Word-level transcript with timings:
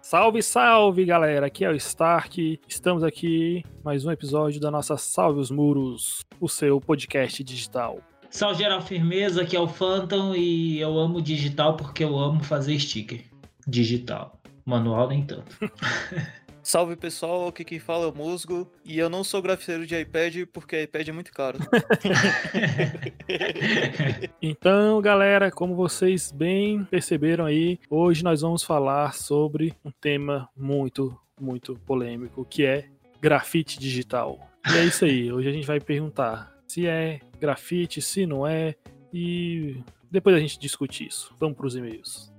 Salve, 0.00 0.42
salve, 0.42 1.04
galera! 1.04 1.46
Aqui 1.46 1.64
é 1.64 1.70
o 1.70 1.74
Stark. 1.74 2.60
Estamos 2.68 3.02
aqui 3.02 3.64
mais 3.82 4.04
um 4.04 4.12
episódio 4.12 4.60
da 4.60 4.70
nossa 4.70 4.96
Salve 4.96 5.40
os 5.40 5.50
Muros, 5.50 6.24
o 6.40 6.48
seu 6.48 6.80
podcast 6.80 7.42
digital. 7.42 7.98
Salve 8.30 8.62
geral 8.62 8.80
firmeza, 8.80 9.42
aqui 9.42 9.56
é 9.56 9.60
o 9.60 9.66
Phantom 9.66 10.34
e 10.34 10.78
eu 10.78 10.98
amo 10.98 11.20
digital 11.20 11.76
porque 11.76 12.04
eu 12.04 12.18
amo 12.18 12.44
fazer 12.44 12.78
sticker 12.78 13.24
digital. 13.66 14.40
Manual 14.64 15.08
nem 15.08 15.24
tanto. 15.24 15.56
Salve 16.64 16.96
pessoal, 16.96 17.48
aqui 17.48 17.62
quem 17.62 17.78
fala 17.78 18.06
é 18.06 18.08
o 18.08 18.14
Musgo 18.14 18.66
e 18.86 18.98
eu 18.98 19.10
não 19.10 19.22
sou 19.22 19.42
grafiteiro 19.42 19.86
de 19.86 20.00
iPad 20.00 20.46
porque 20.50 20.84
iPad 20.84 21.08
é 21.08 21.12
muito 21.12 21.30
caro. 21.30 21.58
então, 24.40 24.98
galera, 25.02 25.50
como 25.50 25.76
vocês 25.76 26.32
bem 26.32 26.82
perceberam 26.84 27.44
aí, 27.44 27.78
hoje 27.90 28.24
nós 28.24 28.40
vamos 28.40 28.62
falar 28.62 29.12
sobre 29.12 29.74
um 29.84 29.90
tema 29.90 30.48
muito, 30.56 31.14
muito 31.38 31.78
polêmico, 31.80 32.46
que 32.46 32.64
é 32.64 32.86
grafite 33.20 33.78
digital. 33.78 34.40
E 34.72 34.78
é 34.78 34.84
isso 34.86 35.04
aí, 35.04 35.30
hoje 35.30 35.50
a 35.50 35.52
gente 35.52 35.66
vai 35.66 35.78
perguntar 35.78 36.50
se 36.66 36.86
é 36.86 37.20
grafite, 37.38 38.00
se 38.00 38.24
não 38.24 38.46
é, 38.46 38.74
e 39.12 39.76
depois 40.10 40.34
a 40.34 40.40
gente 40.40 40.58
discute 40.58 41.06
isso. 41.06 41.36
Vamos 41.38 41.58
para 41.58 41.66
os 41.66 41.76
e-mails. 41.76 42.32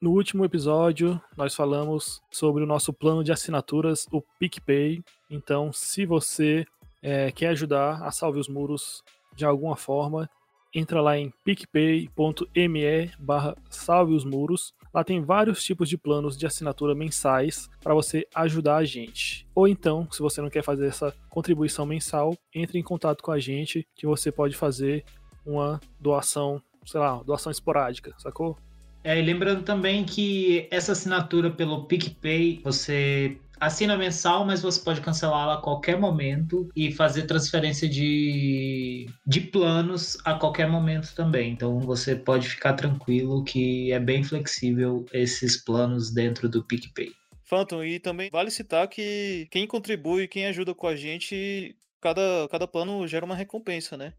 No 0.00 0.12
último 0.12 0.44
episódio, 0.44 1.20
nós 1.36 1.56
falamos 1.56 2.22
sobre 2.30 2.62
o 2.62 2.66
nosso 2.66 2.92
plano 2.92 3.24
de 3.24 3.32
assinaturas, 3.32 4.06
o 4.12 4.22
PicPay. 4.38 5.02
Então, 5.28 5.72
se 5.72 6.06
você 6.06 6.64
é, 7.02 7.32
quer 7.32 7.48
ajudar 7.48 8.04
a 8.04 8.12
Salve 8.12 8.38
os 8.38 8.48
Muros 8.48 9.02
de 9.34 9.44
alguma 9.44 9.74
forma, 9.74 10.30
entra 10.72 11.00
lá 11.00 11.18
em 11.18 11.32
picpay.me 11.44 13.10
barra 13.18 13.56
salve 13.70 14.14
os 14.14 14.24
muros. 14.24 14.72
Lá 14.94 15.02
tem 15.02 15.20
vários 15.20 15.64
tipos 15.64 15.88
de 15.88 15.98
planos 15.98 16.36
de 16.36 16.46
assinatura 16.46 16.94
mensais 16.94 17.68
para 17.82 17.92
você 17.92 18.24
ajudar 18.36 18.76
a 18.76 18.84
gente. 18.84 19.48
Ou 19.52 19.66
então, 19.66 20.08
se 20.12 20.20
você 20.20 20.40
não 20.40 20.48
quer 20.48 20.62
fazer 20.62 20.86
essa 20.86 21.12
contribuição 21.28 21.84
mensal, 21.84 22.36
entre 22.54 22.78
em 22.78 22.84
contato 22.84 23.20
com 23.20 23.32
a 23.32 23.38
gente 23.40 23.84
que 23.96 24.06
você 24.06 24.30
pode 24.30 24.56
fazer 24.56 25.04
uma 25.44 25.80
doação, 25.98 26.62
sei 26.86 27.00
lá, 27.00 27.20
doação 27.22 27.50
esporádica, 27.50 28.14
sacou? 28.18 28.56
É, 29.04 29.18
e 29.18 29.22
lembrando 29.22 29.62
também 29.62 30.04
que 30.04 30.68
essa 30.70 30.92
assinatura 30.92 31.50
pelo 31.50 31.84
PicPay, 31.84 32.60
você 32.62 33.38
assina 33.60 33.96
mensal, 33.96 34.44
mas 34.44 34.62
você 34.62 34.80
pode 34.80 35.00
cancelá-la 35.00 35.54
a 35.54 35.62
qualquer 35.62 35.98
momento 35.98 36.68
e 36.74 36.92
fazer 36.92 37.22
transferência 37.22 37.88
de, 37.88 39.06
de 39.26 39.40
planos 39.40 40.16
a 40.24 40.34
qualquer 40.34 40.68
momento 40.68 41.14
também. 41.14 41.52
Então 41.52 41.80
você 41.80 42.14
pode 42.14 42.48
ficar 42.48 42.74
tranquilo 42.74 43.44
que 43.44 43.92
é 43.92 43.98
bem 43.98 44.22
flexível 44.22 45.04
esses 45.12 45.56
planos 45.56 46.12
dentro 46.12 46.48
do 46.48 46.64
PicPay. 46.64 47.12
Phantom, 47.44 47.82
e 47.82 47.98
também 47.98 48.28
vale 48.30 48.50
citar 48.50 48.86
que 48.88 49.48
quem 49.50 49.66
contribui, 49.66 50.28
quem 50.28 50.46
ajuda 50.46 50.74
com 50.74 50.86
a 50.86 50.94
gente, 50.94 51.74
cada, 52.00 52.46
cada 52.50 52.68
plano 52.68 53.06
gera 53.06 53.24
uma 53.24 53.34
recompensa, 53.34 53.96
né? 53.96 54.12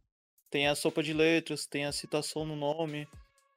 Tem 0.49 0.67
a 0.67 0.73
sopa 0.73 1.03
de 1.03 1.13
letras, 1.13 1.67
tem 1.67 1.85
a 1.85 1.91
citação 1.91 2.43
no 2.43 2.55
nome, 2.55 3.07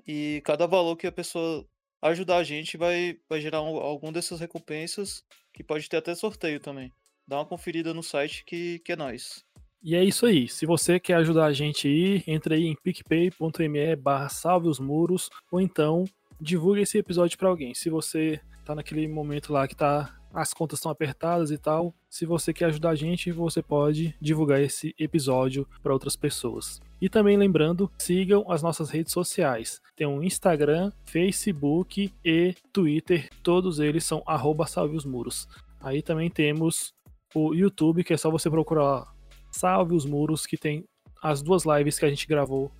e 0.06 0.42
cada 0.44 0.66
valor 0.66 0.96
que 0.96 1.06
a 1.06 1.12
pessoa 1.12 1.66
ajudar 2.02 2.38
a 2.38 2.44
gente 2.44 2.76
vai, 2.76 3.18
vai 3.28 3.40
gerar 3.40 3.62
um, 3.62 3.76
algum 3.76 4.12
dessas 4.12 4.40
recompensas, 4.40 5.24
que 5.52 5.62
pode 5.62 5.88
ter 5.88 5.98
até 5.98 6.14
sorteio 6.14 6.58
também. 6.58 6.92
Dá 7.26 7.38
uma 7.38 7.46
conferida 7.46 7.94
no 7.94 8.02
site 8.02 8.44
que, 8.44 8.80
que 8.80 8.92
é 8.92 8.96
nós. 8.96 9.44
E 9.82 9.94
é 9.96 10.04
isso 10.04 10.26
aí. 10.26 10.48
Se 10.48 10.66
você 10.66 11.00
quer 11.00 11.14
ajudar 11.14 11.46
a 11.46 11.52
gente 11.52 11.88
aí, 11.88 12.22
entre 12.26 12.54
aí 12.54 12.66
em 12.66 12.76
picpay.me 12.76 13.96
barra 13.96 14.28
salve 14.28 14.68
os 14.68 14.78
muros, 14.78 15.28
ou 15.50 15.60
então 15.60 16.04
divulgue 16.40 16.82
esse 16.82 16.98
episódio 16.98 17.38
para 17.38 17.48
alguém. 17.48 17.74
Se 17.74 17.90
você 17.90 18.40
tá 18.64 18.74
naquele 18.74 19.06
momento 19.08 19.52
lá 19.52 19.66
que 19.66 19.76
tá 19.76 20.16
as 20.32 20.52
contas 20.54 20.78
estão 20.78 20.90
apertadas 20.90 21.50
e 21.50 21.58
tal, 21.58 21.94
se 22.08 22.24
você 22.24 22.52
quer 22.52 22.66
ajudar 22.66 22.90
a 22.90 22.94
gente, 22.94 23.30
você 23.30 23.62
pode 23.62 24.14
divulgar 24.20 24.60
esse 24.60 24.94
episódio 24.98 25.66
para 25.82 25.92
outras 25.92 26.16
pessoas. 26.16 26.80
E 27.00 27.08
também 27.08 27.36
lembrando, 27.36 27.90
sigam 27.98 28.44
as 28.50 28.62
nossas 28.62 28.90
redes 28.90 29.12
sociais. 29.12 29.80
Tem 29.96 30.06
um 30.06 30.22
Instagram, 30.22 30.92
Facebook 31.04 32.12
e 32.24 32.54
Twitter. 32.72 33.28
Todos 33.42 33.78
eles 33.80 34.04
são 34.04 34.22
arroba 34.26 34.66
salve 34.66 34.96
os 34.96 35.04
muros. 35.04 35.48
Aí 35.80 36.00
também 36.00 36.30
temos 36.30 36.94
o 37.34 37.54
YouTube, 37.54 38.04
que 38.04 38.12
é 38.12 38.16
só 38.16 38.30
você 38.30 38.48
procurar 38.48 39.12
Salve 39.50 39.94
os 39.94 40.06
Muros, 40.06 40.46
que 40.46 40.56
tem 40.56 40.84
as 41.22 41.42
duas 41.42 41.64
lives 41.64 41.98
que 41.98 42.04
a 42.04 42.08
gente 42.08 42.26
gravou 42.26 42.72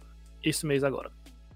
esse 0.42 0.66
mês 0.66 0.82
agora. 0.82 1.12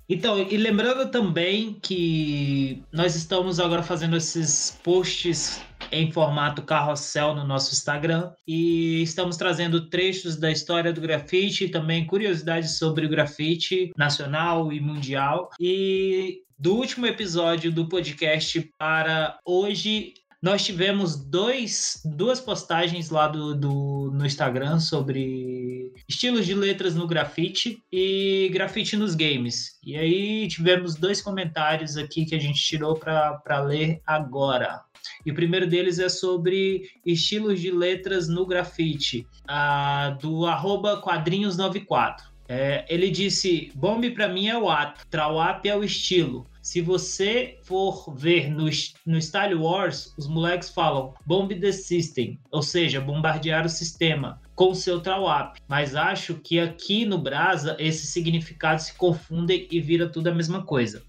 Então, 0.09 0.39
e 0.39 0.57
lembrando 0.57 1.11
também 1.11 1.77
que 1.83 2.81
nós 2.93 3.17
estamos 3.17 3.59
agora 3.59 3.83
fazendo 3.83 4.17
esses 4.17 4.79
posts 4.85 5.61
em 5.91 6.11
formato 6.11 6.63
carrossel 6.63 7.35
no 7.35 7.45
nosso 7.45 7.73
Instagram 7.73 8.33
e 8.47 9.03
estamos 9.03 9.37
trazendo 9.37 9.89
trechos 9.89 10.37
da 10.37 10.51
história 10.51 10.93
do 10.93 11.01
grafite 11.01 11.65
e 11.65 11.69
também 11.69 12.07
curiosidades 12.07 12.79
sobre 12.79 13.07
o 13.07 13.09
grafite 13.09 13.93
nacional 13.97 14.73
e 14.73 14.81
mundial. 14.81 15.51
E 15.61 16.43
do 16.59 16.75
último 16.75 17.07
episódio 17.07 17.71
do 17.71 17.89
podcast 17.89 18.71
para 18.79 19.39
hoje, 19.45 20.15
nós 20.43 20.65
tivemos 20.65 21.17
dois, 21.17 22.01
duas 22.05 22.41
postagens 22.41 23.11
lá 23.11 23.27
do, 23.27 23.55
do, 23.55 24.11
no 24.15 24.25
Instagram 24.25 24.79
sobre 24.79 25.93
estilos 26.09 26.47
de 26.47 26.55
letras 26.55 26.95
no 26.95 27.07
grafite 27.07 27.83
e 27.91 28.49
grafite 28.53 28.97
nos 28.97 29.15
games. 29.15 29.79
E 29.83 29.97
aí 29.97 30.47
tivemos 30.47 30.95
dois 30.95 31.21
comentários 31.21 31.97
aqui 31.97 32.25
que 32.25 32.35
a 32.35 32.39
gente 32.39 32.63
tirou 32.63 32.95
para 32.95 33.61
ler 33.61 34.01
agora. 34.07 34.83
E 35.25 35.31
o 35.31 35.35
primeiro 35.35 35.67
deles 35.67 35.99
é 35.99 36.09
sobre 36.09 36.91
estilos 37.05 37.61
de 37.61 37.71
letras 37.71 38.29
no 38.29 38.47
grafite, 38.47 39.27
uh, 39.45 40.17
do 40.19 40.47
arroba 40.47 41.01
quadrinhos94. 41.03 42.37
É, 42.49 42.85
ele 42.89 43.11
disse: 43.11 43.73
Bomb 43.75 44.09
para 44.11 44.29
mim 44.29 44.49
é 44.49 44.57
o 44.57 44.71
ato, 44.71 45.07
Trawap 45.11 45.67
é 45.67 45.77
o 45.77 45.83
estilo. 45.83 46.47
Se 46.63 46.81
você 46.81 47.59
for 47.63 48.13
ver 48.17 48.51
no, 48.51 48.69
no 49.05 49.21
Style 49.21 49.55
Wars, 49.55 50.13
os 50.17 50.27
moleques 50.27 50.71
falam 50.71 51.15
bomb 51.25 51.55
the 51.55 51.73
system, 51.73 52.39
ou 52.51 52.63
seja, 52.63 53.01
bombardear 53.01 53.65
o 53.65 53.69
sistema 53.69 54.41
com 54.55 54.75
seu 54.75 55.01
trawap. 55.01 55.61
Mas 55.69 55.95
acho 55.95 56.35
que 56.35 56.59
aqui 56.59 57.05
no 57.05 57.19
Brasa 57.19 57.77
esses 57.79 58.09
significados 58.09 58.87
se 58.87 58.95
confundem 58.95 59.69
e 59.71 59.81
vira 59.81 60.09
tudo 60.09 60.29
a 60.29 60.35
mesma 60.35 60.63
coisa. 60.65 61.05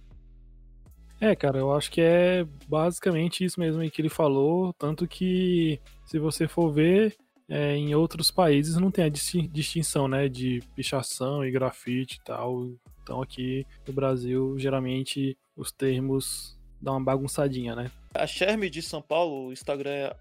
É, 1.19 1.35
cara, 1.35 1.57
eu 1.57 1.73
acho 1.73 1.89
que 1.91 2.01
é 2.01 2.45
basicamente 2.67 3.43
isso 3.43 3.59
mesmo 3.59 3.89
que 3.89 4.01
ele 4.01 4.09
falou, 4.09 4.71
tanto 4.73 5.07
que 5.07 5.79
se 6.05 6.19
você 6.19 6.47
for 6.47 6.71
ver, 6.71 7.15
é, 7.49 7.75
em 7.75 7.95
outros 7.95 8.29
países 8.29 8.77
não 8.77 8.91
tem 8.91 9.05
a 9.05 9.09
distinção, 9.09 10.07
né, 10.07 10.29
de 10.29 10.61
pichação 10.75 11.43
e 11.43 11.51
grafite 11.51 12.17
e 12.17 12.23
tal. 12.23 12.69
Então 13.01 13.21
aqui 13.21 13.65
no 13.87 13.93
Brasil, 13.93 14.59
geralmente 14.59 15.37
os 15.55 15.71
termos 15.71 16.57
dão 16.79 16.93
uma 16.93 17.03
bagunçadinha, 17.03 17.75
né? 17.75 17.89
A 18.13 18.27
Sherme 18.27 18.69
de 18.69 18.81
São 18.81 19.01
Paulo, 19.01 19.47
o 19.47 19.53
Instagram 19.53 19.91
é 19.91 20.15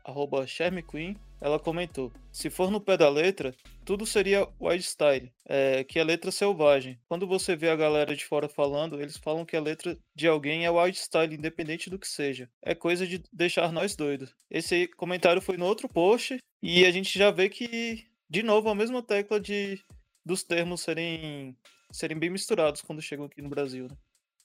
ShermeQueen, 0.46 1.16
ela 1.40 1.58
comentou: 1.58 2.12
se 2.32 2.50
for 2.50 2.70
no 2.70 2.80
pé 2.80 2.96
da 2.96 3.08
letra, 3.08 3.54
tudo 3.84 4.06
seria 4.06 4.48
wild 4.60 4.82
style, 4.82 5.32
é, 5.44 5.84
que 5.84 5.98
é 5.98 6.04
letra 6.04 6.30
selvagem. 6.30 6.98
Quando 7.08 7.26
você 7.26 7.54
vê 7.54 7.68
a 7.68 7.76
galera 7.76 8.14
de 8.16 8.24
fora 8.24 8.48
falando, 8.48 9.00
eles 9.00 9.16
falam 9.16 9.44
que 9.44 9.56
a 9.56 9.60
letra 9.60 9.96
de 10.14 10.26
alguém 10.26 10.64
é 10.64 10.70
wild 10.70 10.96
style, 10.98 11.34
independente 11.34 11.90
do 11.90 11.98
que 11.98 12.08
seja. 12.08 12.50
É 12.62 12.74
coisa 12.74 13.06
de 13.06 13.22
deixar 13.32 13.70
nós 13.72 13.94
doidos. 13.94 14.34
Esse 14.50 14.88
comentário 14.88 15.42
foi 15.42 15.56
no 15.56 15.66
outro 15.66 15.88
post 15.88 16.38
e 16.62 16.84
a 16.84 16.90
gente 16.90 17.18
já 17.18 17.30
vê 17.30 17.48
que, 17.48 18.06
de 18.28 18.42
novo, 18.42 18.68
a 18.68 18.74
mesma 18.74 19.02
tecla 19.02 19.38
de 19.38 19.80
dos 20.24 20.42
termos 20.42 20.80
serem 20.80 21.56
serem 21.92 22.18
bem 22.18 22.30
misturados 22.30 22.82
quando 22.82 23.00
chegam 23.00 23.26
aqui 23.26 23.40
no 23.40 23.48
Brasil. 23.48 23.86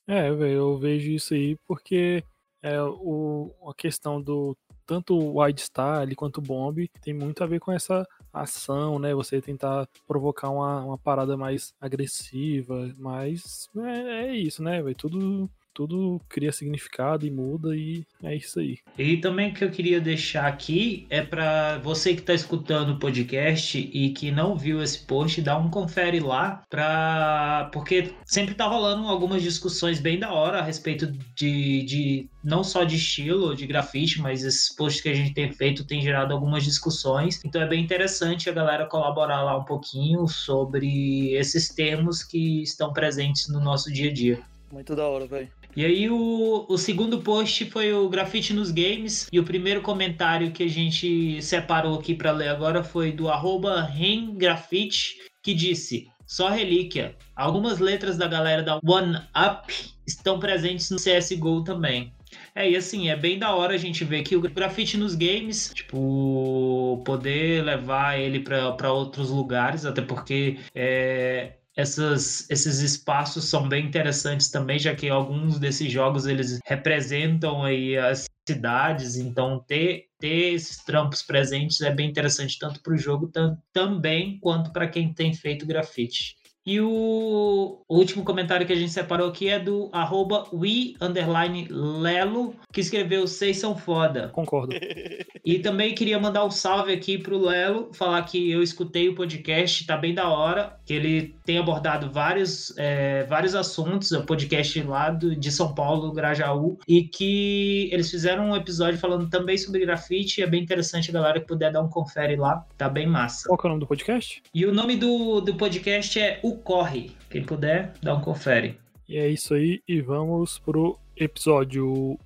Né? 0.07 0.27
É, 0.27 0.29
eu 0.29 0.77
vejo 0.77 1.11
isso 1.11 1.33
aí 1.33 1.57
porque 1.67 2.23
é, 2.61 2.81
o, 2.81 3.51
a 3.67 3.73
questão 3.73 4.21
do 4.21 4.55
tanto 4.85 5.15
o 5.15 5.41
Wide 5.41 5.61
Style 5.61 6.15
quanto 6.15 6.37
o 6.37 6.41
Bomb 6.41 6.89
tem 7.01 7.13
muito 7.13 7.43
a 7.43 7.47
ver 7.47 7.59
com 7.59 7.71
essa 7.71 8.07
ação, 8.33 8.99
né? 8.99 9.13
Você 9.13 9.41
tentar 9.41 9.87
provocar 10.07 10.49
uma, 10.49 10.83
uma 10.83 10.97
parada 10.97 11.35
mais 11.37 11.73
agressiva, 11.79 12.93
mas 12.97 13.69
é, 13.77 14.27
é 14.27 14.35
isso, 14.35 14.63
né? 14.63 14.81
Véio? 14.81 14.95
Tudo 14.95 15.49
tudo 15.73 16.21
cria 16.29 16.51
significado 16.51 17.25
e 17.25 17.31
muda 17.31 17.75
e 17.75 18.03
é 18.23 18.35
isso 18.35 18.59
aí. 18.59 18.77
E 18.97 19.18
também 19.18 19.53
que 19.53 19.63
eu 19.63 19.71
queria 19.71 20.00
deixar 20.00 20.47
aqui 20.47 21.06
é 21.09 21.21
para 21.21 21.77
você 21.79 22.13
que 22.13 22.21
está 22.21 22.33
escutando 22.33 22.94
o 22.94 23.00
podcast 23.00 23.77
e 23.77 24.09
que 24.12 24.31
não 24.31 24.57
viu 24.57 24.81
esse 24.81 25.00
post, 25.06 25.41
dá 25.41 25.57
um 25.57 25.69
confere 25.69 26.19
lá 26.19 26.63
para 26.69 27.69
porque 27.73 28.13
sempre 28.25 28.56
tá 28.56 28.65
rolando 28.68 29.07
algumas 29.07 29.41
discussões 29.41 30.00
bem 30.00 30.19
da 30.19 30.31
hora 30.31 30.59
a 30.59 30.63
respeito 30.63 31.07
de, 31.35 31.83
de 31.83 32.29
não 32.44 32.63
só 32.63 32.83
de 32.83 32.95
estilo, 32.95 33.56
de 33.56 33.67
grafite, 33.67 34.21
mas 34.21 34.44
esses 34.44 34.74
posts 34.75 35.01
que 35.01 35.09
a 35.09 35.13
gente 35.13 35.33
tem 35.33 35.51
feito 35.51 35.85
tem 35.85 36.01
gerado 36.01 36.33
algumas 36.33 36.63
discussões. 36.63 37.39
Então 37.45 37.62
é 37.62 37.67
bem 37.67 37.83
interessante 37.83 38.50
a 38.50 38.53
galera 38.53 38.85
colaborar 38.85 39.44
lá 39.44 39.57
um 39.57 39.63
pouquinho 39.63 40.27
sobre 40.27 41.33
esses 41.33 41.69
termos 41.69 42.24
que 42.24 42.62
estão 42.62 42.91
presentes 42.94 43.47
no 43.47 43.59
nosso 43.59 43.91
dia 43.91 44.09
a 44.09 44.13
dia. 44.13 44.50
Muito 44.71 44.95
da 44.95 45.07
hora, 45.07 45.25
velho. 45.25 45.50
E 45.75 45.85
aí 45.85 46.09
o, 46.09 46.65
o 46.68 46.77
segundo 46.77 47.21
post 47.21 47.65
foi 47.65 47.94
o 47.94 48.09
grafite 48.09 48.53
nos 48.53 48.71
games 48.71 49.27
e 49.31 49.39
o 49.39 49.44
primeiro 49.44 49.81
comentário 49.81 50.51
que 50.51 50.63
a 50.63 50.68
gente 50.68 51.41
separou 51.41 51.97
aqui 51.97 52.13
para 52.13 52.31
ler 52.31 52.50
agora 52.50 52.83
foi 52.83 53.12
do 53.12 53.29
arroba 53.29 53.89
Grafite, 54.35 55.18
que 55.41 55.53
disse 55.53 56.07
só 56.25 56.50
relíquia. 56.50 57.15
Algumas 57.35 57.79
letras 57.79 58.18
da 58.18 58.27
galera 58.27 58.63
da 58.63 58.79
One 58.85 59.18
Up 59.18 59.73
estão 60.07 60.39
presentes 60.39 60.89
no 60.89 60.97
CSGO 60.97 61.63
também. 61.63 62.13
É, 62.56 62.69
e 62.69 62.75
assim, 62.75 63.09
é 63.09 63.15
bem 63.15 63.38
da 63.38 63.53
hora 63.53 63.74
a 63.74 63.77
gente 63.77 64.03
ver 64.06 64.24
que 64.24 64.35
o 64.35 64.41
grafite 64.41 64.97
nos 64.97 65.15
games, 65.15 65.71
tipo, 65.74 67.01
poder 67.06 67.63
levar 67.63 68.19
ele 68.19 68.39
para 68.39 68.91
outros 68.91 69.29
lugares, 69.29 69.85
até 69.85 70.01
porque 70.01 70.57
é, 70.74 71.53
essas, 71.75 72.50
esses 72.50 72.79
espaços 72.79 73.45
são 73.45 73.68
bem 73.68 73.85
interessantes 73.85 74.50
também, 74.50 74.77
já 74.77 74.95
que 74.95 75.09
alguns 75.09 75.57
desses 75.59 75.91
jogos 75.91 76.25
eles 76.25 76.59
representam 76.65 77.63
aí 77.63 77.97
as 77.97 78.25
cidades, 78.47 79.15
então 79.15 79.63
ter, 79.65 80.07
ter 80.19 80.53
esses 80.53 80.83
trampos 80.83 81.21
presentes 81.21 81.79
é 81.81 81.94
bem 81.94 82.09
interessante 82.09 82.57
tanto 82.59 82.81
para 82.81 82.94
o 82.94 82.97
jogo 82.97 83.27
tam, 83.27 83.57
também 83.71 84.39
quanto 84.39 84.71
para 84.71 84.88
quem 84.88 85.13
tem 85.13 85.33
feito 85.33 85.65
grafite. 85.65 86.35
E 86.65 86.79
o, 86.79 87.81
o, 87.87 87.97
último 87.97 88.23
comentário 88.23 88.67
que 88.67 88.73
a 88.73 88.75
gente 88.75 88.91
separou 88.91 89.29
aqui 89.29 89.49
é 89.49 89.57
do 89.57 89.89
arroba 89.91 90.45
Lelo, 90.51 92.55
que 92.71 92.81
escreveu 92.81 93.27
Vocês 93.27 93.57
são 93.57 93.75
foda. 93.75 94.29
Concordo. 94.29 94.75
E 95.43 95.57
também 95.57 95.95
queria 95.95 96.19
mandar 96.19 96.45
um 96.45 96.51
salve 96.51 96.93
aqui 96.93 97.17
pro 97.17 97.39
Lelo, 97.39 97.89
falar 97.93 98.21
que 98.23 98.51
eu 98.51 98.61
escutei 98.61 99.09
o 99.09 99.15
podcast, 99.15 99.87
tá 99.87 99.97
bem 99.97 100.13
da 100.13 100.29
hora, 100.29 100.77
que 100.85 100.93
ele 100.93 101.35
tem 101.43 101.57
abordado 101.57 102.11
vários, 102.11 102.77
é, 102.77 103.23
vários 103.23 103.55
assuntos, 103.55 104.11
o 104.11 104.23
podcast 104.23 104.79
lá 104.83 105.09
do, 105.09 105.35
de 105.35 105.51
São 105.51 105.73
Paulo, 105.73 106.11
Grajaú, 106.11 106.77
e 106.87 107.03
que 107.03 107.89
eles 107.91 108.11
fizeram 108.11 108.51
um 108.51 108.55
episódio 108.55 108.99
falando 108.99 109.31
também 109.31 109.57
sobre 109.57 109.83
grafite, 109.83 110.43
é 110.43 110.47
bem 110.47 110.61
interessante 110.61 111.09
a 111.09 111.13
galera 111.13 111.39
que 111.39 111.47
puder 111.47 111.71
dar 111.71 111.81
um 111.81 111.89
confere 111.89 112.35
lá, 112.35 112.63
tá 112.77 112.87
bem 112.87 113.07
massa. 113.07 113.47
Qual 113.47 113.59
é 113.63 113.65
o 113.65 113.69
nome 113.69 113.79
do 113.79 113.87
podcast? 113.87 114.43
E 114.53 114.63
o 114.63 114.71
nome 114.71 114.95
do, 114.95 115.41
do 115.41 115.55
podcast 115.55 116.19
é 116.19 116.39
O 116.51 116.57
Corre, 116.57 117.15
quem 117.30 117.45
puder, 117.45 117.94
dá 118.03 118.13
um 118.13 118.19
confere. 118.19 118.77
E 119.07 119.15
é 119.15 119.25
isso 119.30 119.53
aí, 119.53 119.81
e 119.88 120.01
vamos 120.01 120.59
pro 120.59 121.00
episódio. 121.15 122.19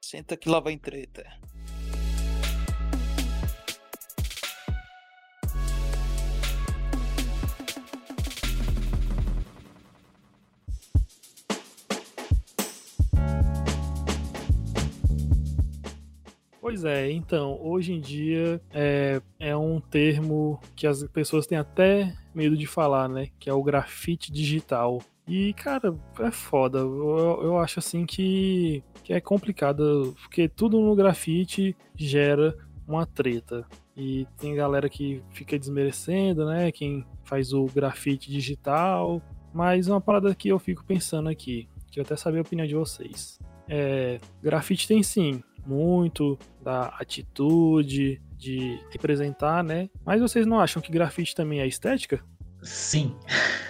Senta 0.00 0.36
que 0.36 0.48
lá 0.48 0.60
vai 0.60 0.76
treta. 0.76 1.26
Pois 16.74 16.84
é, 16.84 17.08
então, 17.08 17.56
hoje 17.62 17.92
em 17.92 18.00
dia 18.00 18.60
é, 18.72 19.22
é 19.38 19.56
um 19.56 19.80
termo 19.80 20.58
que 20.74 20.88
as 20.88 21.04
pessoas 21.04 21.46
têm 21.46 21.56
até 21.56 22.12
medo 22.34 22.56
de 22.56 22.66
falar, 22.66 23.08
né? 23.08 23.28
Que 23.38 23.48
é 23.48 23.52
o 23.54 23.62
grafite 23.62 24.32
digital. 24.32 25.00
E, 25.24 25.52
cara, 25.52 25.96
é 26.18 26.32
foda. 26.32 26.80
Eu, 26.80 27.38
eu 27.44 27.58
acho 27.60 27.78
assim 27.78 28.04
que, 28.04 28.82
que 29.04 29.12
é 29.12 29.20
complicado, 29.20 30.16
porque 30.20 30.48
tudo 30.48 30.80
no 30.80 30.96
grafite 30.96 31.76
gera 31.94 32.56
uma 32.88 33.06
treta. 33.06 33.64
E 33.96 34.26
tem 34.36 34.56
galera 34.56 34.88
que 34.88 35.22
fica 35.30 35.56
desmerecendo, 35.56 36.44
né? 36.44 36.72
Quem 36.72 37.06
faz 37.22 37.52
o 37.52 37.66
grafite 37.66 38.32
digital. 38.32 39.22
Mas 39.52 39.86
uma 39.86 40.00
parada 40.00 40.34
que 40.34 40.48
eu 40.48 40.58
fico 40.58 40.84
pensando 40.84 41.28
aqui, 41.28 41.68
que 41.92 42.00
eu 42.00 42.02
até 42.02 42.16
saber 42.16 42.38
a 42.38 42.42
opinião 42.42 42.66
de 42.66 42.74
vocês. 42.74 43.38
É, 43.68 44.18
grafite 44.42 44.88
tem 44.88 45.04
sim 45.04 45.40
muito 45.66 46.38
da 46.62 46.86
atitude, 47.00 48.20
de 48.36 48.78
representar, 48.90 49.64
né? 49.64 49.88
Mas 50.04 50.20
vocês 50.20 50.46
não 50.46 50.60
acham 50.60 50.82
que 50.82 50.92
grafite 50.92 51.34
também 51.34 51.60
é 51.60 51.66
estética? 51.66 52.22
Sim. 52.62 53.14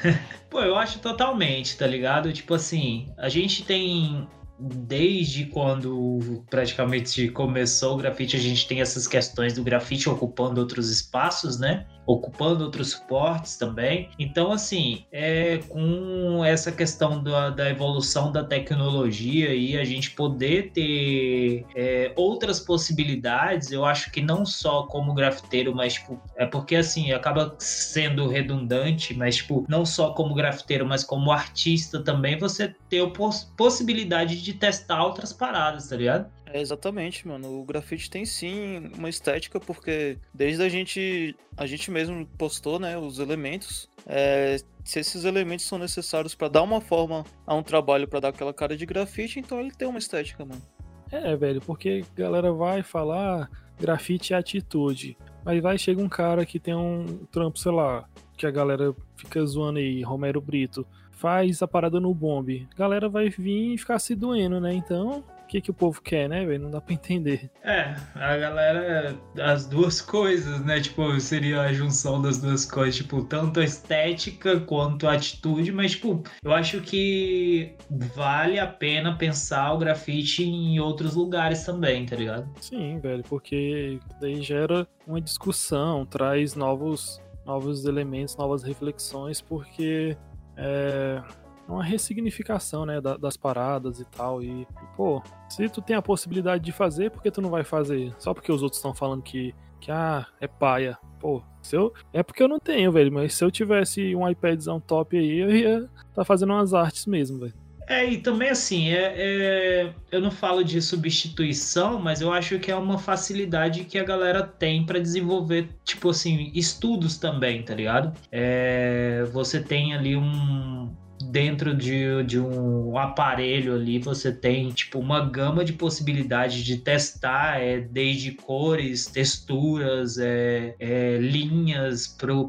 Pô, 0.50 0.60
eu 0.60 0.76
acho 0.76 1.00
totalmente, 1.00 1.76
tá 1.76 1.86
ligado? 1.86 2.32
Tipo 2.32 2.54
assim, 2.54 3.12
a 3.18 3.28
gente 3.28 3.64
tem 3.64 4.28
desde 4.58 5.46
quando 5.46 6.44
praticamente 6.48 7.28
começou 7.28 7.94
o 7.94 7.96
grafite, 7.96 8.36
a 8.36 8.40
gente 8.40 8.66
tem 8.68 8.80
essas 8.80 9.06
questões 9.06 9.54
do 9.54 9.64
grafite 9.64 10.08
ocupando 10.08 10.60
outros 10.60 10.90
espaços, 10.90 11.58
né? 11.58 11.86
Ocupando 12.06 12.64
outros 12.64 12.90
suportes 12.90 13.56
também. 13.56 14.10
Então, 14.18 14.52
assim, 14.52 15.04
é 15.10 15.58
com 15.68 16.44
essa 16.44 16.70
questão 16.70 17.22
da, 17.22 17.50
da 17.50 17.70
evolução 17.70 18.30
da 18.30 18.44
tecnologia 18.44 19.54
e 19.54 19.76
a 19.76 19.84
gente 19.84 20.10
poder 20.10 20.70
ter 20.72 21.64
é, 21.74 22.12
outras 22.16 22.60
possibilidades, 22.60 23.70
eu 23.70 23.84
acho 23.84 24.10
que 24.10 24.20
não 24.20 24.44
só 24.44 24.84
como 24.84 25.14
grafiteiro, 25.14 25.74
mas 25.74 25.94
tipo, 25.94 26.20
é 26.36 26.46
porque 26.46 26.76
assim 26.76 27.12
acaba 27.12 27.54
sendo 27.58 28.28
redundante, 28.28 29.14
mas 29.14 29.36
tipo, 29.36 29.64
não 29.68 29.84
só 29.84 30.10
como 30.10 30.34
grafiteiro, 30.34 30.86
mas 30.86 31.04
como 31.04 31.32
artista 31.32 32.02
também, 32.02 32.38
você 32.38 32.74
ter 32.88 33.02
a 33.02 33.08
poss 33.08 33.44
possibilidade 33.56 34.42
de 34.42 34.52
testar 34.54 35.04
outras 35.04 35.32
paradas, 35.32 35.88
tá 35.88 35.96
ligado? 35.96 36.30
É, 36.54 36.60
exatamente, 36.60 37.26
mano. 37.26 37.60
O 37.60 37.64
grafite 37.64 38.08
tem 38.08 38.24
sim 38.24 38.88
uma 38.96 39.08
estética, 39.08 39.58
porque 39.58 40.16
desde 40.32 40.62
a 40.62 40.68
gente. 40.68 41.34
A 41.56 41.66
gente 41.66 41.90
mesmo 41.90 42.24
postou, 42.38 42.78
né, 42.78 42.96
os 42.96 43.18
elementos. 43.18 43.88
É, 44.06 44.58
se 44.84 45.00
esses 45.00 45.24
elementos 45.24 45.66
são 45.66 45.80
necessários 45.80 46.32
para 46.32 46.46
dar 46.46 46.62
uma 46.62 46.80
forma 46.80 47.24
a 47.44 47.56
um 47.56 47.62
trabalho, 47.62 48.06
para 48.06 48.20
dar 48.20 48.28
aquela 48.28 48.54
cara 48.54 48.76
de 48.76 48.86
grafite, 48.86 49.40
então 49.40 49.58
ele 49.58 49.72
tem 49.72 49.88
uma 49.88 49.98
estética, 49.98 50.44
mano. 50.44 50.62
É, 51.10 51.34
velho, 51.34 51.60
porque 51.60 52.04
a 52.16 52.20
galera 52.20 52.52
vai 52.52 52.84
falar 52.84 53.50
grafite 53.76 54.32
é 54.32 54.36
atitude. 54.36 55.18
Mas 55.44 55.60
vai 55.60 55.76
chega 55.76 56.00
um 56.00 56.08
cara 56.08 56.46
que 56.46 56.60
tem 56.60 56.74
um 56.74 57.26
trampo, 57.32 57.58
sei 57.58 57.72
lá, 57.72 58.08
que 58.36 58.46
a 58.46 58.50
galera 58.52 58.94
fica 59.16 59.44
zoando 59.44 59.80
aí, 59.80 60.02
Romero 60.02 60.40
Brito, 60.40 60.86
faz 61.10 61.60
a 61.62 61.66
parada 61.66 61.98
no 61.98 62.14
bombe. 62.14 62.68
A 62.74 62.78
galera 62.78 63.08
vai 63.08 63.28
vir 63.28 63.74
e 63.74 63.78
ficar 63.78 63.98
se 63.98 64.14
doendo, 64.14 64.60
né? 64.60 64.72
Então, 64.72 65.24
o 65.44 65.46
que, 65.46 65.60
que 65.60 65.70
o 65.70 65.74
povo 65.74 66.00
quer, 66.00 66.28
né, 66.28 66.44
velho? 66.44 66.64
Não 66.64 66.70
dá 66.70 66.80
pra 66.80 66.94
entender. 66.94 67.50
É, 67.62 67.94
a 68.14 68.36
galera, 68.36 69.16
as 69.40 69.66
duas 69.66 70.00
coisas, 70.00 70.64
né? 70.64 70.80
Tipo, 70.80 71.20
seria 71.20 71.60
a 71.60 71.72
junção 71.72 72.20
das 72.20 72.38
duas 72.38 72.64
coisas, 72.64 72.96
tipo, 72.96 73.22
tanto 73.24 73.60
a 73.60 73.64
estética 73.64 74.58
quanto 74.60 75.06
a 75.06 75.12
atitude, 75.12 75.70
mas, 75.70 75.92
tipo, 75.92 76.22
eu 76.42 76.52
acho 76.52 76.80
que 76.80 77.76
vale 78.14 78.58
a 78.58 78.66
pena 78.66 79.16
pensar 79.16 79.72
o 79.72 79.78
grafite 79.78 80.42
em 80.42 80.80
outros 80.80 81.14
lugares 81.14 81.64
também, 81.64 82.06
tá 82.06 82.16
ligado? 82.16 82.50
Sim, 82.60 82.98
velho, 82.98 83.22
porque 83.28 84.00
daí 84.20 84.42
gera 84.42 84.86
uma 85.06 85.20
discussão, 85.20 86.06
traz 86.06 86.54
novos, 86.54 87.20
novos 87.44 87.84
elementos, 87.84 88.36
novas 88.36 88.62
reflexões, 88.62 89.40
porque 89.40 90.16
é 90.56 91.22
uma 91.68 91.82
ressignificação, 91.82 92.84
né, 92.84 93.00
das 93.00 93.36
paradas 93.36 94.00
e 94.00 94.04
tal. 94.04 94.42
E, 94.42 94.66
pô, 94.96 95.22
se 95.48 95.68
tu 95.68 95.80
tem 95.80 95.96
a 95.96 96.02
possibilidade 96.02 96.64
de 96.64 96.72
fazer, 96.72 97.10
por 97.10 97.22
que 97.22 97.30
tu 97.30 97.42
não 97.42 97.50
vai 97.50 97.64
fazer? 97.64 98.14
Só 98.18 98.34
porque 98.34 98.52
os 98.52 98.62
outros 98.62 98.78
estão 98.78 98.94
falando 98.94 99.22
que, 99.22 99.54
que, 99.80 99.90
ah, 99.90 100.26
é 100.40 100.46
paia. 100.46 100.98
Pô, 101.20 101.42
se 101.62 101.76
eu, 101.76 101.92
é 102.12 102.22
porque 102.22 102.42
eu 102.42 102.48
não 102.48 102.58
tenho, 102.58 102.92
velho, 102.92 103.12
mas 103.12 103.34
se 103.34 103.44
eu 103.44 103.50
tivesse 103.50 104.14
um 104.14 104.28
iPadzão 104.28 104.78
top 104.78 105.16
aí, 105.16 105.38
eu 105.38 105.50
ia 105.50 105.90
tá 106.14 106.24
fazendo 106.24 106.52
umas 106.52 106.74
artes 106.74 107.06
mesmo, 107.06 107.38
velho. 107.38 107.54
É, 107.86 108.04
e 108.04 108.18
também 108.18 108.48
assim, 108.48 108.88
é, 108.88 109.12
é, 109.14 109.94
eu 110.10 110.20
não 110.20 110.30
falo 110.30 110.64
de 110.64 110.80
substituição, 110.80 112.00
mas 112.00 112.20
eu 112.20 112.32
acho 112.32 112.58
que 112.58 112.70
é 112.70 112.76
uma 112.76 112.98
facilidade 112.98 113.84
que 113.84 113.98
a 113.98 114.04
galera 114.04 114.42
tem 114.42 114.86
para 114.86 114.98
desenvolver, 114.98 115.68
tipo 115.84 116.08
assim, 116.08 116.50
estudos 116.54 117.18
também, 117.18 117.62
tá 117.62 117.74
ligado? 117.74 118.16
É, 118.32 119.24
você 119.32 119.62
tem 119.62 119.94
ali 119.94 120.16
um, 120.16 120.90
dentro 121.22 121.74
de, 121.74 122.22
de 122.24 122.38
um 122.38 122.96
aparelho 122.98 123.74
ali 123.74 123.98
você 123.98 124.32
tem 124.32 124.70
tipo 124.70 124.98
uma 124.98 125.24
gama 125.24 125.64
de 125.64 125.72
possibilidades 125.72 126.62
de 126.64 126.78
testar 126.78 127.60
é, 127.60 127.80
desde 127.80 128.32
cores, 128.32 129.06
texturas, 129.06 130.18
é, 130.18 130.74
é, 130.78 131.18
linhas 131.18 132.06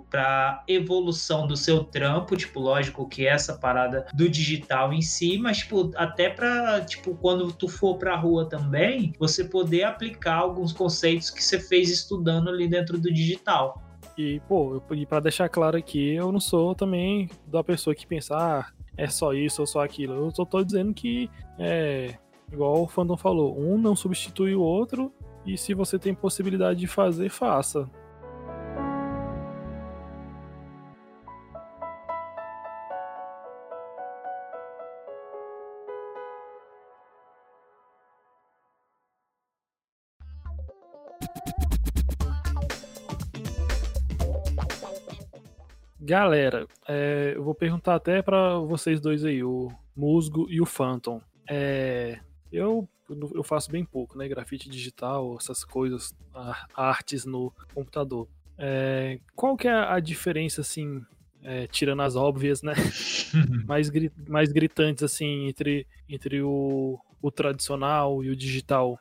para 0.09 0.63
evolução 0.67 1.47
do 1.47 1.55
seu 1.55 1.83
trampo, 1.83 2.35
tipo 2.35 2.59
lógico 2.59 3.07
que 3.07 3.27
essa 3.27 3.53
parada 3.53 4.05
do 4.13 4.27
digital 4.27 4.93
em 4.93 5.01
si, 5.01 5.37
mas 5.37 5.59
tipo 5.59 5.91
até 5.95 6.29
para 6.29 6.81
tipo 6.81 7.15
quando 7.15 7.51
tu 7.51 7.67
for 7.67 7.97
para 7.97 8.15
rua 8.15 8.47
também 8.47 9.13
você 9.19 9.43
poder 9.43 9.83
aplicar 9.83 10.35
alguns 10.35 10.73
conceitos 10.73 11.29
que 11.29 11.43
você 11.43 11.59
fez 11.59 11.89
estudando 11.89 12.49
ali 12.49 12.67
dentro 12.67 12.97
do 12.97 13.11
digital. 13.11 13.84
E, 14.17 14.39
pô, 14.47 14.81
e 14.91 15.05
pra 15.05 15.19
deixar 15.19 15.49
claro 15.49 15.77
aqui, 15.77 16.13
eu 16.13 16.31
não 16.31 16.39
sou 16.39 16.73
também 16.73 17.29
da 17.47 17.63
pessoa 17.63 17.95
que 17.95 18.07
pensa, 18.07 18.35
ah, 18.35 18.65
é 18.97 19.07
só 19.07 19.33
isso 19.33 19.61
ou 19.61 19.67
só 19.67 19.83
aquilo. 19.83 20.13
Eu 20.13 20.31
só 20.31 20.45
tô 20.45 20.63
dizendo 20.63 20.93
que, 20.93 21.29
é, 21.59 22.15
igual 22.51 22.83
o 22.83 22.87
fandom 22.87 23.17
falou, 23.17 23.59
um 23.59 23.77
não 23.77 23.95
substitui 23.95 24.55
o 24.55 24.61
outro, 24.61 25.11
e 25.45 25.57
se 25.57 25.73
você 25.73 25.99
tem 25.99 26.13
possibilidade 26.13 26.79
de 26.79 26.87
fazer, 26.87 27.29
faça. 27.29 27.89
Galera, 46.05 46.67
é, 46.87 47.33
eu 47.35 47.43
vou 47.43 47.55
perguntar 47.55 47.95
até 47.95 48.21
para 48.21 48.59
vocês 48.59 49.01
dois 49.01 49.25
aí, 49.25 49.43
o 49.43 49.71
Musgo 49.95 50.45
e 50.51 50.61
o 50.61 50.65
Phantom. 50.65 51.19
É, 51.49 52.19
eu, 52.51 52.87
eu 53.09 53.43
faço 53.43 53.71
bem 53.71 53.83
pouco, 53.83 54.15
né? 54.15 54.27
Grafite 54.27 54.69
digital, 54.69 55.35
essas 55.35 55.63
coisas, 55.65 56.15
artes 56.75 57.25
no 57.25 57.51
computador. 57.73 58.27
É, 58.55 59.19
qual 59.35 59.57
que 59.57 59.67
é 59.67 59.71
a 59.73 59.99
diferença, 59.99 60.61
assim, 60.61 61.03
é, 61.41 61.65
tirando 61.65 62.03
as 62.03 62.15
óbvias, 62.15 62.61
né? 62.61 62.73
mais, 63.65 63.89
mais 64.27 64.51
gritantes, 64.51 65.01
assim, 65.01 65.47
entre, 65.47 65.87
entre 66.07 66.39
o, 66.39 66.99
o 67.19 67.31
tradicional 67.31 68.23
e 68.23 68.29
o 68.29 68.35
digital? 68.35 68.99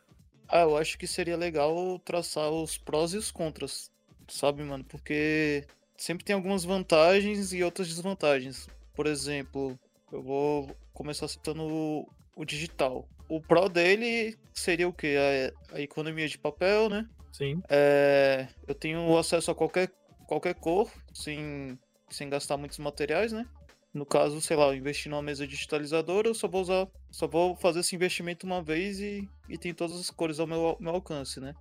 Ah, 0.48 0.62
eu 0.62 0.74
acho 0.74 0.96
que 0.96 1.06
seria 1.06 1.36
legal 1.36 1.98
traçar 1.98 2.50
os 2.50 2.78
prós 2.78 3.12
e 3.12 3.18
os 3.18 3.30
contras, 3.30 3.90
sabe, 4.26 4.62
mano? 4.62 4.84
Porque 4.84 5.66
sempre 5.96 6.24
tem 6.24 6.34
algumas 6.34 6.64
vantagens 6.64 7.52
e 7.52 7.62
outras 7.62 7.88
desvantagens. 7.88 8.68
Por 8.94 9.06
exemplo, 9.06 9.78
eu 10.12 10.22
vou 10.22 10.76
começar 10.92 11.28
citando 11.28 11.62
o, 11.62 12.08
o 12.36 12.44
digital. 12.44 13.08
O 13.28 13.40
pró 13.40 13.68
dele 13.68 14.36
seria 14.52 14.88
o 14.88 14.92
que? 14.92 15.16
A, 15.16 15.76
a, 15.76 15.80
economia 15.80 16.28
de 16.28 16.38
papel, 16.38 16.88
né? 16.88 17.08
Sim. 17.32 17.62
É, 17.68 18.48
eu 18.66 18.74
tenho 18.74 19.16
acesso 19.18 19.50
a 19.50 19.54
qualquer, 19.54 19.90
qualquer 20.26 20.54
cor, 20.54 20.90
sem, 21.12 21.78
sem 22.10 22.28
gastar 22.28 22.56
muitos 22.56 22.78
materiais, 22.78 23.32
né? 23.32 23.46
No 23.92 24.04
caso, 24.04 24.40
sei 24.40 24.56
lá, 24.56 24.66
eu 24.66 24.74
investir 24.74 25.10
numa 25.10 25.22
mesa 25.22 25.46
digitalizadora, 25.46 26.28
eu 26.28 26.34
só 26.34 26.48
vou 26.48 26.62
usar, 26.62 26.88
só 27.10 27.28
vou 27.28 27.54
fazer 27.54 27.80
esse 27.80 27.94
investimento 27.94 28.44
uma 28.44 28.60
vez 28.60 28.98
e, 29.00 29.28
e 29.48 29.56
tem 29.56 29.72
todas 29.72 29.98
as 29.98 30.10
cores 30.10 30.40
ao 30.40 30.46
meu, 30.46 30.76
meu 30.80 30.94
alcance, 30.94 31.40
né? 31.40 31.54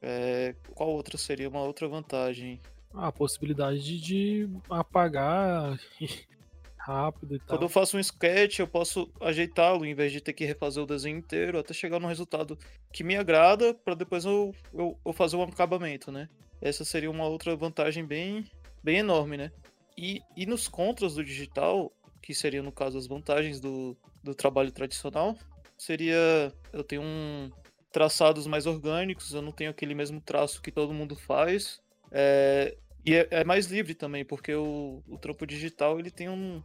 É, 0.00 0.54
qual 0.74 0.88
outra 0.88 1.18
seria 1.18 1.48
uma 1.48 1.62
outra 1.62 1.86
vantagem? 1.88 2.60
A 2.94 3.12
possibilidade 3.12 4.00
de, 4.00 4.48
apagar 4.68 5.78
rápido 6.76 7.36
e 7.36 7.38
tal. 7.38 7.48
Quando 7.48 7.62
eu 7.62 7.68
faço 7.68 7.96
um 7.96 8.00
sketch, 8.00 8.58
eu 8.58 8.66
posso 8.66 9.10
ajeitá-lo 9.20 9.84
em 9.84 9.94
vez 9.94 10.12
de 10.12 10.20
ter 10.20 10.32
que 10.32 10.44
refazer 10.44 10.82
o 10.82 10.86
desenho 10.86 11.18
inteiro 11.18 11.58
até 11.58 11.72
chegar 11.72 12.00
no 12.00 12.08
resultado 12.08 12.58
que 12.92 13.04
me 13.04 13.16
agrada 13.16 13.74
para 13.74 13.94
depois 13.94 14.24
eu, 14.24 14.54
eu, 14.72 14.98
eu, 15.04 15.12
fazer 15.12 15.36
um 15.36 15.42
acabamento, 15.42 16.10
né? 16.10 16.28
Essa 16.60 16.84
seria 16.84 17.10
uma 17.10 17.26
outra 17.26 17.54
vantagem 17.56 18.04
bem, 18.04 18.44
bem 18.82 18.98
enorme, 18.98 19.36
né? 19.36 19.52
E, 19.96 20.20
e 20.36 20.46
nos 20.46 20.68
contras 20.68 21.14
do 21.14 21.24
digital, 21.24 21.92
que 22.22 22.34
seriam 22.34 22.64
no 22.64 22.72
caso 22.72 22.98
as 22.98 23.06
vantagens 23.06 23.60
do, 23.60 23.96
do 24.22 24.34
trabalho 24.34 24.72
tradicional, 24.72 25.36
seria 25.76 26.52
eu 26.72 26.82
tenho 26.82 27.02
um 27.02 27.50
traçados 27.92 28.46
mais 28.46 28.66
orgânicos, 28.66 29.32
eu 29.32 29.42
não 29.42 29.52
tenho 29.52 29.70
aquele 29.70 29.94
mesmo 29.94 30.20
traço 30.20 30.62
que 30.62 30.70
todo 30.70 30.94
mundo 30.94 31.16
faz. 31.16 31.80
É, 32.10 32.76
e 33.04 33.14
é, 33.14 33.28
é, 33.30 33.44
mais 33.44 33.66
livre 33.66 33.94
também, 33.94 34.24
porque 34.24 34.54
o, 34.54 35.02
o 35.08 35.18
trampo 35.18 35.46
digital 35.46 35.98
ele 35.98 36.10
tem 36.10 36.28
um. 36.28 36.62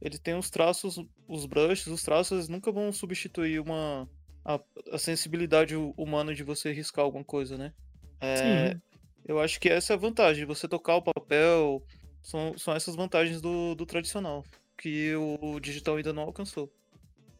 Ele 0.00 0.18
tem 0.18 0.34
os 0.34 0.48
traços, 0.48 1.00
os 1.26 1.46
brushes, 1.46 1.86
os 1.88 2.02
traços 2.02 2.48
nunca 2.48 2.70
vão 2.70 2.92
substituir 2.92 3.60
uma. 3.60 4.08
A, 4.44 4.60
a 4.92 4.98
sensibilidade 4.98 5.74
humana 5.76 6.34
de 6.34 6.42
você 6.42 6.72
riscar 6.72 7.04
alguma 7.04 7.24
coisa, 7.24 7.58
né? 7.58 7.72
É, 8.20 8.76
eu 9.26 9.38
acho 9.40 9.60
que 9.60 9.68
essa 9.68 9.92
é 9.92 9.96
a 9.96 9.98
vantagem, 9.98 10.46
você 10.46 10.66
tocar 10.66 10.96
o 10.96 11.02
papel. 11.02 11.82
São, 12.22 12.58
são 12.58 12.74
essas 12.74 12.96
vantagens 12.96 13.40
do, 13.40 13.74
do 13.74 13.86
tradicional, 13.86 14.44
que 14.76 15.14
o 15.14 15.60
digital 15.60 15.96
ainda 15.96 16.12
não 16.12 16.24
alcançou. 16.24 16.70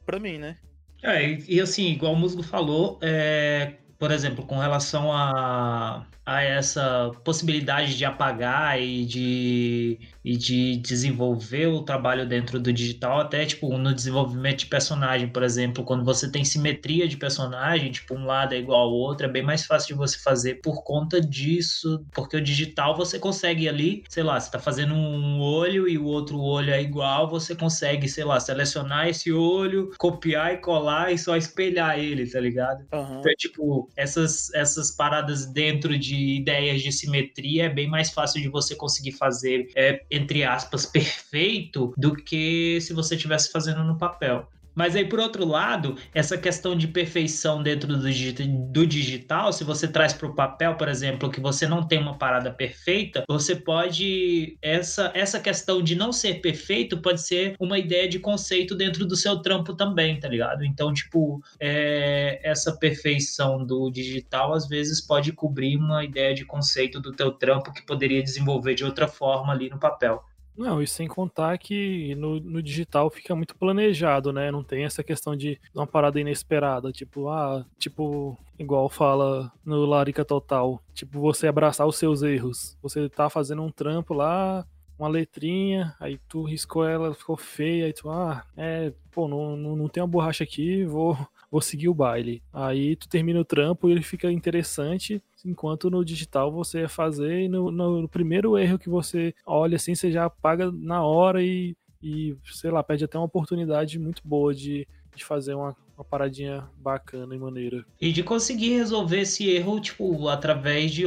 para 0.07 0.19
mim, 0.19 0.39
né? 0.39 0.57
É, 1.03 1.31
e, 1.31 1.57
e, 1.57 1.61
assim, 1.61 1.89
igual 1.89 2.13
o 2.13 2.17
Musgo 2.17 2.43
falou, 2.43 2.99
é, 3.03 3.75
por 3.99 4.13
exemplo, 4.13 4.47
com 4.47 4.59
relação 4.59 5.13
a, 5.13 6.07
a 6.25 6.43
essa 6.43 7.11
possibilidade 7.25 7.97
de 7.97 8.05
apagar 8.05 8.81
e 8.81 9.05
de, 9.05 10.01
e 10.29 10.37
de 10.37 10.77
desenvolver 10.77 11.69
o 11.69 11.81
trabalho 11.81 12.29
dentro 12.29 12.61
do 12.61 12.71
digital, 12.71 13.19
até 13.19 13.47
tipo 13.47 13.79
no 13.79 13.95
desenvolvimento 13.95 14.59
de 14.59 14.67
personagem, 14.67 15.27
por 15.27 15.43
exemplo, 15.43 15.83
quando 15.83 16.05
você 16.05 16.31
tem 16.31 16.45
simetria 16.45 17.09
de 17.09 17.17
personagem, 17.17 17.91
tipo 17.91 18.15
um 18.15 18.27
lado 18.27 18.55
é 18.55 18.59
igual 18.59 18.83
ao 18.83 18.93
outro, 18.93 19.25
é 19.25 19.31
bem 19.31 19.43
mais 19.43 19.65
fácil 19.65 19.95
de 19.95 19.95
você 19.95 20.19
fazer 20.19 20.61
por 20.61 20.85
conta 20.85 21.19
disso, 21.19 22.05
porque 22.13 22.37
o 22.37 22.43
digital 22.43 22.95
você 22.95 23.19
consegue 23.19 23.67
ali, 23.71 24.05
sei 24.07 24.23
lá, 24.23 24.39
você 24.39 24.51
tá 24.51 24.59
fazendo 24.59 24.93
um 24.93 25.41
olho 25.41 25.89
e 25.89 25.97
o 25.97 26.05
outro 26.05 26.39
olho 26.39 26.75
é 26.75 26.83
igual, 26.83 27.31
você 27.31 27.55
consegue, 27.55 28.07
sei 28.07 28.25
lá, 28.25 28.39
selecionar 28.39 29.09
esse 29.09 29.33
olho, 29.33 29.93
copiar 29.97 30.53
e 30.53 30.59
colar 30.59 31.11
e 31.11 31.17
só 31.17 31.39
espelhar 31.39 31.99
ele, 31.99 32.29
tá 32.31 32.39
ligado? 32.39 32.85
Uhum. 32.93 33.21
Então, 33.21 33.33
tipo, 33.39 33.89
essas, 33.97 34.53
essas 34.53 34.91
paradas 34.91 35.47
dentro 35.47 35.99
de 35.99 36.37
ideias 36.37 36.83
de 36.83 36.93
simetria 36.93 37.65
é 37.65 37.69
bem 37.71 37.89
mais 37.89 38.11
fácil 38.11 38.43
de 38.43 38.49
você 38.49 38.77
conseguir 38.77 39.13
fazer, 39.13 39.71
é, 39.75 40.03
entre 40.19 40.45
aspas, 40.45 40.85
perfeito 40.87 41.95
do 41.97 42.15
que 42.15 42.81
se 42.81 42.93
você 42.93 43.15
estivesse 43.15 43.51
fazendo 43.51 43.85
no 43.85 43.97
papel. 43.97 44.49
Mas 44.79 44.95
aí, 44.95 45.05
por 45.05 45.19
outro 45.19 45.45
lado, 45.45 45.97
essa 46.15 46.39
questão 46.39 46.77
de 46.77 46.87
perfeição 46.87 47.65
dentro 47.65 47.89
do, 47.89 47.99
do 47.99 48.87
digital, 48.87 49.53
se 49.53 49.65
você 49.65 49.89
traz 49.89 50.13
para 50.13 50.29
o 50.29 50.35
papel, 50.37 50.77
por 50.77 50.89
exemplo, 50.89 51.29
que 51.29 51.41
você 51.41 51.67
não 51.67 51.83
tem 51.83 51.99
uma 51.99 52.17
parada 52.17 52.53
perfeita, 52.53 53.25
você 53.29 53.57
pode. 53.57 54.57
Essa, 54.63 55.11
essa 55.17 55.41
questão 55.41 55.83
de 55.83 55.97
não 55.97 56.13
ser 56.13 56.35
perfeito 56.35 57.03
pode 57.03 57.21
ser 57.23 57.57
uma 57.59 57.77
ideia 57.77 58.09
de 58.09 58.21
conceito 58.21 58.77
dentro 58.77 59.05
do 59.05 59.17
seu 59.17 59.43
trampo 59.43 59.75
também, 59.75 60.21
tá 60.21 60.29
ligado? 60.29 60.65
Então, 60.65 60.95
tipo, 60.95 61.43
é, 61.59 62.39
essa 62.49 62.79
perfeição 62.79 63.67
do 63.67 63.91
digital 63.91 64.55
às 64.55 64.69
vezes 64.69 65.01
pode 65.01 65.33
cobrir 65.33 65.77
uma 65.77 66.05
ideia 66.05 66.33
de 66.33 66.45
conceito 66.45 67.01
do 67.01 67.11
teu 67.11 67.33
trampo 67.33 67.73
que 67.73 67.83
poderia 67.83 68.23
desenvolver 68.23 68.77
de 68.77 68.85
outra 68.85 69.09
forma 69.09 69.53
ali 69.53 69.69
no 69.69 69.81
papel. 69.81 70.23
Não, 70.59 70.83
e 70.83 70.89
sem 70.89 71.07
contar 71.07 71.57
que 71.57 72.17
no, 72.17 72.41
no, 72.41 72.61
digital 72.61 73.09
fica 73.11 73.33
muito 73.37 73.55
planejado, 73.55 74.33
né? 74.33 74.51
Não 74.51 74.65
tem 74.65 74.85
essa 74.85 75.05
questão 75.05 75.37
de 75.37 75.57
uma 75.73 75.87
parada 75.87 76.21
inesperada, 76.21 76.91
tipo, 76.91 77.29
ah, 77.29 77.65
tipo, 77.79 78.37
igual 78.59 78.89
fala 78.89 79.53
no 79.65 79.87
Larica 79.87 80.25
Total, 80.25 80.83
tipo, 80.93 81.21
você 81.21 81.47
abraçar 81.47 81.87
os 81.87 81.97
seus 81.97 82.23
erros. 82.23 82.77
Você 82.83 83.09
tá 83.09 83.31
fazendo 83.31 83.63
um 83.63 83.71
trampo 83.71 84.13
lá, 84.13 84.67
uma 84.99 85.07
letrinha, 85.09 85.95
aí 86.01 86.19
tu 86.29 86.43
riscou 86.43 86.85
ela, 86.85 87.15
ficou 87.15 87.37
feia, 87.37 87.87
aí 87.87 87.93
tu, 87.93 88.11
ah, 88.11 88.45
é, 88.57 88.93
pô, 89.13 89.29
não, 89.29 89.57
não, 89.57 89.77
não 89.77 89.89
tem 89.89 90.03
uma 90.03 90.09
borracha 90.09 90.43
aqui, 90.43 90.85
vou, 90.85 91.17
vou 91.51 91.61
seguir 91.61 91.89
o 91.89 91.95
baile. 91.95 92.43
Aí 92.53 92.97
tu 92.97 93.09
termina 93.09 93.41
o 93.41 93.45
trampo 93.45 93.89
e 93.89 93.93
ele 93.93 94.03
fica 94.03 94.31
interessante, 94.31 95.23
enquanto 95.45 95.91
no 95.91 96.05
digital 96.05 96.53
você 96.53 96.81
ia 96.81 96.89
fazer 96.89 97.43
e 97.43 97.49
no, 97.49 97.71
no, 97.71 98.09
primeiro 98.09 98.59
erro 98.59 98.79
que 98.79 98.89
você 98.89 99.35
olha 99.47 99.77
assim, 99.77 99.95
você 99.95 100.11
já 100.11 100.27
apaga 100.27 100.71
na 100.71 101.03
hora 101.03 101.43
e, 101.43 101.77
e 102.03 102.37
sei 102.45 102.71
lá, 102.71 102.83
perde 102.83 103.05
até 103.05 103.19
uma 103.19 103.25
oportunidade 103.25 103.99
muito 103.99 104.23
boa 104.25 104.55
de, 104.55 104.87
de 105.19 105.25
fazer 105.25 105.55
uma, 105.55 105.77
uma 105.97 106.05
paradinha 106.05 106.69
bacana 106.77 107.35
e 107.35 107.39
maneira. 107.39 107.85
E 108.01 108.13
de 108.13 108.23
conseguir 108.23 108.77
resolver 108.77 109.21
esse 109.21 109.49
erro, 109.51 109.81
tipo, 109.81 110.29
através 110.29 110.93
de, 110.93 111.05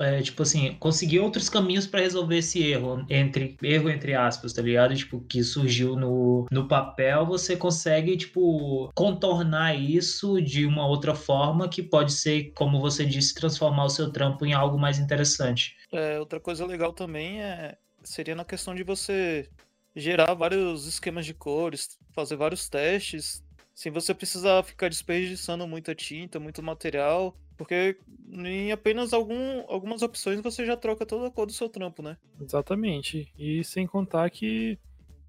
é, 0.00 0.22
tipo 0.22 0.42
assim, 0.42 0.76
conseguir 0.78 1.20
outros 1.20 1.48
caminhos 1.48 1.86
para 1.86 2.00
resolver 2.00 2.38
esse 2.38 2.62
erro, 2.62 3.04
entre 3.10 3.56
erro 3.62 3.90
entre 3.90 4.14
aspas, 4.14 4.52
tá 4.52 4.62
ligado? 4.62 4.94
Tipo, 4.94 5.20
que 5.20 5.42
surgiu 5.42 5.96
no, 5.96 6.46
no 6.50 6.68
papel, 6.68 7.26
você 7.26 7.56
consegue, 7.56 8.16
tipo, 8.16 8.90
contornar 8.94 9.74
isso 9.74 10.40
de 10.40 10.66
uma 10.66 10.86
outra 10.86 11.14
forma 11.14 11.68
que 11.68 11.82
pode 11.82 12.12
ser, 12.12 12.52
como 12.54 12.80
você 12.80 13.04
disse, 13.04 13.34
transformar 13.34 13.86
o 13.86 13.90
seu 13.90 14.12
trampo 14.12 14.46
em 14.46 14.52
algo 14.52 14.78
mais 14.78 14.98
interessante. 14.98 15.76
É, 15.92 16.20
outra 16.20 16.38
coisa 16.38 16.66
legal 16.66 16.92
também 16.92 17.42
é 17.42 17.76
seria 18.04 18.34
na 18.34 18.44
questão 18.44 18.74
de 18.74 18.84
você 18.84 19.48
gerar 19.96 20.34
vários 20.34 20.86
esquemas 20.86 21.24
de 21.24 21.32
cores, 21.32 21.98
fazer 22.12 22.36
vários 22.36 22.68
testes, 22.68 23.43
sem 23.74 23.90
você 23.90 24.14
precisar 24.14 24.62
ficar 24.62 24.88
desperdiçando 24.88 25.66
muita 25.66 25.94
tinta, 25.94 26.38
muito 26.38 26.62
material, 26.62 27.36
porque 27.56 27.98
em 28.32 28.72
apenas 28.72 29.12
algum, 29.12 29.64
algumas 29.68 30.02
opções 30.02 30.40
você 30.40 30.64
já 30.64 30.76
troca 30.76 31.04
toda 31.04 31.26
a 31.26 31.30
cor 31.30 31.46
do 31.46 31.52
seu 31.52 31.68
trampo, 31.68 32.02
né? 32.02 32.16
Exatamente. 32.40 33.32
E 33.38 33.62
sem 33.64 33.86
contar 33.86 34.30
que 34.30 34.78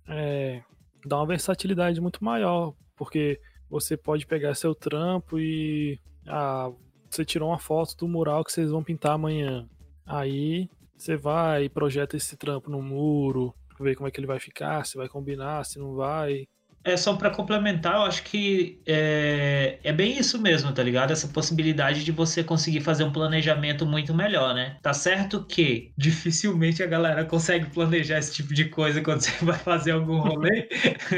é, 0.08 0.62
dá 1.06 1.18
uma 1.18 1.28
versatilidade 1.28 2.00
muito 2.00 2.24
maior, 2.24 2.74
porque 2.96 3.40
você 3.70 3.98
pode 3.98 4.26
pegar 4.26 4.54
seu 4.56 4.76
trampo 4.76 5.40
e 5.40 6.00
ah, 6.28 6.72
você 7.10 7.26
tirou 7.26 7.50
uma 7.50 7.60
foto 7.60 7.96
do 7.98 8.08
mural 8.08 8.44
que 8.44 8.52
vocês 8.52 8.70
vão 8.70 8.84
pintar 8.84 9.14
amanhã. 9.14 9.68
Aí 10.06 10.70
você 10.98 11.16
vai 11.18 11.66
e 11.66 11.70
projeta 11.70 12.16
esse 12.16 12.38
trampo 12.38 12.70
no 12.70 12.82
muro, 12.82 13.54
ver 13.80 13.96
como 13.96 14.08
é 14.08 14.12
que 14.12 14.20
ele 14.20 14.28
vai 14.28 14.40
ficar, 14.40 14.86
se 14.86 14.98
vai 14.98 15.10
combinar, 15.10 15.64
se 15.66 15.80
não 15.80 15.96
vai. 15.96 16.48
É 16.86 16.96
só 16.96 17.16
para 17.16 17.32
complementar, 17.32 17.96
eu 17.96 18.02
acho 18.04 18.22
que 18.22 18.80
é, 18.86 19.80
é 19.84 19.92
bem 19.92 20.20
isso 20.20 20.40
mesmo, 20.40 20.72
tá 20.72 20.84
ligado? 20.84 21.12
Essa 21.12 21.28
possibilidade 21.28 22.04
de 22.04 22.12
você 22.12 22.44
conseguir 22.44 22.82
fazer 22.82 23.04
um 23.04 23.12
planejamento 23.12 23.88
muito 23.88 24.14
melhor, 24.14 24.54
né? 24.54 24.78
Tá 24.84 24.94
certo 24.94 25.44
que 25.44 25.92
dificilmente 25.98 26.84
a 26.84 26.86
galera 26.86 27.26
consegue 27.26 27.66
planejar 27.72 28.20
esse 28.20 28.34
tipo 28.34 28.54
de 28.54 28.66
coisa 28.66 29.02
quando 29.02 29.22
você 29.26 29.32
vai 29.44 29.58
fazer 29.58 29.92
algum 29.92 30.20
rolê. 30.20 30.70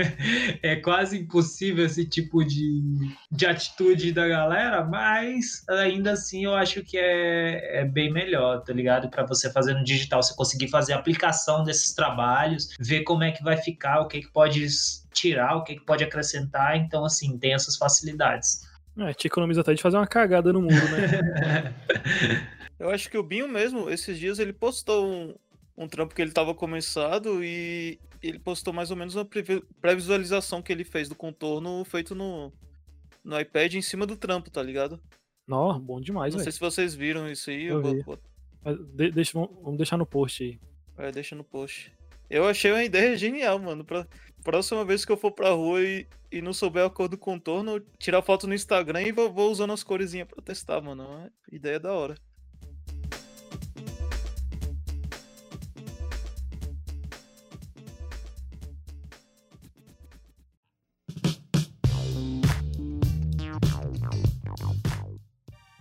é 0.63 0.77
quase 0.77 1.19
impossível 1.19 1.85
esse 1.85 2.05
tipo 2.05 2.45
de, 2.45 2.81
de 3.29 3.45
atitude 3.45 4.13
da 4.13 4.25
galera, 4.25 4.85
mas 4.85 5.65
ainda 5.69 6.13
assim 6.13 6.45
eu 6.45 6.55
acho 6.55 6.81
que 6.81 6.97
é, 6.97 7.81
é 7.81 7.85
bem 7.85 8.09
melhor, 8.09 8.63
tá 8.63 8.71
ligado? 8.71 9.09
Para 9.09 9.25
você 9.25 9.51
fazer 9.51 9.73
no 9.73 9.83
digital, 9.83 10.23
você 10.23 10.33
conseguir 10.33 10.69
fazer 10.69 10.93
a 10.93 10.97
aplicação 10.97 11.65
desses 11.65 11.93
trabalhos, 11.93 12.69
ver 12.79 13.03
como 13.03 13.23
é 13.23 13.31
que 13.31 13.43
vai 13.43 13.57
ficar, 13.57 13.99
o 13.99 14.07
que, 14.07 14.21
que 14.21 14.31
pode 14.31 14.65
tirar, 15.19 15.55
o 15.55 15.63
que, 15.63 15.75
que 15.75 15.85
pode 15.85 16.03
acrescentar. 16.03 16.77
Então, 16.77 17.05
assim, 17.05 17.37
tem 17.37 17.53
essas 17.53 17.75
facilidades. 17.75 18.61
É, 18.97 19.13
te 19.13 19.27
economiza 19.27 19.61
até 19.61 19.73
de 19.73 19.81
fazer 19.81 19.97
uma 19.97 20.07
cagada 20.07 20.51
no 20.51 20.61
muro, 20.61 20.75
né? 20.75 21.75
Eu 22.79 22.89
acho 22.89 23.09
que 23.09 23.17
o 23.17 23.23
Binho 23.23 23.47
mesmo, 23.47 23.89
esses 23.89 24.19
dias, 24.19 24.37
ele 24.37 24.53
postou 24.53 25.07
um, 25.07 25.35
um 25.75 25.87
trampo 25.87 26.13
que 26.13 26.21
ele 26.21 26.31
tava 26.31 26.53
começado 26.53 27.43
e 27.43 27.99
ele 28.21 28.39
postou 28.39 28.73
mais 28.73 28.91
ou 28.91 28.97
menos 28.97 29.15
uma 29.15 29.27
pré-visualização 29.81 30.61
que 30.61 30.71
ele 30.71 30.83
fez 30.83 31.09
do 31.09 31.15
contorno 31.15 31.83
feito 31.85 32.13
no, 32.13 32.51
no 33.23 33.39
iPad 33.39 33.75
em 33.75 33.81
cima 33.81 34.05
do 34.05 34.15
trampo, 34.15 34.51
tá 34.51 34.61
ligado? 34.61 34.99
Não, 35.47 35.79
bom 35.79 35.99
demais, 36.01 36.33
Não 36.33 36.39
véio. 36.39 36.43
sei 36.43 36.51
se 36.51 36.59
vocês 36.59 36.93
viram 36.93 37.29
isso 37.29 37.49
aí. 37.49 37.65
Eu 37.65 37.81
eu 37.81 38.03
vou, 38.03 38.19
de, 38.95 39.11
deixa, 39.11 39.33
vamos 39.33 39.77
deixar 39.77 39.97
no 39.97 40.05
post 40.05 40.43
aí. 40.43 40.59
É, 40.97 41.11
deixa 41.11 41.35
no 41.35 41.43
post. 41.43 41.91
Eu 42.29 42.47
achei 42.47 42.71
uma 42.71 42.83
ideia 42.83 43.15
genial, 43.15 43.57
mano. 43.57 43.85
Pra, 43.85 44.05
próxima 44.47 44.85
vez 44.85 45.03
que 45.03 45.11
eu 45.11 45.17
for 45.17 45.33
pra 45.33 45.49
rua 45.49 45.81
e, 45.81 46.07
e 46.31 46.41
não 46.41 46.53
souber 46.53 46.85
a 46.85 46.89
cor 46.89 47.09
do 47.09 47.17
contorno, 47.17 47.81
tirar 47.99 48.21
foto 48.21 48.47
no 48.47 48.53
Instagram 48.53 49.01
e 49.01 49.11
vou, 49.11 49.29
vou 49.29 49.51
usando 49.51 49.73
as 49.73 49.83
coresinhas 49.83 50.25
pra 50.25 50.41
testar, 50.41 50.79
mano. 50.79 51.03
É 51.51 51.53
ideia 51.53 51.77
da 51.77 51.91
hora. 51.91 52.15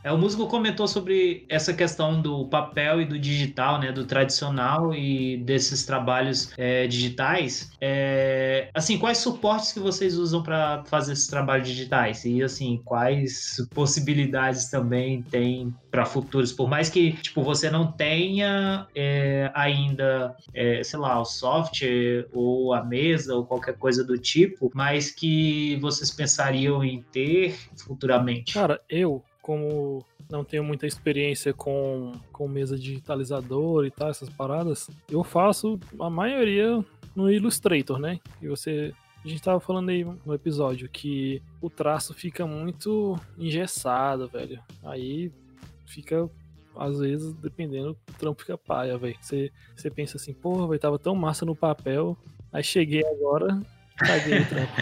É, 0.06 0.12
o 0.12 0.16
músico 0.16 0.46
comentou 0.46 0.86
sobre 0.86 1.44
essa 1.48 1.74
questão 1.74 2.22
do 2.22 2.46
papel 2.46 3.00
e 3.00 3.04
do 3.04 3.18
digital, 3.18 3.80
né, 3.80 3.90
do 3.90 4.04
tradicional 4.04 4.94
e 4.94 5.38
desses 5.38 5.84
trabalhos 5.84 6.52
é, 6.56 6.86
digitais. 6.86 7.72
É, 7.80 8.70
assim, 8.72 8.98
quais 8.98 9.18
suportes 9.18 9.72
que 9.72 9.80
vocês 9.80 10.16
usam 10.16 10.44
para 10.44 10.84
fazer 10.84 11.14
esses 11.14 11.26
trabalhos 11.26 11.66
digitais? 11.66 12.24
E 12.24 12.40
assim, 12.40 12.80
quais 12.84 13.56
possibilidades 13.74 14.70
também 14.70 15.22
tem 15.22 15.74
para 15.90 16.04
futuros? 16.04 16.52
Por 16.52 16.68
mais 16.68 16.88
que 16.88 17.14
tipo 17.14 17.42
você 17.42 17.68
não 17.68 17.90
tenha 17.90 18.86
é, 18.94 19.50
ainda, 19.56 20.36
é, 20.54 20.84
sei 20.84 21.00
lá, 21.00 21.20
o 21.20 21.24
software 21.24 22.28
ou 22.32 22.72
a 22.72 22.84
mesa 22.84 23.34
ou 23.34 23.44
qualquer 23.44 23.76
coisa 23.76 24.04
do 24.04 24.16
tipo, 24.16 24.70
mas 24.72 25.10
que 25.10 25.76
vocês 25.80 26.12
pensariam 26.12 26.84
em 26.84 27.02
ter 27.10 27.58
futuramente? 27.76 28.54
Cara, 28.54 28.80
eu 28.88 29.24
como 29.46 30.04
não 30.28 30.44
tenho 30.44 30.64
muita 30.64 30.88
experiência 30.88 31.54
com, 31.54 32.10
com 32.32 32.48
mesa 32.48 32.76
digitalizador 32.76 33.86
e 33.86 33.92
tal, 33.92 34.10
essas 34.10 34.28
paradas, 34.28 34.90
eu 35.08 35.22
faço 35.22 35.78
a 36.00 36.10
maioria 36.10 36.84
no 37.14 37.30
Illustrator, 37.30 37.96
né? 37.96 38.18
E 38.42 38.48
você. 38.48 38.92
A 39.24 39.28
gente 39.28 39.40
tava 39.40 39.60
falando 39.60 39.90
aí 39.90 40.04
no 40.04 40.34
episódio 40.34 40.88
que 40.88 41.40
o 41.60 41.70
traço 41.70 42.12
fica 42.12 42.44
muito 42.44 43.16
engessado, 43.38 44.26
velho. 44.26 44.60
Aí 44.84 45.32
fica 45.86 46.28
às 46.76 46.98
vezes, 46.98 47.32
dependendo, 47.34 47.96
o 48.08 48.12
trampo 48.14 48.40
fica 48.40 48.58
paia, 48.58 48.98
velho. 48.98 49.16
Você, 49.20 49.52
você 49.76 49.88
pensa 49.88 50.16
assim, 50.16 50.32
porra, 50.32 50.66
velho, 50.66 50.80
tava 50.80 50.98
tão 50.98 51.14
massa 51.14 51.44
no 51.46 51.54
papel, 51.54 52.18
aí 52.52 52.64
cheguei 52.64 53.04
agora, 53.06 53.60
caguei 53.96 54.40
o 54.40 54.46
trampo. 54.46 54.72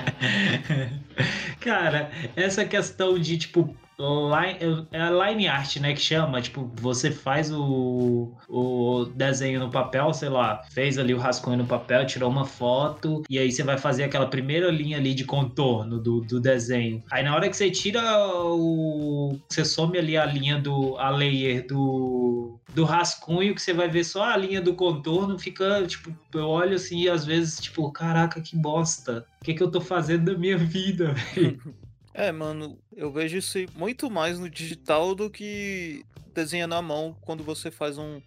Cara, 1.61 2.11
essa 2.35 2.65
questão 2.65 3.19
de, 3.19 3.39
tipo, 3.39 3.75
line, 3.99 4.89
é 4.91 5.11
line 5.11 5.47
art, 5.47 5.77
né, 5.77 5.93
que 5.93 6.01
chama, 6.01 6.41
tipo, 6.41 6.71
você 6.81 7.11
faz 7.11 7.53
o, 7.53 8.33
o 8.49 9.05
desenho 9.15 9.61
no 9.61 9.71
papel, 9.71 10.13
sei 10.13 10.29
lá, 10.29 10.63
fez 10.71 10.99
ali 10.99 11.15
o 11.15 11.19
rascunho 11.19 11.59
no 11.59 11.67
papel, 11.67 12.07
tirou 12.07 12.31
uma 12.31 12.45
foto, 12.45 13.23
e 13.29 13.39
aí 13.39 13.53
você 13.53 13.63
vai 13.63 13.79
fazer 13.79 14.05
aquela 14.05 14.27
primeira 14.27 14.71
linha 14.71 14.99
ali 14.99 15.15
de 15.15 15.25
contorno 15.25 15.99
do, 15.99 16.21
do 16.21 16.41
desenho. 16.41 17.03
Aí 17.11 17.23
na 17.23 17.35
hora 17.35 17.49
que 17.49 17.57
você 17.57 17.71
tira 17.71 18.03
o... 18.29 19.39
você 19.49 19.65
some 19.65 19.97
ali 19.97 20.17
a 20.17 20.25
linha 20.25 20.59
do... 20.59 20.97
a 20.99 21.11
layer 21.11 21.67
do... 21.67 22.59
do 22.75 22.85
rascunho, 22.85 23.55
que 23.55 23.63
você 23.63 23.73
vai 23.73 23.89
ver 23.89 24.05
só 24.05 24.25
a 24.25 24.37
linha 24.37 24.61
do 24.61 24.75
contorno, 24.75 25.39
fica, 25.39 25.87
tipo, 25.87 26.13
eu 26.35 26.49
olho 26.49 26.75
assim 26.75 27.03
e 27.03 27.09
às 27.09 27.25
vezes, 27.25 27.61
tipo, 27.61 27.91
caraca, 27.93 28.41
que 28.41 28.57
bosta. 28.57 29.25
O 29.41 29.45
que 29.45 29.55
que 29.55 29.63
eu 29.63 29.71
tô 29.71 29.81
fazendo 29.81 30.33
da 30.33 30.39
minha 30.39 30.59
vida, 30.59 31.13
velho? 31.13 31.61
É, 32.17 32.31
mano, 32.31 32.79
eu 32.97 33.11
vejo 33.11 33.37
isso 33.37 33.59
muito 33.75 34.11
mais 34.11 34.39
no 34.39 34.49
digital 34.49 35.15
do 35.15 35.31
que 35.31 36.05
desenha 36.33 36.67
na 36.67 36.83
mão 36.83 37.17
quando 37.21 37.43
você 37.43 37.71
faz 37.71 37.99
um, 37.99 38.21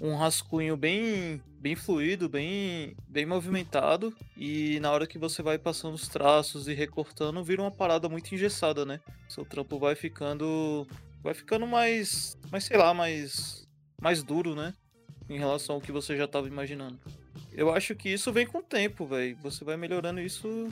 um 0.00 0.14
rascunho 0.14 0.76
bem 0.76 1.40
bem 1.58 1.74
fluido, 1.74 2.28
bem 2.28 2.94
bem 3.08 3.24
movimentado 3.24 4.14
e 4.36 4.78
na 4.80 4.90
hora 4.92 5.06
que 5.06 5.18
você 5.18 5.42
vai 5.42 5.58
passando 5.58 5.94
os 5.94 6.08
traços 6.08 6.68
e 6.68 6.74
recortando, 6.74 7.42
vira 7.42 7.62
uma 7.62 7.70
parada 7.70 8.08
muito 8.08 8.34
engessada, 8.34 8.84
né? 8.84 9.00
Seu 9.28 9.44
trampo 9.44 9.78
vai 9.78 9.94
ficando 9.94 10.86
vai 11.22 11.32
ficando 11.32 11.66
mais, 11.66 12.36
mais 12.50 12.64
sei 12.64 12.76
lá, 12.76 12.92
mais 12.92 13.66
mais 14.00 14.22
duro, 14.22 14.54
né? 14.54 14.74
Em 15.28 15.38
relação 15.38 15.76
ao 15.76 15.80
que 15.80 15.90
você 15.90 16.16
já 16.16 16.24
estava 16.24 16.46
imaginando. 16.46 16.98
Eu 17.50 17.72
acho 17.72 17.94
que 17.94 18.10
isso 18.10 18.30
vem 18.30 18.46
com 18.46 18.58
o 18.58 18.62
tempo, 18.62 19.06
velho. 19.06 19.38
Você 19.42 19.64
vai 19.64 19.76
melhorando 19.76 20.20
isso 20.20 20.68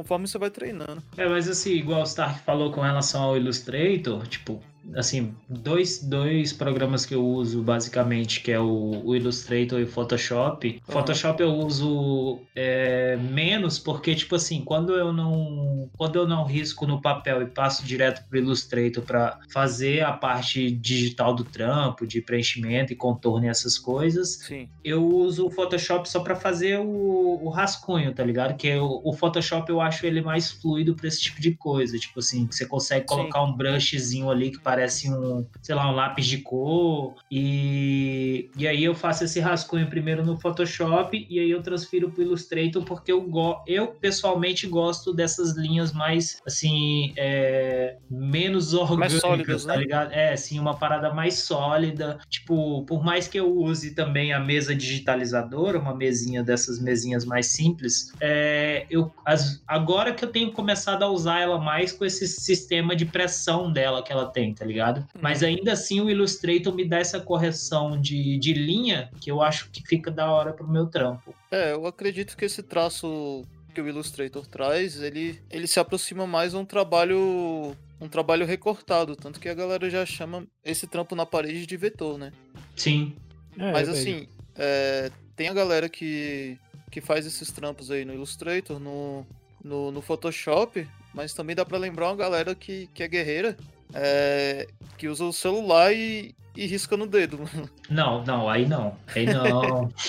conforme 0.00 0.26
você 0.26 0.38
vai 0.38 0.50
treinando. 0.50 1.02
É, 1.16 1.28
mas 1.28 1.46
assim, 1.46 1.72
igual 1.72 2.00
o 2.00 2.04
Stark 2.04 2.40
falou 2.40 2.72
com 2.72 2.80
relação 2.80 3.22
ao 3.22 3.36
Illustrator, 3.36 4.26
tipo, 4.26 4.62
assim, 4.94 5.34
dois, 5.48 6.02
dois 6.02 6.52
programas 6.52 7.06
que 7.06 7.14
eu 7.14 7.24
uso 7.24 7.62
basicamente, 7.62 8.40
que 8.40 8.50
é 8.50 8.58
o, 8.58 9.02
o 9.04 9.16
Illustrator 9.16 9.78
e 9.80 9.84
o 9.84 9.86
Photoshop. 9.86 10.66
Uhum. 10.68 10.92
Photoshop 10.92 11.42
eu 11.42 11.52
uso 11.52 12.40
é, 12.54 13.16
menos 13.16 13.78
porque, 13.78 14.14
tipo 14.14 14.34
assim, 14.34 14.62
quando 14.62 14.94
eu 14.94 15.12
não 15.12 15.88
quando 15.96 16.16
eu 16.16 16.26
não 16.26 16.44
risco 16.44 16.86
no 16.86 17.00
papel 17.00 17.42
e 17.42 17.46
passo 17.46 17.84
direto 17.84 18.26
pro 18.28 18.38
Illustrator 18.38 19.02
para 19.04 19.38
fazer 19.52 20.02
a 20.02 20.12
parte 20.12 20.70
digital 20.70 21.34
do 21.34 21.44
trampo, 21.44 22.06
de 22.06 22.20
preenchimento 22.20 22.92
e 22.92 22.96
contorno 22.96 23.44
e 23.46 23.48
essas 23.48 23.78
coisas, 23.78 24.36
Sim. 24.46 24.68
eu 24.84 25.04
uso 25.04 25.46
o 25.46 25.50
Photoshop 25.50 26.08
só 26.08 26.20
para 26.20 26.34
fazer 26.34 26.78
o, 26.78 27.40
o, 27.42 27.50
rascunho, 27.50 28.14
tá 28.14 28.24
ligado? 28.24 28.56
Que 28.56 28.74
o, 28.76 29.00
o, 29.04 29.12
Photoshop 29.12 29.68
eu 29.70 29.80
acho 29.80 30.06
ele 30.06 30.22
mais 30.22 30.50
fluido 30.50 30.94
para 30.94 31.08
esse 31.08 31.20
tipo 31.20 31.40
de 31.40 31.54
coisa, 31.54 31.98
tipo 31.98 32.20
assim, 32.20 32.46
você 32.50 32.64
consegue 32.64 33.06
colocar 33.06 33.44
Sim. 33.44 33.52
um 33.52 33.56
brushzinho 33.56 34.30
ali 34.30 34.50
que 34.50 34.60
parece 34.60 34.79
um, 35.10 35.46
sei 35.62 35.74
lá, 35.74 35.90
um 35.90 35.94
lápis 35.94 36.26
de 36.26 36.38
cor. 36.38 37.14
E, 37.30 38.50
e 38.56 38.66
aí 38.66 38.84
eu 38.84 38.94
faço 38.94 39.24
esse 39.24 39.40
rascunho 39.40 39.88
primeiro 39.88 40.24
no 40.24 40.38
Photoshop 40.38 41.26
e 41.28 41.38
aí 41.38 41.50
eu 41.50 41.62
transfiro 41.62 42.10
pro 42.10 42.22
Illustrator 42.22 42.84
porque 42.84 43.12
eu, 43.12 43.22
go 43.22 43.62
eu 43.66 43.88
pessoalmente 43.88 44.66
gosto 44.66 45.12
dessas 45.12 45.56
linhas 45.56 45.92
mais, 45.92 46.40
assim, 46.46 47.12
é, 47.16 47.96
menos 48.10 48.74
orgânicas, 48.74 49.12
mais 49.12 49.20
sólidas, 49.20 49.64
tá 49.64 49.74
né? 49.74 49.82
ligado? 49.82 50.12
É, 50.12 50.32
assim, 50.32 50.58
uma 50.58 50.76
parada 50.76 51.12
mais 51.12 51.34
sólida. 51.34 52.18
Tipo, 52.28 52.84
por 52.84 53.04
mais 53.04 53.28
que 53.28 53.38
eu 53.38 53.56
use 53.56 53.94
também 53.94 54.32
a 54.32 54.40
mesa 54.40 54.74
digitalizadora, 54.74 55.78
uma 55.78 55.94
mesinha 55.94 56.42
dessas 56.42 56.80
mesinhas 56.80 57.24
mais 57.24 57.46
simples, 57.46 58.12
é, 58.20 58.86
eu, 58.90 59.12
as, 59.24 59.62
agora 59.66 60.12
que 60.12 60.24
eu 60.24 60.30
tenho 60.30 60.52
começado 60.52 61.02
a 61.02 61.08
usar 61.08 61.40
ela 61.40 61.58
mais 61.58 61.92
com 61.92 62.04
esse 62.04 62.26
sistema 62.26 62.94
de 62.94 63.04
pressão 63.04 63.72
dela 63.72 64.02
que 64.02 64.12
ela 64.12 64.26
tem, 64.26 64.54
tá 64.60 64.66
ligado? 64.66 65.08
Mas 65.18 65.42
ainda 65.42 65.72
assim 65.72 66.02
o 66.02 66.10
Illustrator 66.10 66.74
me 66.74 66.84
dá 66.84 66.98
essa 66.98 67.18
correção 67.18 67.98
de, 67.98 68.38
de 68.38 68.52
linha 68.52 69.10
que 69.18 69.30
eu 69.30 69.40
acho 69.40 69.70
que 69.70 69.82
fica 69.88 70.10
da 70.10 70.30
hora 70.30 70.52
pro 70.52 70.68
meu 70.68 70.86
trampo. 70.86 71.34
É, 71.50 71.72
eu 71.72 71.86
acredito 71.86 72.36
que 72.36 72.44
esse 72.44 72.62
traço 72.62 73.42
que 73.74 73.80
o 73.80 73.88
Illustrator 73.88 74.46
traz, 74.46 75.00
ele, 75.00 75.40
ele 75.50 75.66
se 75.66 75.80
aproxima 75.80 76.26
mais 76.26 76.54
a 76.54 76.58
um 76.58 76.64
trabalho 76.66 77.74
um 77.98 78.08
trabalho 78.08 78.44
recortado, 78.44 79.16
tanto 79.16 79.40
que 79.40 79.48
a 79.48 79.54
galera 79.54 79.88
já 79.88 80.04
chama 80.04 80.46
esse 80.62 80.86
trampo 80.86 81.14
na 81.14 81.24
parede 81.24 81.66
de 81.66 81.76
vetor, 81.76 82.18
né? 82.18 82.32
Sim. 82.76 83.16
É, 83.58 83.72
Mas 83.72 83.88
velho. 83.88 83.98
assim, 83.98 84.28
é, 84.56 85.10
tem 85.36 85.48
a 85.48 85.54
galera 85.54 85.88
que, 85.88 86.58
que 86.90 87.00
faz 87.00 87.24
esses 87.24 87.50
trampos 87.50 87.90
aí 87.90 88.04
no 88.04 88.12
Illustrator, 88.12 88.78
no, 88.78 89.26
no, 89.62 89.90
no 89.90 90.02
Photoshop, 90.02 90.86
mas 91.14 91.34
também 91.34 91.56
dá 91.56 91.64
pra 91.64 91.78
lembrar 91.78 92.08
uma 92.08 92.16
galera 92.16 92.54
que, 92.54 92.88
que 92.94 93.02
é 93.02 93.08
guerreira, 93.08 93.56
é, 93.94 94.66
que 94.96 95.08
usa 95.08 95.24
o 95.24 95.32
celular 95.32 95.92
e, 95.92 96.34
e 96.56 96.66
risca 96.66 96.96
no 96.96 97.06
dedo. 97.06 97.40
Não, 97.88 98.24
não, 98.24 98.48
aí 98.48 98.66
não. 98.66 98.96
Aí 99.14 99.26
não. 99.26 99.88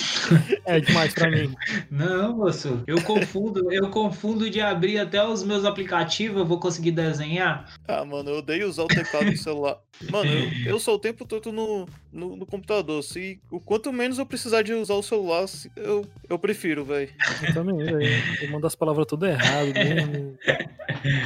É 0.65 0.79
demais 0.79 1.13
pra 1.13 1.29
mim. 1.29 1.53
não, 1.89 2.37
moço. 2.37 2.83
Eu 2.87 3.01
confundo, 3.01 3.71
eu 3.73 3.89
confundo 3.89 4.49
de 4.49 4.61
abrir 4.61 4.99
até 4.99 5.25
os 5.25 5.43
meus 5.43 5.65
aplicativos, 5.65 6.37
eu 6.37 6.45
vou 6.45 6.59
conseguir 6.59 6.91
desenhar. 6.91 7.73
Ah, 7.87 8.05
mano, 8.05 8.29
eu 8.29 8.37
odeio 8.37 8.69
usar 8.69 8.83
o 8.83 8.87
teclado 8.87 9.29
do 9.31 9.37
celular. 9.37 9.77
Mano, 10.09 10.29
eu, 10.31 10.49
eu 10.73 10.79
sou 10.79 10.95
o 10.95 10.99
tempo 10.99 11.25
todo 11.25 11.51
no, 11.51 11.87
no, 12.13 12.35
no 12.37 12.45
computador. 12.45 13.03
Se, 13.03 13.41
o 13.51 13.59
quanto 13.59 13.91
menos 13.91 14.17
eu 14.19 14.25
precisar 14.25 14.61
de 14.61 14.73
usar 14.73 14.93
o 14.93 15.03
celular, 15.03 15.47
se- 15.47 15.71
eu, 15.75 16.05
eu 16.29 16.37
prefiro, 16.39 16.85
velho. 16.85 17.09
Eu 17.45 17.53
também, 17.53 17.77
velho. 17.83 18.23
Eu 18.41 18.51
mando 18.51 18.67
as 18.67 18.75
palavras 18.75 19.07
tudo 19.07 19.25
errado 19.25 19.73
mesmo. 19.73 20.37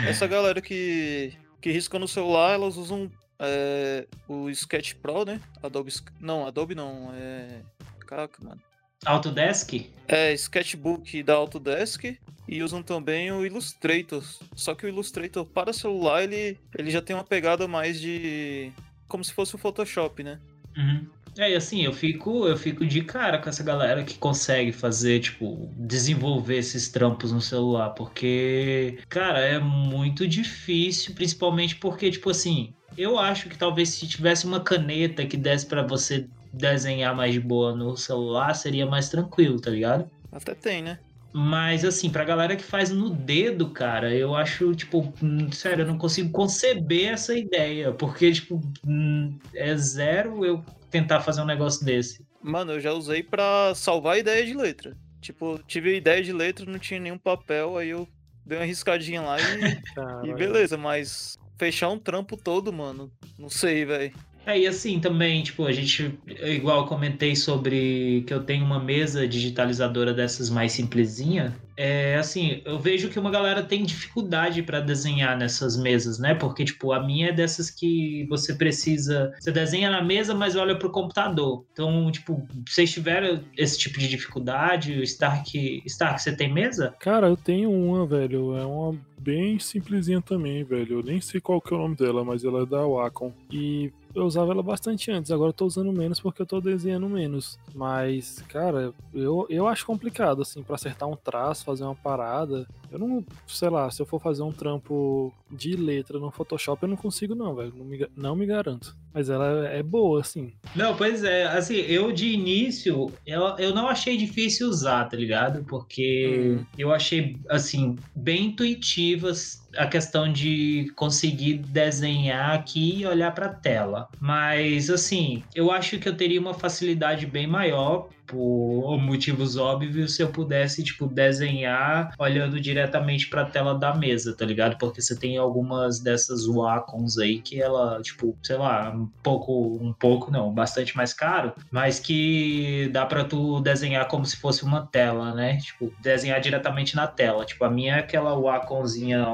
Essa 0.07 0.25
galera 0.25 0.61
que, 0.61 1.33
que 1.65 1.71
risca 1.71 1.97
no 1.97 2.07
celular, 2.07 2.53
elas 2.53 2.77
usam 2.77 3.11
é, 3.39 4.05
o 4.27 4.51
Sketch 4.51 4.93
Pro, 5.01 5.25
né? 5.25 5.41
Adobe. 5.63 5.91
Não, 6.19 6.45
Adobe 6.45 6.75
não. 6.75 7.11
É. 7.15 7.63
Caraca, 8.01 8.37
mano. 8.45 8.61
Autodesk? 9.03 9.89
É 10.07 10.31
Sketchbook 10.33 11.23
da 11.23 11.33
Autodesk 11.33 12.19
e 12.47 12.61
usam 12.61 12.83
também 12.83 13.31
o 13.31 13.43
Illustrator. 13.43 14.23
Só 14.55 14.75
que 14.75 14.85
o 14.85 14.89
Illustrator 14.89 15.43
para 15.43 15.73
celular 15.73 16.21
ele, 16.21 16.59
ele 16.77 16.91
já 16.91 17.01
tem 17.01 17.15
uma 17.15 17.23
pegada 17.23 17.67
mais 17.67 17.99
de. 17.99 18.71
como 19.07 19.25
se 19.25 19.33
fosse 19.33 19.55
o 19.55 19.57
Photoshop, 19.57 20.21
né? 20.21 20.39
Uhum. 20.77 21.07
É, 21.37 21.51
e 21.51 21.55
assim, 21.55 21.83
eu 21.83 21.91
fico, 21.91 22.47
eu 22.47 22.57
fico 22.57 22.85
de 22.85 23.01
cara 23.01 23.37
com 23.37 23.49
essa 23.49 23.63
galera 23.63 24.03
que 24.03 24.17
consegue 24.17 24.71
fazer, 24.71 25.19
tipo, 25.19 25.69
desenvolver 25.75 26.57
esses 26.57 26.87
trampos 26.89 27.31
no 27.31 27.41
celular, 27.41 27.89
porque, 27.89 28.99
cara, 29.09 29.39
é 29.39 29.59
muito 29.59 30.25
difícil, 30.27 31.13
principalmente 31.13 31.75
porque, 31.75 32.09
tipo 32.09 32.29
assim, 32.29 32.73
eu 32.97 33.19
acho 33.19 33.49
que 33.49 33.57
talvez 33.57 33.89
se 33.89 34.07
tivesse 34.07 34.45
uma 34.45 34.61
caneta 34.61 35.25
que 35.25 35.35
desse 35.35 35.65
pra 35.65 35.83
você 35.83 36.27
desenhar 36.53 37.13
mais 37.13 37.33
de 37.33 37.39
boa 37.41 37.75
no 37.75 37.97
celular, 37.97 38.53
seria 38.53 38.85
mais 38.85 39.09
tranquilo, 39.09 39.59
tá 39.59 39.69
ligado? 39.69 40.09
Até 40.31 40.53
tem, 40.55 40.81
né? 40.81 40.99
Mas, 41.37 41.83
assim, 41.83 42.09
pra 42.09 42.23
galera 42.23 42.55
que 42.55 42.63
faz 42.63 42.91
no 42.91 43.09
dedo, 43.09 43.69
cara, 43.69 44.15
eu 44.15 44.33
acho, 44.33 44.73
tipo, 44.73 45.13
hum, 45.21 45.51
sério, 45.51 45.81
eu 45.81 45.87
não 45.87 45.97
consigo 45.97 46.31
conceber 46.31 47.11
essa 47.11 47.37
ideia. 47.37 47.91
Porque, 47.91 48.31
tipo, 48.31 48.61
hum, 48.87 49.37
é 49.53 49.75
zero 49.75 50.45
eu 50.45 50.63
tentar 50.89 51.19
fazer 51.19 51.41
um 51.41 51.45
negócio 51.45 51.85
desse. 51.85 52.25
Mano, 52.41 52.71
eu 52.71 52.79
já 52.79 52.93
usei 52.93 53.21
pra 53.21 53.73
salvar 53.75 54.17
ideia 54.17 54.45
de 54.45 54.53
letra. 54.53 54.95
Tipo, 55.19 55.59
tive 55.67 55.97
ideia 55.97 56.23
de 56.23 56.31
letra, 56.31 56.65
não 56.65 56.79
tinha 56.79 57.01
nenhum 57.01 57.17
papel, 57.17 57.77
aí 57.77 57.89
eu 57.89 58.07
dei 58.45 58.57
uma 58.57 58.63
riscadinha 58.63 59.21
lá 59.21 59.35
e, 59.37 59.43
e 60.31 60.33
beleza, 60.35 60.77
mas 60.77 61.37
fechar 61.57 61.89
um 61.89 61.99
trampo 61.99 62.37
todo, 62.37 62.71
mano, 62.71 63.11
não 63.37 63.49
sei, 63.49 63.83
velho. 63.83 64.13
É, 64.45 64.59
e 64.59 64.67
assim, 64.67 64.99
também, 64.99 65.41
tipo, 65.41 65.65
a 65.65 65.71
gente, 65.71 66.17
igual 66.43 66.85
comentei 66.85 67.35
sobre 67.35 68.23
que 68.27 68.33
eu 68.33 68.43
tenho 68.43 68.63
uma 68.63 68.79
mesa 68.79 69.27
digitalizadora 69.27 70.13
dessas 70.13 70.49
mais 70.49 70.71
simplesinha, 70.71 71.55
é 71.77 72.15
assim, 72.15 72.61
eu 72.63 72.79
vejo 72.79 73.09
que 73.09 73.19
uma 73.19 73.29
galera 73.29 73.61
tem 73.61 73.83
dificuldade 73.83 74.63
para 74.63 74.79
desenhar 74.79 75.37
nessas 75.37 75.75
mesas, 75.75 76.19
né? 76.19 76.33
Porque, 76.33 76.63
tipo, 76.63 76.93
a 76.93 77.03
minha 77.03 77.29
é 77.29 77.31
dessas 77.33 77.69
que 77.69 78.25
você 78.29 78.53
precisa, 78.53 79.33
você 79.39 79.51
desenha 79.51 79.89
na 79.89 80.01
mesa, 80.01 80.33
mas 80.33 80.55
olha 80.55 80.77
pro 80.77 80.91
computador. 80.91 81.65
Então, 81.73 82.09
tipo, 82.11 82.47
vocês 82.67 82.91
tiveram 82.91 83.41
esse 83.57 83.77
tipo 83.77 83.99
de 83.99 84.07
dificuldade? 84.07 84.93
O 84.93 85.03
Stark, 85.03 85.81
Stark, 85.85 86.21
você 86.21 86.33
tem 86.33 86.53
mesa? 86.53 86.95
Cara, 86.99 87.27
eu 87.27 87.35
tenho 87.35 87.71
uma, 87.71 88.05
velho. 88.05 88.55
É 88.55 88.65
uma 88.65 88.95
bem 89.17 89.59
simplesinha 89.59 90.21
também, 90.21 90.63
velho. 90.63 90.99
Eu 90.99 91.03
nem 91.03 91.19
sei 91.19 91.41
qual 91.41 91.59
que 91.59 91.73
é 91.73 91.77
o 91.77 91.79
nome 91.79 91.95
dela, 91.95 92.23
mas 92.23 92.45
ela 92.45 92.61
é 92.61 92.65
da 92.65 92.85
Wacom. 92.85 93.33
E 93.51 93.91
eu 94.15 94.25
usava 94.25 94.51
ela 94.51 94.63
bastante 94.63 95.11
antes, 95.11 95.31
agora 95.31 95.49
eu 95.49 95.53
tô 95.53 95.65
usando 95.65 95.91
menos 95.91 96.19
porque 96.19 96.41
eu 96.41 96.45
tô 96.45 96.61
desenhando 96.61 97.09
menos. 97.09 97.59
Mas, 97.73 98.41
cara, 98.47 98.93
eu, 99.13 99.45
eu 99.49 99.67
acho 99.67 99.85
complicado, 99.85 100.41
assim, 100.41 100.63
pra 100.63 100.75
acertar 100.75 101.07
um 101.07 101.15
traço, 101.15 101.65
fazer 101.65 101.83
uma 101.83 101.95
parada. 101.95 102.67
Eu 102.91 102.97
não, 102.97 103.23
sei 103.45 103.69
lá, 103.69 103.89
se 103.91 104.01
eu 104.01 104.05
for 104.05 104.19
fazer 104.19 104.41
um 104.41 104.51
trampo 104.51 105.33
de 105.51 105.75
letra 105.75 106.17
no 106.17 106.31
Photoshop, 106.31 106.81
eu 106.83 106.89
não 106.89 106.97
consigo, 106.97 107.35
não, 107.35 107.53
velho. 107.53 107.73
Não 107.75 107.85
me, 107.85 108.07
não 108.15 108.35
me 108.35 108.45
garanto. 108.45 108.95
Mas 109.15 109.29
ela 109.29 109.65
é 109.69 109.81
boa, 109.81 110.19
assim. 110.19 110.51
Não, 110.75 110.93
pois 110.97 111.23
é, 111.23 111.45
assim, 111.45 111.75
eu 111.75 112.11
de 112.11 112.27
início, 112.33 113.09
eu, 113.25 113.41
eu 113.57 113.73
não 113.73 113.87
achei 113.87 114.17
difícil 114.17 114.67
usar, 114.67 115.05
tá 115.05 115.15
ligado? 115.15 115.63
Porque 115.63 116.57
Hum. 116.59 116.65
eu 116.77 116.91
achei, 116.91 117.37
assim, 117.49 117.95
bem 118.13 118.47
intuitivas 118.47 119.65
a 119.77 119.87
questão 119.87 120.31
de 120.31 120.91
conseguir 120.97 121.59
desenhar 121.59 122.55
aqui 122.55 122.99
e 122.99 123.05
olhar 123.05 123.31
pra 123.33 123.47
tela. 123.47 124.09
Mas, 124.19 124.89
assim, 124.89 125.43
eu 125.55 125.71
acho 125.71 125.97
que 125.97 126.09
eu 126.09 126.15
teria 126.17 126.39
uma 126.39 126.53
facilidade 126.53 127.25
bem 127.25 127.47
maior 127.47 128.09
por 128.27 128.97
motivos 128.99 129.55
óbvios 129.57 130.15
se 130.15 130.21
eu 130.21 130.29
pudesse, 130.29 130.83
tipo, 130.83 131.07
desenhar 131.07 132.13
olhando 132.17 132.59
diretamente 132.59 133.27
pra 133.29 133.45
tela 133.45 133.73
da 133.77 133.93
mesa, 133.95 134.35
tá 134.35 134.45
ligado? 134.45 134.77
Porque 134.77 135.01
você 135.01 135.15
tem 135.17 135.37
algumas 135.37 135.99
dessas 135.99 136.45
Wacons 136.45 137.17
aí 137.17 137.39
que 137.41 137.61
ela, 137.61 138.01
tipo, 138.01 138.37
sei 138.43 138.57
lá, 138.57 138.91
um 138.91 139.07
pouco, 139.23 139.77
um 139.81 139.93
pouco 139.93 140.31
não, 140.31 140.53
bastante 140.53 140.95
mais 140.95 141.13
caro, 141.13 141.53
mas 141.71 141.99
que 141.99 142.89
dá 142.91 143.05
pra 143.05 143.23
tu 143.23 143.59
desenhar 143.61 144.07
como 144.07 144.25
se 144.25 144.37
fosse 144.37 144.63
uma 144.63 144.85
tela, 144.85 145.33
né? 145.33 145.57
Tipo, 145.57 145.93
desenhar 146.01 146.39
diretamente 146.41 146.95
na 146.95 147.07
tela. 147.07 147.45
Tipo, 147.45 147.65
a 147.65 147.69
minha 147.69 147.95
é 147.95 147.99
aquela 147.99 148.35
Waconzinha, 148.35 149.25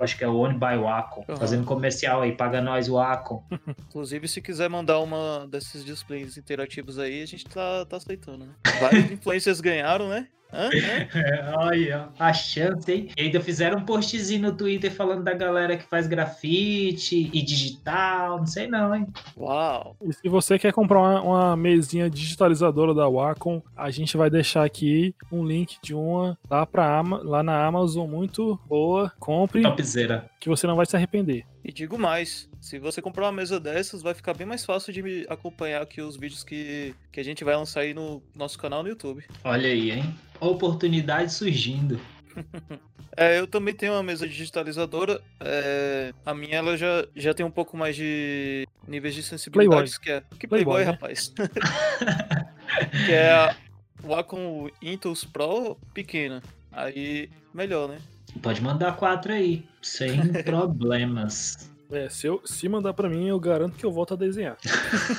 acho 0.00 0.16
que 0.16 0.24
é 0.24 0.28
One 0.28 0.54
by 0.54 0.76
Wacom, 0.80 1.24
Uhum. 1.28 1.36
fazendo 1.36 1.64
comercial 1.64 2.22
aí, 2.22 2.32
paga 2.32 2.60
nós 2.60 2.88
Wacom. 2.88 3.42
Inclusive, 3.88 4.26
se 4.28 4.40
quiser 4.40 4.68
mandar 4.68 4.98
uma 5.00 5.46
desses 5.48 5.84
displays 5.84 6.36
interativos 6.36 6.98
aí, 6.98 7.22
a 7.22 7.26
gente 7.26 7.44
tá, 7.44 7.84
tá 7.84 7.96
aceitando, 7.96 8.39
né? 8.46 8.52
Vários 8.80 9.10
influencers 9.12 9.60
ganharam, 9.60 10.08
né? 10.08 10.26
Hã? 10.52 10.68
Hã? 10.68 11.54
Olha, 11.58 12.08
a 12.18 12.32
chance, 12.32 12.90
hein? 12.90 13.08
E 13.16 13.22
ainda 13.22 13.40
fizeram 13.40 13.78
um 13.78 13.84
postzinho 13.84 14.42
no 14.42 14.52
Twitter 14.56 14.90
falando 14.92 15.22
da 15.22 15.32
galera 15.32 15.76
que 15.76 15.84
faz 15.84 16.08
grafite 16.08 17.30
e 17.32 17.42
digital, 17.42 18.38
não 18.38 18.46
sei 18.46 18.66
não, 18.66 18.94
hein? 18.94 19.06
Uau! 19.36 19.96
E 20.02 20.12
se 20.12 20.28
você 20.28 20.58
quer 20.58 20.72
comprar 20.72 20.98
uma, 20.98 21.22
uma 21.22 21.56
mesinha 21.56 22.10
digitalizadora 22.10 22.92
da 22.92 23.08
Wacom, 23.08 23.62
a 23.76 23.90
gente 23.90 24.16
vai 24.16 24.28
deixar 24.28 24.64
aqui 24.64 25.14
um 25.30 25.44
link 25.44 25.76
de 25.82 25.94
uma 25.94 26.36
lá, 26.50 26.66
pra 26.66 26.98
Ama, 26.98 27.20
lá 27.22 27.42
na 27.42 27.64
Amazon, 27.64 28.08
muito 28.10 28.58
boa. 28.66 29.12
Compre, 29.20 29.62
Topzera. 29.62 30.28
que 30.40 30.48
você 30.48 30.66
não 30.66 30.74
vai 30.74 30.86
se 30.86 30.96
arrepender. 30.96 31.44
E 31.64 31.72
digo 31.72 31.98
mais, 31.98 32.48
se 32.60 32.78
você 32.78 33.02
comprar 33.02 33.26
uma 33.26 33.32
mesa 33.32 33.60
dessas, 33.60 34.02
vai 34.02 34.14
ficar 34.14 34.34
bem 34.34 34.46
mais 34.46 34.64
fácil 34.64 34.92
de 34.92 35.02
me 35.02 35.26
acompanhar 35.28 35.82
aqui 35.82 36.00
os 36.00 36.16
vídeos 36.16 36.42
que, 36.42 36.94
que 37.12 37.20
a 37.20 37.24
gente 37.24 37.44
vai 37.44 37.54
lançar 37.54 37.80
aí 37.80 37.92
no 37.92 38.22
nosso 38.34 38.58
canal 38.58 38.82
no 38.82 38.88
YouTube. 38.88 39.24
Olha 39.44 39.68
aí, 39.68 39.90
hein? 39.90 40.14
Oportunidade 40.40 41.32
surgindo. 41.32 42.00
É, 43.16 43.38
eu 43.38 43.46
também 43.46 43.74
tenho 43.74 43.92
uma 43.92 44.02
mesa 44.02 44.26
digitalizadora. 44.26 45.20
é, 45.40 46.14
a 46.24 46.32
minha 46.32 46.56
ela 46.56 46.76
já, 46.76 47.04
já 47.14 47.34
tem 47.34 47.44
um 47.44 47.50
pouco 47.50 47.76
mais 47.76 47.96
de 47.96 48.66
níveis 48.86 49.14
de 49.14 49.22
sensibilidade. 49.22 49.98
Que, 49.98 50.12
é, 50.12 50.22
que 50.38 50.46
Playboy, 50.46 50.84
Playboy, 50.84 50.84
né? 50.84 50.90
rapaz. 50.92 51.34
que 53.04 53.12
é 53.12 53.32
a 53.32 53.56
Wacom 54.02 54.68
Intuos 54.80 55.24
Pro 55.24 55.76
pequena. 55.92 56.40
Aí, 56.72 57.28
melhor, 57.52 57.88
né? 57.88 57.98
Pode 58.42 58.62
mandar 58.62 58.96
quatro 58.96 59.32
aí, 59.32 59.64
sem 59.82 60.32
problemas. 60.44 61.70
É, 61.90 62.08
se, 62.08 62.26
eu, 62.26 62.40
se 62.44 62.68
mandar 62.68 62.94
pra 62.94 63.08
mim, 63.08 63.26
eu 63.26 63.40
garanto 63.40 63.76
que 63.76 63.84
eu 63.84 63.90
volto 63.90 64.14
a 64.14 64.16
desenhar. 64.16 64.56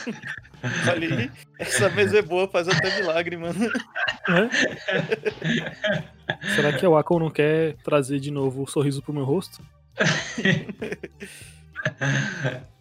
Ali, 0.90 1.30
essa 1.60 1.90
mesa 1.90 2.20
é 2.20 2.22
boa, 2.22 2.48
faz 2.48 2.70
até 2.70 3.02
milagre, 3.02 3.36
mano. 3.36 3.60
Né? 3.60 4.50
Será 6.56 6.72
que 6.72 6.86
a 6.86 6.90
Wacom 6.90 7.20
não 7.20 7.30
quer 7.30 7.76
trazer 7.84 8.20
de 8.20 8.32
novo 8.32 8.64
o 8.64 8.68
sorriso 8.68 9.02
pro 9.02 9.14
meu 9.14 9.26
rosto? 9.26 9.62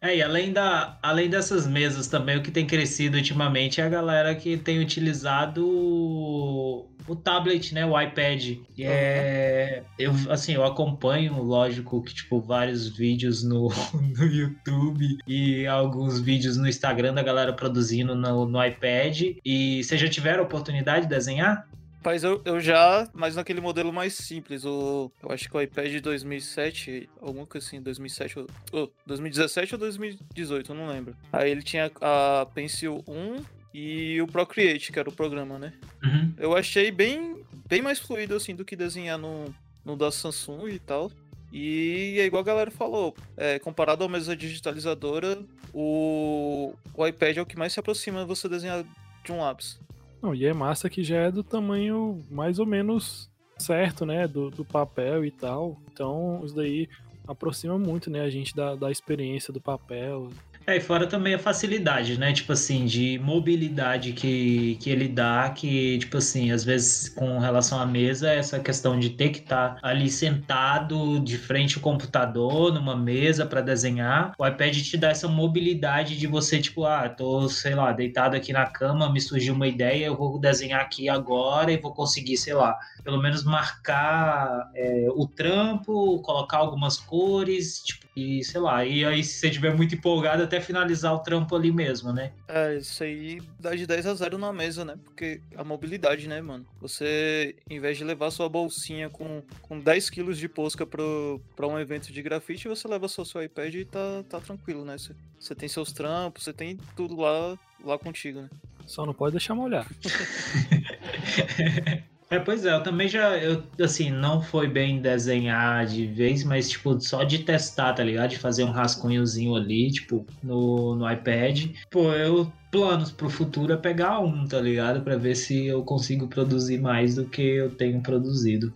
É, 0.00 0.16
e 0.16 0.22
além, 0.22 0.52
da, 0.52 0.96
além 1.02 1.28
dessas 1.28 1.66
mesas 1.66 2.06
também, 2.06 2.36
o 2.36 2.42
que 2.42 2.52
tem 2.52 2.64
crescido 2.64 3.16
ultimamente 3.16 3.80
é 3.80 3.84
a 3.84 3.88
galera 3.88 4.32
que 4.32 4.56
tem 4.56 4.78
utilizado 4.78 6.86
o 7.08 7.16
tablet, 7.16 7.74
né? 7.74 7.86
O 7.86 8.00
iPad. 8.00 8.58
É, 8.78 9.82
eu, 9.98 10.12
assim, 10.30 10.54
eu 10.54 10.64
acompanho, 10.64 11.42
lógico, 11.42 12.02
que, 12.02 12.14
tipo, 12.14 12.40
vários 12.40 12.88
vídeos 12.88 13.42
no, 13.42 13.68
no 14.16 14.24
YouTube 14.24 15.18
e 15.26 15.66
alguns 15.66 16.20
vídeos 16.20 16.56
no 16.56 16.68
Instagram 16.68 17.14
da 17.14 17.22
galera 17.22 17.52
produzindo 17.52 18.14
no, 18.14 18.46
no 18.46 18.64
iPad. 18.64 19.36
E 19.44 19.82
vocês 19.82 20.00
já 20.00 20.08
tiveram 20.08 20.40
a 20.40 20.46
oportunidade 20.46 21.06
de 21.06 21.08
desenhar? 21.08 21.66
Rapaz, 21.98 22.22
eu, 22.22 22.40
eu 22.44 22.60
já, 22.60 23.08
mas 23.12 23.34
naquele 23.34 23.60
modelo 23.60 23.92
mais 23.92 24.14
simples. 24.14 24.64
O, 24.64 25.10
eu 25.22 25.32
acho 25.32 25.48
que 25.48 25.56
o 25.56 25.60
iPad 25.60 25.90
de 25.90 26.00
2007, 26.00 27.08
alguma 27.20 27.44
coisa 27.44 27.66
assim, 27.66 27.82
2007 27.82 28.38
ou, 28.38 28.46
ou 28.72 28.92
2017 29.04 29.74
ou 29.74 29.78
2018, 29.80 30.72
eu 30.72 30.76
não 30.76 30.86
lembro. 30.86 31.16
Aí 31.32 31.50
ele 31.50 31.62
tinha 31.62 31.90
a 32.00 32.46
Pencil 32.54 33.02
1 33.06 33.57
e 33.72 34.20
o 34.20 34.26
Procreate, 34.26 34.92
que 34.92 34.98
era 34.98 35.08
o 35.08 35.12
programa, 35.12 35.58
né? 35.58 35.72
Uhum. 36.02 36.32
Eu 36.38 36.56
achei 36.56 36.90
bem, 36.90 37.44
bem 37.68 37.82
mais 37.82 37.98
fluido, 37.98 38.34
assim, 38.34 38.54
do 38.54 38.64
que 38.64 38.76
desenhar 38.76 39.18
no, 39.18 39.54
no 39.84 39.96
da 39.96 40.10
Samsung 40.10 40.68
e 40.68 40.78
tal. 40.78 41.10
E 41.52 42.16
é 42.18 42.24
igual 42.24 42.42
a 42.42 42.46
galera 42.46 42.70
falou, 42.70 43.14
é, 43.36 43.58
comparado 43.58 44.04
à 44.04 44.08
mesa 44.08 44.36
digitalizadora, 44.36 45.38
o, 45.72 46.74
o 46.94 47.06
iPad 47.06 47.38
é 47.38 47.42
o 47.42 47.46
que 47.46 47.58
mais 47.58 47.72
se 47.72 47.80
aproxima 47.80 48.20
de 48.20 48.26
você 48.26 48.48
desenhar 48.48 48.84
de 49.24 49.32
um 49.32 49.40
lápis. 49.40 49.78
Não, 50.20 50.34
e 50.34 50.44
é 50.44 50.52
massa 50.52 50.90
que 50.90 51.02
já 51.02 51.16
é 51.16 51.30
do 51.30 51.42
tamanho 51.42 52.22
mais 52.30 52.58
ou 52.58 52.66
menos 52.66 53.30
certo, 53.56 54.04
né? 54.04 54.26
Do, 54.26 54.50
do 54.50 54.64
papel 54.64 55.24
e 55.24 55.30
tal. 55.30 55.80
Então, 55.92 56.40
isso 56.44 56.54
daí 56.54 56.88
aproxima 57.26 57.78
muito, 57.78 58.10
né? 58.10 58.20
A 58.20 58.30
gente 58.30 58.54
da, 58.54 58.74
da 58.74 58.90
experiência 58.90 59.52
do 59.52 59.60
papel. 59.60 60.30
É, 60.68 60.76
e 60.76 60.80
fora 60.80 61.06
também 61.06 61.32
a 61.32 61.38
facilidade, 61.38 62.18
né? 62.18 62.30
Tipo 62.30 62.52
assim, 62.52 62.84
de 62.84 63.18
mobilidade 63.20 64.12
que, 64.12 64.76
que 64.78 64.90
ele 64.90 65.08
dá, 65.08 65.48
que, 65.48 65.96
tipo 65.96 66.18
assim, 66.18 66.52
às 66.52 66.62
vezes 66.62 67.08
com 67.08 67.38
relação 67.38 67.80
à 67.80 67.86
mesa, 67.86 68.30
essa 68.30 68.60
questão 68.60 68.98
de 69.00 69.08
ter 69.08 69.30
que 69.30 69.38
estar 69.38 69.76
tá 69.76 69.80
ali 69.82 70.10
sentado 70.10 71.20
de 71.20 71.38
frente 71.38 71.76
ao 71.76 71.82
computador, 71.82 72.70
numa 72.70 72.94
mesa 72.94 73.46
para 73.46 73.62
desenhar, 73.62 74.34
o 74.38 74.46
iPad 74.46 74.76
te 74.76 74.98
dá 74.98 75.08
essa 75.08 75.26
mobilidade 75.26 76.18
de 76.18 76.26
você, 76.26 76.60
tipo, 76.60 76.84
ah, 76.84 77.08
tô, 77.08 77.48
sei 77.48 77.74
lá, 77.74 77.90
deitado 77.90 78.36
aqui 78.36 78.52
na 78.52 78.66
cama, 78.66 79.10
me 79.10 79.22
surgiu 79.22 79.54
uma 79.54 79.66
ideia, 79.66 80.04
eu 80.04 80.16
vou 80.18 80.38
desenhar 80.38 80.82
aqui 80.82 81.08
agora 81.08 81.72
e 81.72 81.78
vou 81.78 81.94
conseguir, 81.94 82.36
sei 82.36 82.52
lá, 82.52 82.78
pelo 83.02 83.16
menos 83.16 83.42
marcar 83.42 84.70
é, 84.74 85.08
o 85.16 85.26
trampo, 85.26 86.20
colocar 86.20 86.58
algumas 86.58 86.98
cores, 86.98 87.82
tipo, 87.82 88.06
e 88.18 88.42
sei 88.42 88.60
lá, 88.60 88.84
e 88.84 89.04
aí 89.04 89.22
se 89.22 89.34
você 89.34 89.46
estiver 89.46 89.76
muito 89.76 89.94
empolgado, 89.94 90.42
até 90.42 90.60
finalizar 90.60 91.14
o 91.14 91.20
trampo 91.20 91.54
ali 91.54 91.70
mesmo, 91.70 92.12
né? 92.12 92.32
É, 92.48 92.76
isso 92.76 93.04
aí 93.04 93.40
dá 93.60 93.76
de 93.76 93.86
10 93.86 94.06
a 94.06 94.14
0 94.14 94.38
na 94.38 94.52
mesa, 94.52 94.84
né? 94.84 94.96
Porque 95.04 95.40
a 95.54 95.62
mobilidade, 95.62 96.26
né, 96.26 96.40
mano? 96.40 96.66
Você, 96.80 97.54
em 97.70 97.78
vez 97.78 97.96
de 97.96 98.02
levar 98.02 98.32
sua 98.32 98.48
bolsinha 98.48 99.08
com, 99.08 99.40
com 99.62 99.78
10 99.78 100.10
quilos 100.10 100.36
de 100.36 100.48
posca 100.48 100.84
pro, 100.84 101.40
pra 101.54 101.68
um 101.68 101.78
evento 101.78 102.12
de 102.12 102.20
grafite, 102.20 102.66
você 102.66 102.88
leva 102.88 103.06
só 103.06 103.24
seu 103.24 103.40
iPad 103.40 103.74
e 103.74 103.84
tá, 103.84 104.24
tá 104.28 104.40
tranquilo, 104.40 104.84
né? 104.84 104.98
Você, 104.98 105.14
você 105.38 105.54
tem 105.54 105.68
seus 105.68 105.92
trampos, 105.92 106.42
você 106.42 106.52
tem 106.52 106.76
tudo 106.96 107.20
lá, 107.20 107.56
lá 107.84 107.96
contigo, 107.98 108.40
né? 108.40 108.48
Só 108.84 109.06
não 109.06 109.14
pode 109.14 109.32
deixar 109.32 109.54
molhar. 109.54 109.86
É, 112.30 112.38
pois 112.38 112.66
é, 112.66 112.74
eu 112.74 112.82
também 112.82 113.08
já, 113.08 113.38
eu, 113.38 113.62
assim, 113.82 114.10
não 114.10 114.42
foi 114.42 114.68
bem 114.68 115.00
desenhar 115.00 115.86
de 115.86 116.06
vez, 116.06 116.44
mas, 116.44 116.68
tipo, 116.68 117.00
só 117.00 117.24
de 117.24 117.38
testar, 117.38 117.94
tá 117.94 118.04
ligado? 118.04 118.30
De 118.30 118.38
fazer 118.38 118.64
um 118.64 118.70
rascunhozinho 118.70 119.54
ali, 119.54 119.90
tipo, 119.90 120.26
no, 120.42 120.94
no 120.94 121.10
iPad. 121.10 121.70
Pô, 121.90 122.12
eu, 122.12 122.52
planos 122.70 123.10
pro 123.10 123.30
futuro 123.30 123.72
é 123.72 123.78
pegar 123.78 124.20
um, 124.20 124.46
tá 124.46 124.60
ligado? 124.60 125.00
Pra 125.00 125.16
ver 125.16 125.36
se 125.36 125.66
eu 125.66 125.82
consigo 125.82 126.28
produzir 126.28 126.78
mais 126.78 127.14
do 127.14 127.24
que 127.24 127.40
eu 127.40 127.70
tenho 127.70 128.02
produzido. 128.02 128.74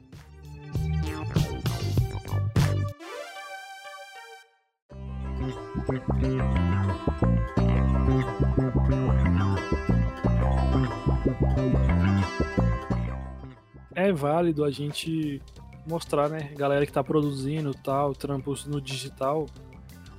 É 14.13 14.15
válido 14.15 14.65
a 14.65 14.71
gente 14.71 15.41
mostrar, 15.87 16.29
né, 16.29 16.53
galera 16.57 16.87
que 16.87 16.93
tá 16.93 17.03
produzindo 17.03 17.75
tal, 17.75 18.15
trampos 18.15 18.67
no 18.67 18.81
digital 18.81 19.47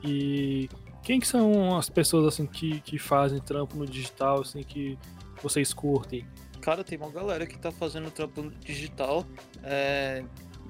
e 0.04 0.70
quem 1.04 1.20
que 1.20 1.28
são 1.28 1.78
as 1.78 1.90
pessoas 1.90 2.34
assim 2.34 2.46
que, 2.46 2.80
que 2.82 2.98
fazem 2.98 3.40
trampo 3.40 3.78
no 3.78 3.86
digital, 3.86 4.42
assim, 4.42 4.64
que 4.64 4.98
vocês 5.42 5.74
curtem? 5.74 6.26
Cara, 6.62 6.84
tem 6.84 6.98
uma 6.98 7.10
galera 7.10 7.46
que 7.46 7.58
tá 7.58 7.72
fazendo 7.72 8.10
trampo 8.10 8.50
digital 8.62 9.26
é, 9.62 10.24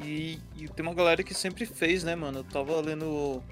e, 0.04 0.40
e, 0.56 0.68
tem 0.68 0.84
uma 0.84 0.96
galera 0.96 1.24
que 1.24 1.36
sempre 1.36 1.68
fez, 1.68 2.04
né, 2.04 2.16
mano? 2.16 2.40
Eu 2.40 2.44
tava 2.44 2.80
lendo 2.82 3.06
o, 3.06 3.44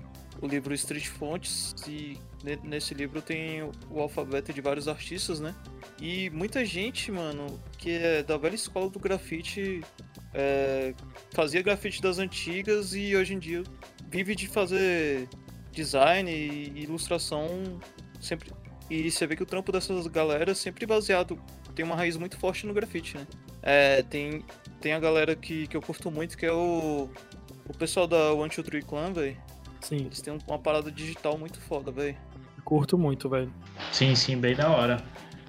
o 0.41 0.47
livro 0.47 0.73
Street 0.73 1.07
Fontes 1.07 1.75
e 1.87 2.17
nesse 2.63 2.93
livro 2.93 3.21
tem 3.21 3.61
o 3.63 3.99
alfabeto 3.99 4.51
de 4.51 4.61
vários 4.61 4.87
artistas, 4.87 5.39
né? 5.39 5.55
E 5.99 6.29
muita 6.31 6.65
gente, 6.65 7.11
mano, 7.11 7.61
que 7.77 7.91
é 7.91 8.23
da 8.23 8.37
velha 8.37 8.55
escola 8.55 8.89
do 8.89 8.99
grafite, 8.99 9.81
é, 10.33 10.93
fazia 11.31 11.61
grafite 11.61 12.01
das 12.01 12.17
antigas 12.17 12.93
e 12.93 13.15
hoje 13.15 13.33
em 13.33 13.39
dia 13.39 13.63
vive 14.09 14.35
de 14.35 14.47
fazer 14.47 15.27
design 15.71 16.29
e 16.29 16.83
ilustração 16.83 17.79
sempre. 18.19 18.51
E 18.89 19.09
você 19.09 19.25
vê 19.25 19.35
que 19.35 19.43
o 19.43 19.45
trampo 19.45 19.71
dessas 19.71 20.05
galera 20.07 20.51
é 20.51 20.55
sempre 20.55 20.85
baseado, 20.85 21.39
tem 21.75 21.85
uma 21.85 21.95
raiz 21.95 22.17
muito 22.17 22.37
forte 22.37 22.65
no 22.65 22.73
grafite, 22.73 23.17
né? 23.17 23.27
É, 23.61 24.01
tem, 24.03 24.43
tem 24.81 24.93
a 24.93 24.99
galera 24.99 25.35
que, 25.35 25.67
que 25.67 25.77
eu 25.77 25.81
curto 25.81 26.11
muito, 26.11 26.37
que 26.37 26.45
é 26.45 26.51
o, 26.51 27.09
o 27.69 27.77
pessoal 27.77 28.07
da 28.07 28.33
One 28.33 28.49
Two 28.49 28.63
Three 28.63 28.81
Clan, 28.81 29.13
velho. 29.13 29.37
Sim. 29.79 30.05
Eles 30.05 30.21
têm 30.21 30.37
uma 30.47 30.59
parada 30.59 30.91
digital 30.91 31.37
muito 31.37 31.59
foda, 31.61 31.91
velho. 31.91 32.17
Curto 32.71 32.97
muito, 32.97 33.27
velho. 33.27 33.51
Sim, 33.91 34.15
sim, 34.15 34.37
bem 34.37 34.55
da 34.55 34.69
hora. 34.69 35.03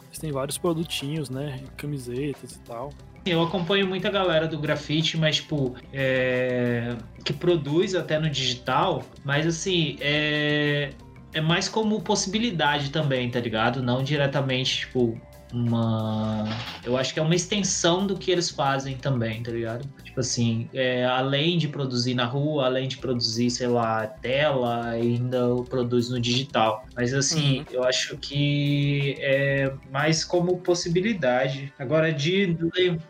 Eles 0.08 0.18
têm 0.18 0.32
vários 0.32 0.58
produtinhos, 0.58 1.30
né? 1.30 1.60
Camisetas 1.76 2.50
e 2.50 2.58
tal. 2.58 2.92
Eu 3.24 3.40
acompanho 3.40 3.86
muita 3.86 4.10
galera 4.10 4.48
do 4.48 4.58
grafite, 4.58 5.16
mas, 5.16 5.36
tipo, 5.36 5.76
é... 5.92 6.96
que 7.24 7.32
produz 7.32 7.94
até 7.94 8.18
no 8.18 8.28
digital, 8.28 9.04
mas 9.24 9.46
assim, 9.46 9.98
é... 10.00 10.90
é 11.32 11.40
mais 11.40 11.68
como 11.68 12.02
possibilidade 12.02 12.90
também, 12.90 13.30
tá 13.30 13.38
ligado? 13.38 13.80
Não 13.80 14.02
diretamente, 14.02 14.78
tipo, 14.78 15.16
uma. 15.52 16.44
Eu 16.84 16.96
acho 16.96 17.12
que 17.12 17.20
é 17.20 17.22
uma 17.22 17.34
extensão 17.34 18.06
do 18.06 18.16
que 18.16 18.30
eles 18.30 18.50
fazem 18.50 18.96
também, 18.96 19.42
tá 19.42 19.52
ligado? 19.52 19.88
Tipo 20.02 20.20
assim, 20.20 20.68
é, 20.72 21.04
além 21.04 21.58
de 21.58 21.68
produzir 21.68 22.14
na 22.14 22.24
rua, 22.24 22.66
além 22.66 22.88
de 22.88 22.98
produzir, 22.98 23.50
sei 23.50 23.66
lá, 23.66 24.06
tela, 24.06 24.86
ainda 24.86 25.40
produz 25.68 26.10
no 26.10 26.20
digital. 26.20 26.86
Mas 26.96 27.14
assim, 27.14 27.60
uhum. 27.60 27.64
eu 27.70 27.84
acho 27.84 28.16
que 28.18 29.16
é 29.18 29.72
mais 29.90 30.24
como 30.24 30.58
possibilidade. 30.58 31.72
Agora, 31.78 32.12
de 32.12 32.56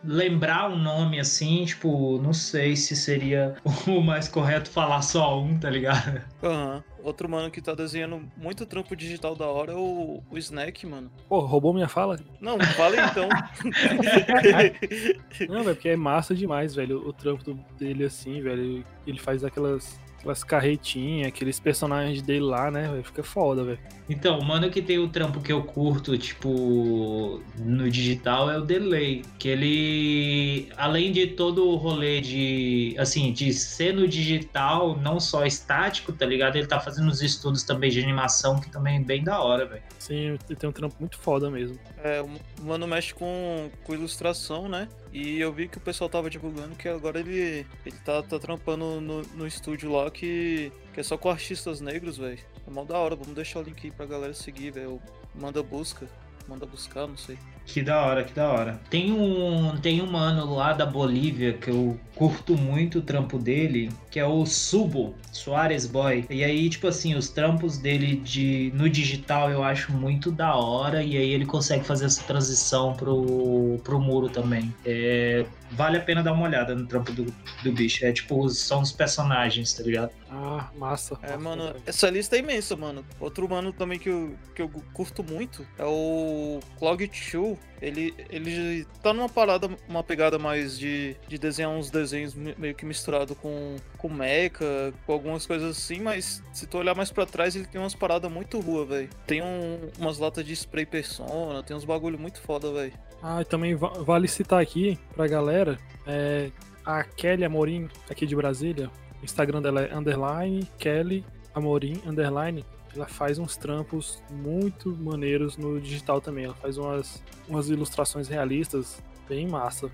lembrar 0.04 0.70
um 0.70 0.78
nome 0.78 1.20
assim, 1.20 1.64
tipo, 1.64 2.18
não 2.18 2.32
sei 2.32 2.76
se 2.76 2.96
seria 2.96 3.54
o 3.86 4.00
mais 4.00 4.28
correto 4.28 4.70
falar 4.70 5.02
só 5.02 5.40
um, 5.40 5.58
tá 5.58 5.70
ligado? 5.70 6.20
Aham. 6.42 6.76
Uhum. 6.76 6.91
Outro 7.02 7.28
mano 7.28 7.50
que 7.50 7.60
tá 7.60 7.74
desenhando 7.74 8.22
muito 8.36 8.64
trampo 8.64 8.94
digital 8.94 9.34
da 9.34 9.46
hora 9.46 9.72
é 9.72 9.76
o, 9.76 10.22
o 10.30 10.38
Snack, 10.38 10.86
mano. 10.86 11.10
Pô, 11.28 11.40
roubou 11.40 11.74
minha 11.74 11.88
fala? 11.88 12.18
Não, 12.40 12.58
fala 12.60 12.96
então. 12.96 13.28
Não, 15.48 15.64
velho, 15.64 15.76
porque 15.76 15.88
é 15.88 15.96
massa 15.96 16.34
demais, 16.34 16.74
velho, 16.74 17.06
o 17.06 17.12
trampo 17.12 17.54
dele 17.78 18.04
assim, 18.04 18.40
velho. 18.40 18.84
Ele 19.06 19.18
faz 19.18 19.44
aquelas 19.44 19.98
aquelas 20.22 20.44
carretinhas, 20.44 21.28
aqueles 21.28 21.58
personagens 21.58 22.22
dele 22.22 22.44
lá, 22.44 22.70
né? 22.70 23.02
Fica 23.02 23.22
foda, 23.22 23.64
velho. 23.64 23.78
Então, 24.08 24.38
o 24.38 24.44
mano 24.44 24.70
que 24.70 24.80
tem 24.80 24.98
o 24.98 25.08
trampo 25.08 25.40
que 25.40 25.52
eu 25.52 25.62
curto, 25.64 26.16
tipo, 26.16 27.42
no 27.58 27.90
digital 27.90 28.50
é 28.50 28.56
o 28.58 28.62
Delay. 28.62 29.24
Que 29.38 29.48
ele, 29.48 30.68
além 30.76 31.10
de 31.10 31.26
todo 31.28 31.68
o 31.68 31.76
rolê 31.76 32.20
de, 32.20 32.94
assim, 32.98 33.32
de 33.32 33.52
ser 33.52 33.92
no 33.94 34.06
digital, 34.06 34.96
não 34.96 35.18
só 35.18 35.44
estático, 35.44 36.12
tá 36.12 36.24
ligado? 36.24 36.56
Ele 36.56 36.66
tá 36.66 36.78
fazendo 36.78 37.08
uns 37.08 37.20
estudos 37.20 37.64
também 37.64 37.90
de 37.90 38.00
animação, 38.00 38.60
que 38.60 38.70
também 38.70 38.98
é 38.98 39.00
bem 39.00 39.24
da 39.24 39.40
hora, 39.40 39.66
velho. 39.66 39.82
Sim, 39.98 40.38
ele 40.48 40.56
tem 40.56 40.70
um 40.70 40.72
trampo 40.72 40.94
muito 41.00 41.18
foda 41.18 41.50
mesmo. 41.50 41.78
É, 42.02 42.22
o 42.22 42.64
mano 42.64 42.86
mexe 42.86 43.12
com, 43.12 43.70
com 43.84 43.94
ilustração, 43.94 44.68
né? 44.68 44.88
E 45.12 45.38
eu 45.38 45.52
vi 45.52 45.68
que 45.68 45.76
o 45.76 45.80
pessoal 45.80 46.08
tava 46.08 46.30
divulgando 46.30 46.74
que 46.74 46.88
agora 46.88 47.20
ele, 47.20 47.66
ele 47.84 47.96
tá, 48.02 48.22
tá 48.22 48.38
trampando 48.38 48.98
no, 48.98 49.22
no 49.22 49.46
estúdio 49.46 49.92
lá 49.92 50.10
que, 50.10 50.72
que 50.94 51.00
é 51.00 51.02
só 51.02 51.18
com 51.18 51.28
artistas 51.28 51.82
negros, 51.82 52.16
velho. 52.16 52.38
É 52.66 52.70
mal 52.70 52.86
da 52.86 52.96
hora, 52.96 53.14
vamos 53.14 53.34
deixar 53.34 53.60
o 53.60 53.62
link 53.62 53.84
aí 53.84 53.90
pra 53.90 54.06
galera 54.06 54.32
seguir, 54.32 54.70
velho. 54.70 55.00
Manda 55.34 55.62
busca. 55.62 56.08
manda 56.48 56.64
buscar, 56.64 57.06
não 57.06 57.16
sei. 57.16 57.36
Que 57.64 57.82
da 57.82 58.04
hora, 58.04 58.24
que 58.24 58.34
da 58.34 58.50
hora. 58.50 58.80
Tem 58.90 59.12
um, 59.12 59.76
tem 59.76 60.02
um 60.02 60.10
mano 60.10 60.54
lá 60.54 60.72
da 60.72 60.84
Bolívia 60.84 61.52
que 61.52 61.70
eu 61.70 61.98
curto 62.14 62.56
muito 62.56 62.98
o 62.98 63.02
trampo 63.02 63.38
dele, 63.38 63.90
que 64.10 64.18
é 64.20 64.26
o 64.26 64.44
Subo, 64.44 65.14
Soares 65.30 65.86
Boy. 65.86 66.26
E 66.28 66.44
aí, 66.44 66.68
tipo 66.68 66.86
assim, 66.86 67.14
os 67.14 67.28
trampos 67.28 67.78
dele 67.78 68.16
de, 68.16 68.72
no 68.74 68.88
digital 68.88 69.50
eu 69.50 69.62
acho 69.62 69.92
muito 69.92 70.30
da 70.30 70.54
hora. 70.54 71.02
E 71.02 71.16
aí 71.16 71.30
ele 71.30 71.46
consegue 71.46 71.84
fazer 71.84 72.06
essa 72.06 72.22
transição 72.24 72.94
pro, 72.94 73.80
pro 73.82 74.00
muro 74.00 74.28
também. 74.28 74.74
É, 74.84 75.46
vale 75.72 75.98
a 75.98 76.00
pena 76.00 76.22
dar 76.22 76.32
uma 76.32 76.44
olhada 76.44 76.74
no 76.74 76.86
trampo 76.86 77.12
do, 77.12 77.24
do 77.62 77.72
bicho. 77.72 78.04
É 78.04 78.12
tipo, 78.12 78.48
são 78.50 78.80
os 78.82 78.92
personagens, 78.92 79.72
tá 79.74 79.82
ligado? 79.82 80.10
Ah, 80.30 80.70
massa. 80.76 81.18
É, 81.22 81.36
mano, 81.36 81.74
essa 81.86 82.08
lista 82.08 82.36
é 82.36 82.38
imensa, 82.38 82.74
mano. 82.76 83.04
Outro 83.20 83.48
mano 83.48 83.72
também 83.72 83.98
que 83.98 84.08
eu, 84.08 84.34
que 84.54 84.62
eu 84.62 84.68
curto 84.94 85.22
muito 85.22 85.66
é 85.78 85.84
o 85.84 86.60
Clog 86.78 87.08
Chu. 87.12 87.58
Ele, 87.80 88.14
ele 88.30 88.86
tá 89.02 89.12
numa 89.12 89.28
parada, 89.28 89.68
uma 89.88 90.04
pegada 90.04 90.38
mais 90.38 90.78
de, 90.78 91.16
de 91.26 91.36
desenhar 91.36 91.70
uns 91.72 91.90
desenhos 91.90 92.32
me- 92.32 92.54
meio 92.56 92.74
que 92.76 92.86
misturado 92.86 93.34
com, 93.34 93.74
com 93.98 94.08
mecha, 94.08 94.94
com 95.04 95.12
algumas 95.12 95.44
coisas 95.46 95.76
assim, 95.76 96.00
mas 96.00 96.42
se 96.52 96.64
tu 96.66 96.78
olhar 96.78 96.94
mais 96.94 97.10
pra 97.10 97.26
trás, 97.26 97.56
ele 97.56 97.66
tem 97.66 97.80
umas 97.80 97.94
paradas 97.94 98.30
muito 98.30 98.60
rua, 98.60 98.86
velho. 98.86 99.10
Tem 99.26 99.42
um- 99.42 99.90
umas 99.98 100.18
latas 100.18 100.46
de 100.46 100.52
spray 100.52 100.86
persona, 100.86 101.60
tem 101.64 101.76
uns 101.76 101.84
bagulho 101.84 102.18
muito 102.20 102.40
foda, 102.40 102.72
velho. 102.72 102.92
Ah, 103.22 103.44
também 103.44 103.74
va- 103.74 103.88
vale 104.02 104.26
citar 104.26 104.60
aqui 104.60 104.98
pra 105.14 105.26
galera, 105.28 105.78
é, 106.06 106.50
a 106.84 107.04
Kelly 107.04 107.44
Amorim, 107.44 107.88
aqui 108.10 108.26
de 108.26 108.34
Brasília, 108.34 108.90
o 109.20 109.24
Instagram 109.24 109.62
dela 109.62 109.82
é 109.82 109.94
underline, 109.94 110.68
Kelly 110.78 111.24
Amorim, 111.54 112.00
underline, 112.04 112.64
ela 112.94 113.06
faz 113.06 113.38
uns 113.38 113.56
trampos 113.56 114.20
muito 114.30 114.90
maneiros 114.96 115.56
no 115.56 115.80
digital 115.80 116.20
também, 116.20 116.46
ela 116.46 116.54
faz 116.54 116.76
umas, 116.76 117.22
umas 117.48 117.68
ilustrações 117.68 118.26
realistas 118.28 119.00
bem 119.28 119.46
massa. 119.46 119.88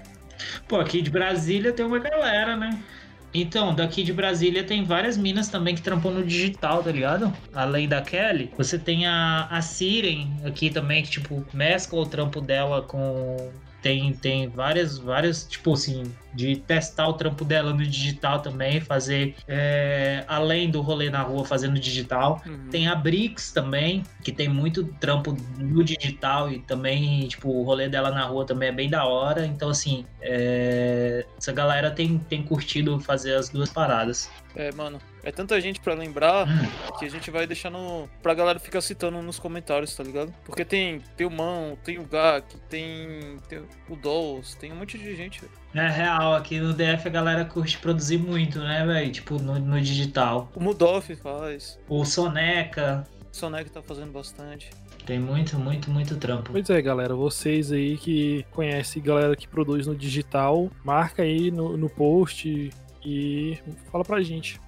Pô, 0.67 0.77
aqui 0.77 1.03
de 1.03 1.11
Brasília 1.11 1.73
tem 1.73 1.85
uma 1.85 1.99
galera, 1.99 2.57
né? 2.57 2.83
Então, 3.33 3.75
daqui 3.75 4.03
de 4.03 4.13
Brasília 4.13 4.65
tem 4.65 4.85
várias 4.85 5.17
minas 5.17 5.49
também 5.49 5.75
que 5.75 5.83
trampam 5.83 6.11
no 6.11 6.25
digital, 6.25 6.83
tá 6.83 6.91
ligado? 6.91 7.33
Além 7.53 7.89
da 7.89 8.01
Kelly, 8.01 8.53
você 8.57 8.79
tem 8.79 9.07
a, 9.07 9.47
a 9.51 9.61
Siren 9.61 10.29
aqui 10.45 10.71
também, 10.71 11.03
que, 11.03 11.11
tipo, 11.11 11.45
mescla 11.53 12.01
o 12.01 12.07
trampo 12.07 12.41
dela 12.41 12.83
com. 12.83 13.53
Tem, 13.81 14.13
tem 14.13 14.49
várias, 14.49 14.99
várias, 14.99 15.47
tipo 15.47 15.73
assim, 15.75 16.03
de 16.33 16.57
testar 16.57 17.09
o 17.09 17.13
trampo 17.15 17.45
dela 17.45 17.73
no 17.73 17.85
digital 17.85 18.41
também, 18.41 18.81
fazer 18.81 19.35
é, 19.47 20.25
além 20.29 20.71
do 20.71 20.81
rolê 20.81 21.11
na 21.11 21.23
rua 21.23 21.45
fazendo 21.45 21.79
digital. 21.79 22.43
Tem 22.71 22.89
a 22.89 22.95
Brix 22.95 23.53
também, 23.53 24.03
que 24.23 24.33
tem 24.33 24.49
muito 24.49 24.85
trampo 25.01 25.37
no 25.59 25.83
digital 25.83 26.51
e 26.51 26.61
também, 26.61 27.27
tipo, 27.29 27.49
o 27.49 27.63
rolê 27.63 27.89
dela 27.89 28.11
na 28.11 28.25
rua 28.25 28.45
também 28.45 28.69
é 28.69 28.73
bem 28.73 28.91
da 28.91 29.05
hora. 29.05 29.47
Então, 29.47 29.71
assim, 29.71 30.05
é, 30.21 31.25
essa 31.37 31.53
galera 31.53 31.91
tem, 31.91 32.19
tem 32.19 32.43
curtido 32.43 32.99
fazer 33.01 33.35
as 33.35 33.49
duas 33.49 33.71
paradas. 33.71 34.31
É, 34.57 34.73
mano, 34.73 34.99
é 35.23 35.31
tanta 35.31 35.61
gente 35.61 35.79
pra 35.79 35.95
lembrar 35.95 36.49
Hum, 36.49 36.99
que 36.99 37.05
a 37.05 37.11
gente 37.11 37.31
vai 37.31 37.47
deixando 37.47 38.09
pra 38.23 38.35
galera 38.35 38.59
ficar 38.59 38.81
citando 38.81 39.21
nos 39.23 39.39
comentários, 39.39 39.95
tá 39.95 40.03
ligado? 40.03 40.33
Porque 40.45 40.65
tem, 40.65 41.01
tem 41.17 41.27
o 41.27 41.31
Mão, 41.31 41.77
tem 41.85 41.99
o 41.99 42.05
Gak, 42.05 42.57
tem, 42.69 43.39
tem 43.49 43.63
o 43.89 43.97
Dolls, 43.97 44.57
tem 44.57 44.73
um 44.73 44.77
monte 44.77 44.99
de 44.99 45.15
gente. 45.15 45.43
É 45.75 45.89
real, 45.89 46.35
aqui 46.35 46.59
no 46.59 46.73
DF 46.73 47.07
a 47.07 47.11
galera 47.11 47.45
curte 47.45 47.79
produzir 47.79 48.19
muito, 48.19 48.59
né, 48.59 48.85
velho? 48.87 49.13
Tipo, 49.13 49.41
no, 49.41 49.59
no 49.59 49.81
digital. 49.81 50.51
O 50.55 50.61
Mudoff 50.61 51.15
faz, 51.17 51.79
O 51.89 52.05
Soneca, 52.05 53.07
o 53.33 53.37
Sonic 53.37 53.71
tá 53.71 53.83
fazendo 53.83 54.11
bastante. 54.13 54.71
tem 55.05 55.19
muito, 55.19 55.59
muito, 55.59 55.91
muito 55.91 56.17
trampo. 56.17 56.53
Pois 56.53 56.69
é, 56.71 56.81
galera, 56.81 57.15
vocês 57.15 57.71
aí 57.71 57.97
que 57.97 58.45
conhecem 58.51 59.03
galera 59.03 59.37
que 59.37 59.47
produz 59.47 59.87
no 59.87 59.95
digital, 59.95 60.71
marca 60.85 61.23
aí 61.23 61.51
no, 61.51 61.77
no 61.77 61.89
post 61.89 62.71
e 63.05 63.59
fala 63.91 64.05
pra 64.05 64.23
gente. 64.23 64.61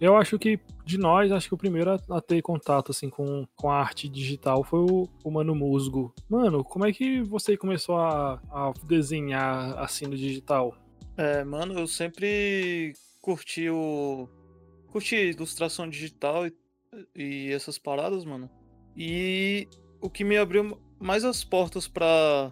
Eu 0.00 0.16
acho 0.16 0.38
que 0.38 0.60
de 0.84 0.98
nós, 0.98 1.32
acho 1.32 1.48
que 1.48 1.54
o 1.54 1.58
primeiro 1.58 1.90
a, 1.92 2.20
ter 2.20 2.42
contato 2.42 2.90
assim 2.92 3.08
com, 3.08 3.46
com 3.56 3.70
a 3.70 3.80
arte 3.80 4.08
digital 4.08 4.62
foi 4.62 4.80
o, 4.80 5.08
o 5.24 5.30
Mano 5.30 5.54
Musgo. 5.54 6.14
Mano, 6.28 6.62
como 6.62 6.86
é 6.86 6.92
que 6.92 7.22
você 7.22 7.56
começou 7.56 7.96
a, 7.96 8.34
a 8.50 8.72
desenhar 8.84 9.78
assim 9.78 10.06
no 10.06 10.16
digital? 10.16 10.76
É, 11.16 11.42
mano, 11.44 11.78
eu 11.78 11.86
sempre 11.86 12.92
curti 13.22 13.70
o. 13.70 14.28
Curti 14.88 15.16
ilustração 15.16 15.88
digital 15.88 16.46
e, 16.46 16.54
e 17.14 17.52
essas 17.52 17.78
paradas, 17.78 18.24
mano. 18.24 18.50
E 18.96 19.68
o 20.00 20.10
que 20.10 20.24
me 20.24 20.36
abriu 20.36 20.78
mais 21.00 21.24
as 21.24 21.42
portas 21.42 21.88
pra, 21.88 22.50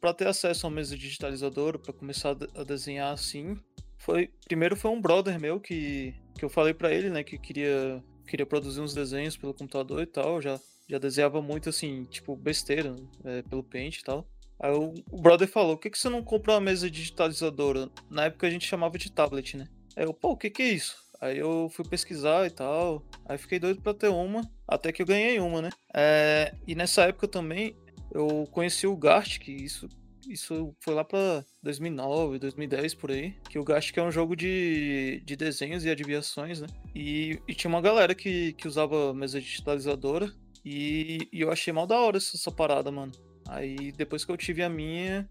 pra 0.00 0.14
ter 0.14 0.26
acesso 0.26 0.66
a 0.66 0.68
uma 0.68 0.76
mesa 0.76 0.96
digitalizadora, 0.96 1.78
pra 1.78 1.92
começar 1.92 2.36
a 2.54 2.64
desenhar 2.64 3.12
assim, 3.12 3.56
foi. 3.96 4.30
Primeiro 4.44 4.76
foi 4.76 4.90
um 4.90 5.00
brother 5.00 5.40
meu 5.40 5.58
que, 5.58 6.14
que 6.42 6.46
eu 6.46 6.50
falei 6.50 6.74
pra 6.74 6.92
ele, 6.92 7.08
né, 7.08 7.22
que 7.22 7.38
queria, 7.38 8.02
queria 8.26 8.44
produzir 8.44 8.80
uns 8.80 8.92
desenhos 8.92 9.36
pelo 9.36 9.54
computador 9.54 10.02
e 10.02 10.06
tal. 10.06 10.42
Já, 10.42 10.58
já 10.88 10.98
desenhava 10.98 11.40
muito 11.40 11.68
assim, 11.68 12.02
tipo, 12.02 12.34
besteira, 12.34 12.96
é, 13.24 13.42
pelo 13.42 13.62
Paint 13.62 13.98
e 13.98 14.02
tal. 14.02 14.26
Aí 14.58 14.72
o, 14.72 14.92
o 15.08 15.22
brother 15.22 15.46
falou: 15.46 15.76
por 15.76 15.82
que, 15.82 15.90
que 15.90 15.98
você 15.98 16.08
não 16.08 16.20
compra 16.20 16.54
uma 16.54 16.60
mesa 16.60 16.90
digitalizadora? 16.90 17.88
Na 18.10 18.24
época 18.24 18.48
a 18.48 18.50
gente 18.50 18.66
chamava 18.66 18.98
de 18.98 19.12
tablet, 19.12 19.56
né? 19.56 19.68
Aí 19.94 20.04
eu, 20.04 20.12
pô, 20.12 20.30
o 20.30 20.36
que, 20.36 20.50
que 20.50 20.62
é 20.62 20.68
isso? 20.70 20.96
Aí 21.20 21.38
eu 21.38 21.70
fui 21.72 21.84
pesquisar 21.88 22.44
e 22.44 22.50
tal. 22.50 23.04
Aí 23.24 23.38
fiquei 23.38 23.60
doido 23.60 23.80
pra 23.80 23.94
ter 23.94 24.08
uma. 24.08 24.42
Até 24.66 24.90
que 24.90 25.00
eu 25.00 25.06
ganhei 25.06 25.38
uma, 25.38 25.62
né? 25.62 25.70
É, 25.94 26.56
e 26.66 26.74
nessa 26.74 27.02
época 27.04 27.28
também 27.28 27.76
eu 28.12 28.48
conheci 28.50 28.84
o 28.88 28.96
Gast, 28.96 29.38
que 29.38 29.52
isso, 29.52 29.88
isso 30.28 30.74
foi 30.80 30.94
lá 30.94 31.04
pra 31.04 31.44
2009, 31.62 32.38
2010 32.38 32.94
por 32.94 33.10
aí. 33.10 33.34
Que 33.48 33.58
o 33.58 33.64
Gast 33.64 33.98
é 33.98 34.02
um 34.02 34.10
jogo 34.10 34.34
de, 34.36 35.22
de 35.24 35.36
desenhos 35.36 35.84
e 35.84 35.90
adivinhações, 35.90 36.60
né? 36.60 36.66
E, 36.94 37.40
e 37.48 37.54
tinha 37.54 37.68
uma 37.68 37.80
galera 37.80 38.14
que, 38.14 38.52
que 38.54 38.66
usava 38.68 39.12
mesa 39.14 39.40
digitalizadora. 39.40 40.32
E, 40.64 41.28
e 41.32 41.40
eu 41.40 41.50
achei 41.50 41.72
mal 41.72 41.86
da 41.86 41.98
hora 41.98 42.16
essa, 42.18 42.36
essa 42.36 42.50
parada, 42.50 42.90
mano. 42.90 43.12
Aí 43.48 43.90
depois 43.92 44.24
que 44.24 44.30
eu 44.30 44.36
tive 44.36 44.62
a 44.62 44.68
minha, 44.68 45.28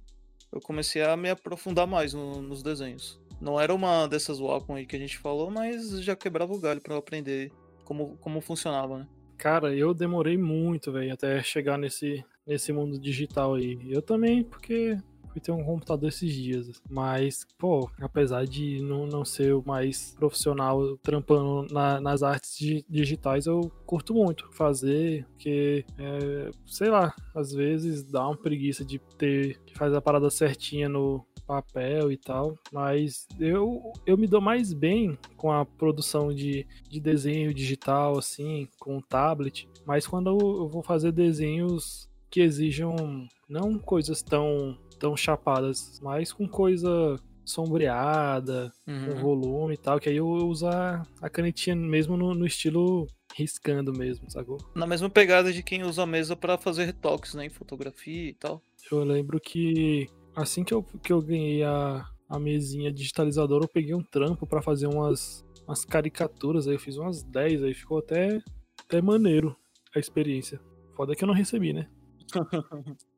eu 0.51 0.59
comecei 0.59 1.01
a 1.01 1.15
me 1.15 1.29
aprofundar 1.29 1.87
mais 1.87 2.13
no- 2.13 2.41
nos 2.41 2.61
desenhos. 2.61 3.19
Não 3.39 3.59
era 3.59 3.73
uma 3.73 4.07
dessas 4.07 4.39
Wacom 4.39 4.75
aí 4.75 4.85
que 4.85 4.95
a 4.95 4.99
gente 4.99 5.17
falou, 5.17 5.49
mas 5.49 6.01
já 6.03 6.15
quebrava 6.15 6.53
o 6.53 6.59
galho 6.59 6.81
eu 6.87 6.97
aprender 6.97 7.51
como, 7.85 8.17
como 8.17 8.39
funcionava, 8.41 8.99
né? 8.99 9.07
Cara, 9.37 9.73
eu 9.75 9.93
demorei 9.93 10.37
muito, 10.37 10.91
velho, 10.91 11.11
até 11.13 11.41
chegar 11.41 11.75
nesse, 11.77 12.23
nesse 12.45 12.71
mundo 12.73 12.99
digital 12.99 13.55
aí. 13.55 13.79
Eu 13.89 14.01
também, 14.01 14.43
porque 14.43 14.97
fui 15.31 15.39
ter 15.39 15.51
um 15.51 15.63
computador 15.63 16.09
esses 16.09 16.33
dias. 16.33 16.81
Mas, 16.89 17.45
pô, 17.57 17.89
apesar 18.01 18.45
de 18.45 18.81
não, 18.81 19.05
não 19.07 19.23
ser 19.23 19.53
o 19.55 19.63
mais 19.65 20.13
profissional 20.19 20.97
trampando 20.97 21.71
na- 21.73 22.01
nas 22.01 22.21
artes 22.21 22.57
di- 22.57 22.85
digitais, 22.89 23.45
eu 23.45 23.71
curto 23.85 24.13
muito 24.13 24.51
fazer, 24.51 25.25
porque, 25.27 25.85
é, 25.97 26.51
sei 26.65 26.89
lá, 26.89 27.13
às 27.33 27.53
vezes 27.53 28.03
dá 28.03 28.27
uma 28.27 28.35
preguiça 28.37 28.83
de 28.83 28.99
ter 29.17 29.57
que 29.65 29.73
fazer 29.77 29.95
a 29.95 30.01
parada 30.01 30.29
certinha 30.29 30.89
no 30.89 31.25
papel 31.47 32.11
e 32.11 32.17
tal, 32.17 32.57
mas 32.71 33.27
eu, 33.39 33.91
eu 34.05 34.17
me 34.17 34.25
dou 34.27 34.39
mais 34.39 34.71
bem 34.73 35.17
com 35.35 35.51
a 35.51 35.65
produção 35.65 36.29
de, 36.33 36.65
de 36.89 36.99
desenho 36.99 37.53
digital, 37.53 38.17
assim, 38.17 38.67
com 38.79 39.01
tablet, 39.01 39.67
mas 39.85 40.07
quando 40.07 40.29
eu 40.29 40.69
vou 40.69 40.81
fazer 40.83 41.11
desenhos 41.11 42.09
que 42.31 42.39
exijam 42.39 43.27
não 43.47 43.77
coisas 43.77 44.23
tão, 44.23 44.77
tão 44.97 45.15
chapadas, 45.15 45.99
mas 46.01 46.31
com 46.31 46.47
coisa 46.47 47.19
sombreada, 47.43 48.71
com 48.85 49.15
volume 49.21 49.73
e 49.73 49.77
tal, 49.77 49.99
que 49.99 50.07
aí 50.07 50.15
eu 50.15 50.27
uso 50.27 50.67
a, 50.67 51.05
canetinha 51.29 51.75
mesmo 51.75 52.15
no, 52.15 52.33
no 52.33 52.45
estilo 52.45 53.05
riscando 53.35 53.91
mesmo, 53.91 54.29
sacou? 54.31 54.57
Na 54.73 54.87
mesma 54.87 55.09
pegada 55.09 55.51
de 55.51 55.61
quem 55.61 55.83
usa 55.83 56.03
a 56.03 56.05
mesa 56.05 56.35
pra 56.35 56.57
fazer 56.57 56.85
retoques, 56.85 57.33
né? 57.33 57.45
Em 57.45 57.49
fotografia 57.49 58.29
e 58.29 58.33
tal. 58.33 58.61
Eu 58.89 59.03
lembro 59.03 59.39
que 59.39 60.07
assim 60.35 60.63
que 60.63 60.73
eu, 60.73 60.83
que 61.03 61.11
eu 61.11 61.21
ganhei 61.21 61.63
a, 61.63 62.05
a 62.29 62.39
mesinha 62.39 62.91
digitalizadora, 62.91 63.65
eu 63.65 63.69
peguei 63.69 63.93
um 63.93 64.03
trampo 64.03 64.47
pra 64.47 64.61
fazer 64.61 64.87
umas, 64.87 65.45
umas 65.67 65.83
caricaturas, 65.83 66.67
aí 66.67 66.75
eu 66.75 66.79
fiz 66.79 66.95
umas 66.97 67.23
10, 67.23 67.63
aí 67.63 67.73
ficou 67.73 67.99
até, 67.99 68.41
até 68.85 69.01
maneiro 69.01 69.55
a 69.93 69.99
experiência. 69.99 70.59
Foda 70.95 71.15
que 71.15 71.23
eu 71.23 71.27
não 71.27 71.33
recebi, 71.33 71.73
né? 71.73 71.89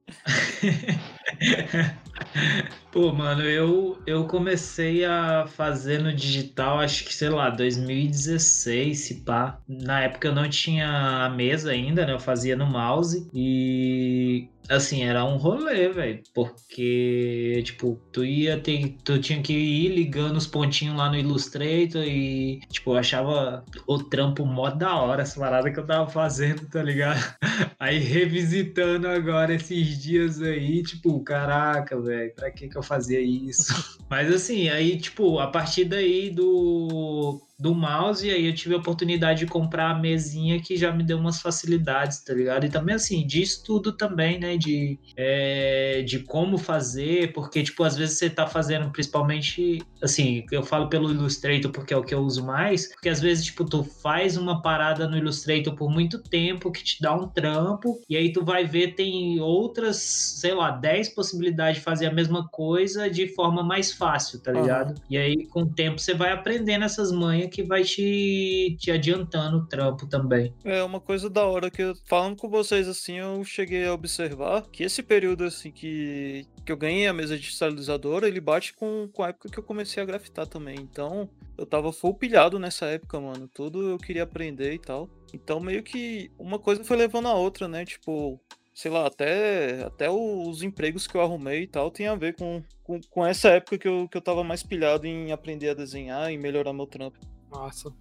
Pô, 2.91 3.11
mano, 3.11 3.41
eu, 3.43 4.01
eu 4.05 4.27
comecei 4.27 5.03
a 5.05 5.47
fazer 5.47 5.99
no 5.99 6.13
digital, 6.13 6.79
acho 6.79 7.05
que, 7.05 7.13
sei 7.13 7.29
lá, 7.29 7.49
2016, 7.49 8.99
se 8.99 9.15
pá. 9.23 9.61
Na 9.67 10.01
época 10.01 10.27
eu 10.27 10.35
não 10.35 10.49
tinha 10.49 11.25
a 11.25 11.29
mesa 11.29 11.71
ainda, 11.71 12.05
né? 12.05 12.13
Eu 12.13 12.19
fazia 12.19 12.55
no 12.55 12.65
mouse 12.65 13.29
e 13.33 14.52
assim, 14.69 15.03
era 15.03 15.25
um 15.25 15.37
rolê, 15.37 15.89
velho, 15.89 16.23
porque 16.33 17.61
tipo, 17.65 17.99
tu 18.11 18.23
ia 18.23 18.59
ter, 18.59 18.95
tu 19.03 19.19
tinha 19.19 19.41
que 19.41 19.53
ir 19.53 19.89
ligando 19.89 20.37
os 20.37 20.47
pontinhos 20.47 20.95
lá 20.95 21.09
no 21.09 21.17
Illustrator 21.17 22.03
e 22.03 22.59
tipo, 22.69 22.91
eu 22.91 22.97
achava 22.97 23.63
o 23.87 23.97
trampo 24.03 24.45
mó 24.45 24.69
da 24.69 24.95
hora 24.95 25.21
essa 25.23 25.39
parada 25.39 25.71
que 25.71 25.79
eu 25.79 25.85
tava 25.85 26.09
fazendo, 26.09 26.67
tá 26.69 26.81
ligado? 26.81 27.21
Aí 27.79 27.99
revisitando 27.99 29.07
agora 29.07 29.53
esses 29.53 30.01
dias 30.01 30.41
aí, 30.41 30.81
tipo, 30.83 31.21
caraca, 31.23 31.99
velho, 31.99 32.33
pra 32.33 32.49
que 32.49 32.69
que 32.69 32.77
eu 32.77 32.83
fazia 32.83 33.19
isso? 33.19 33.99
Mas 34.09 34.31
assim, 34.31 34.69
aí 34.69 34.97
tipo, 34.97 35.39
a 35.39 35.47
partir 35.47 35.85
daí 35.85 36.29
do 36.29 37.41
do 37.63 37.73
mouse, 37.73 38.27
e 38.27 38.29
aí 38.29 38.45
eu 38.45 38.53
tive 38.53 38.75
a 38.75 38.77
oportunidade 38.77 39.39
de 39.39 39.45
comprar 39.45 39.91
a 39.91 39.97
mesinha 39.97 40.59
que 40.59 40.75
já 40.75 40.91
me 40.91 41.01
deu 41.01 41.17
umas 41.17 41.41
facilidades, 41.41 42.21
tá 42.21 42.33
ligado? 42.33 42.65
E 42.65 42.69
também, 42.69 42.93
assim, 42.93 43.25
de 43.25 43.41
estudo 43.41 43.93
também, 43.93 44.37
né? 44.37 44.57
De, 44.57 44.99
é, 45.15 46.01
de 46.05 46.19
como 46.19 46.57
fazer, 46.57 47.31
porque, 47.31 47.63
tipo, 47.63 47.81
às 47.85 47.95
vezes 47.95 48.17
você 48.17 48.29
tá 48.29 48.45
fazendo, 48.45 48.91
principalmente, 48.91 49.81
assim, 50.01 50.43
eu 50.51 50.61
falo 50.61 50.89
pelo 50.89 51.09
Illustrator 51.09 51.71
porque 51.71 51.93
é 51.93 51.97
o 51.97 52.03
que 52.03 52.13
eu 52.13 52.19
uso 52.19 52.45
mais, 52.45 52.91
porque 52.91 53.07
às 53.07 53.21
vezes, 53.21 53.45
tipo, 53.45 53.63
tu 53.63 53.81
faz 53.81 54.35
uma 54.35 54.61
parada 54.61 55.07
no 55.07 55.17
Illustrator 55.17 55.73
por 55.73 55.89
muito 55.89 56.21
tempo 56.21 56.69
que 56.69 56.83
te 56.83 57.01
dá 57.01 57.15
um 57.15 57.29
trampo, 57.29 58.01
e 58.09 58.17
aí 58.17 58.33
tu 58.33 58.43
vai 58.43 58.65
ver, 58.65 58.93
tem 58.95 59.39
outras, 59.39 59.95
sei 59.95 60.53
lá, 60.53 60.69
10 60.69 61.15
possibilidades 61.15 61.77
de 61.77 61.81
fazer 61.85 62.07
a 62.07 62.13
mesma 62.13 62.45
coisa 62.49 63.09
de 63.09 63.25
forma 63.33 63.63
mais 63.63 63.93
fácil, 63.93 64.41
tá 64.41 64.51
ligado? 64.51 64.89
Uhum. 64.89 65.03
E 65.09 65.17
aí, 65.17 65.47
com 65.47 65.61
o 65.61 65.73
tempo, 65.73 65.97
você 65.97 66.13
vai 66.13 66.33
aprendendo 66.33 66.83
essas 66.83 67.09
manhas 67.09 67.52
que 67.53 67.63
vai 67.63 67.83
te, 67.83 68.75
te 68.79 68.91
adiantando 68.91 69.57
o 69.57 69.67
trampo 69.67 70.07
também. 70.07 70.53
É 70.65 70.83
uma 70.83 70.99
coisa 70.99 71.29
da 71.29 71.45
hora 71.45 71.69
que 71.69 71.93
falando 72.05 72.35
com 72.35 72.49
vocês 72.49 72.87
assim, 72.87 73.19
eu 73.19 73.43
cheguei 73.43 73.85
a 73.85 73.93
observar 73.93 74.63
que 74.71 74.83
esse 74.83 75.03
período 75.03 75.43
assim 75.43 75.71
que, 75.71 76.45
que 76.65 76.71
eu 76.71 76.77
ganhei 76.77 77.07
a 77.07 77.13
mesa 77.13 77.37
digitalizadora, 77.37 78.27
ele 78.27 78.41
bate 78.41 78.73
com, 78.73 79.07
com 79.13 79.23
a 79.23 79.29
época 79.29 79.49
que 79.49 79.59
eu 79.59 79.63
comecei 79.63 80.01
a 80.01 80.05
grafitar 80.05 80.47
também. 80.47 80.75
Então, 80.79 81.29
eu 81.57 81.65
tava 81.65 81.93
full 81.93 82.15
pilhado 82.15 82.57
nessa 82.57 82.87
época, 82.87 83.19
mano. 83.19 83.47
Tudo 83.47 83.91
eu 83.91 83.97
queria 83.97 84.23
aprender 84.23 84.73
e 84.73 84.79
tal. 84.79 85.07
Então, 85.33 85.59
meio 85.59 85.83
que 85.83 86.31
uma 86.37 86.57
coisa 86.57 86.83
foi 86.83 86.97
levando 86.97 87.27
a 87.27 87.33
outra, 87.33 87.67
né? 87.67 87.85
Tipo, 87.85 88.39
sei 88.73 88.89
lá, 88.89 89.05
até, 89.05 89.83
até 89.83 90.09
os 90.09 90.63
empregos 90.63 91.05
que 91.05 91.15
eu 91.15 91.21
arrumei 91.21 91.63
e 91.63 91.67
tal 91.67 91.91
tem 91.91 92.07
a 92.07 92.15
ver 92.15 92.35
com, 92.35 92.63
com, 92.83 92.99
com 93.09 93.25
essa 93.25 93.49
época 93.49 93.77
que 93.77 93.87
eu, 93.87 94.07
que 94.09 94.17
eu 94.17 94.21
tava 94.21 94.43
mais 94.43 94.63
pilhado 94.63 95.05
em 95.05 95.31
aprender 95.31 95.69
a 95.69 95.73
desenhar 95.73 96.31
e 96.31 96.37
melhorar 96.37 96.73
meu 96.73 96.87
trampo. 96.87 97.19
Massa. 97.53 97.91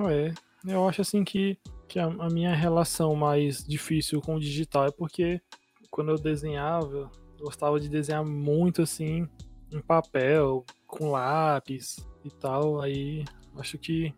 É, 0.00 0.32
eu 0.66 0.88
acho 0.88 1.00
assim 1.00 1.24
que, 1.24 1.56
que 1.88 1.98
a, 1.98 2.06
a, 2.06 2.28
minha 2.28 2.54
relação 2.54 3.14
mais 3.14 3.64
difícil 3.64 4.20
com 4.20 4.36
o 4.36 4.40
digital 4.40 4.86
é 4.86 4.90
porque 4.90 5.40
quando 5.90 6.10
eu 6.10 6.18
desenhava, 6.18 7.10
gostava 7.38 7.80
de 7.80 7.88
desenhar 7.88 8.24
muito 8.24 8.82
assim 8.82 9.26
em 9.72 9.80
papel, 9.80 10.64
com 10.86 11.10
lápis 11.10 11.96
e 12.24 12.30
tal, 12.30 12.80
aí 12.80 13.24
acho 13.56 13.78
que 13.78 14.14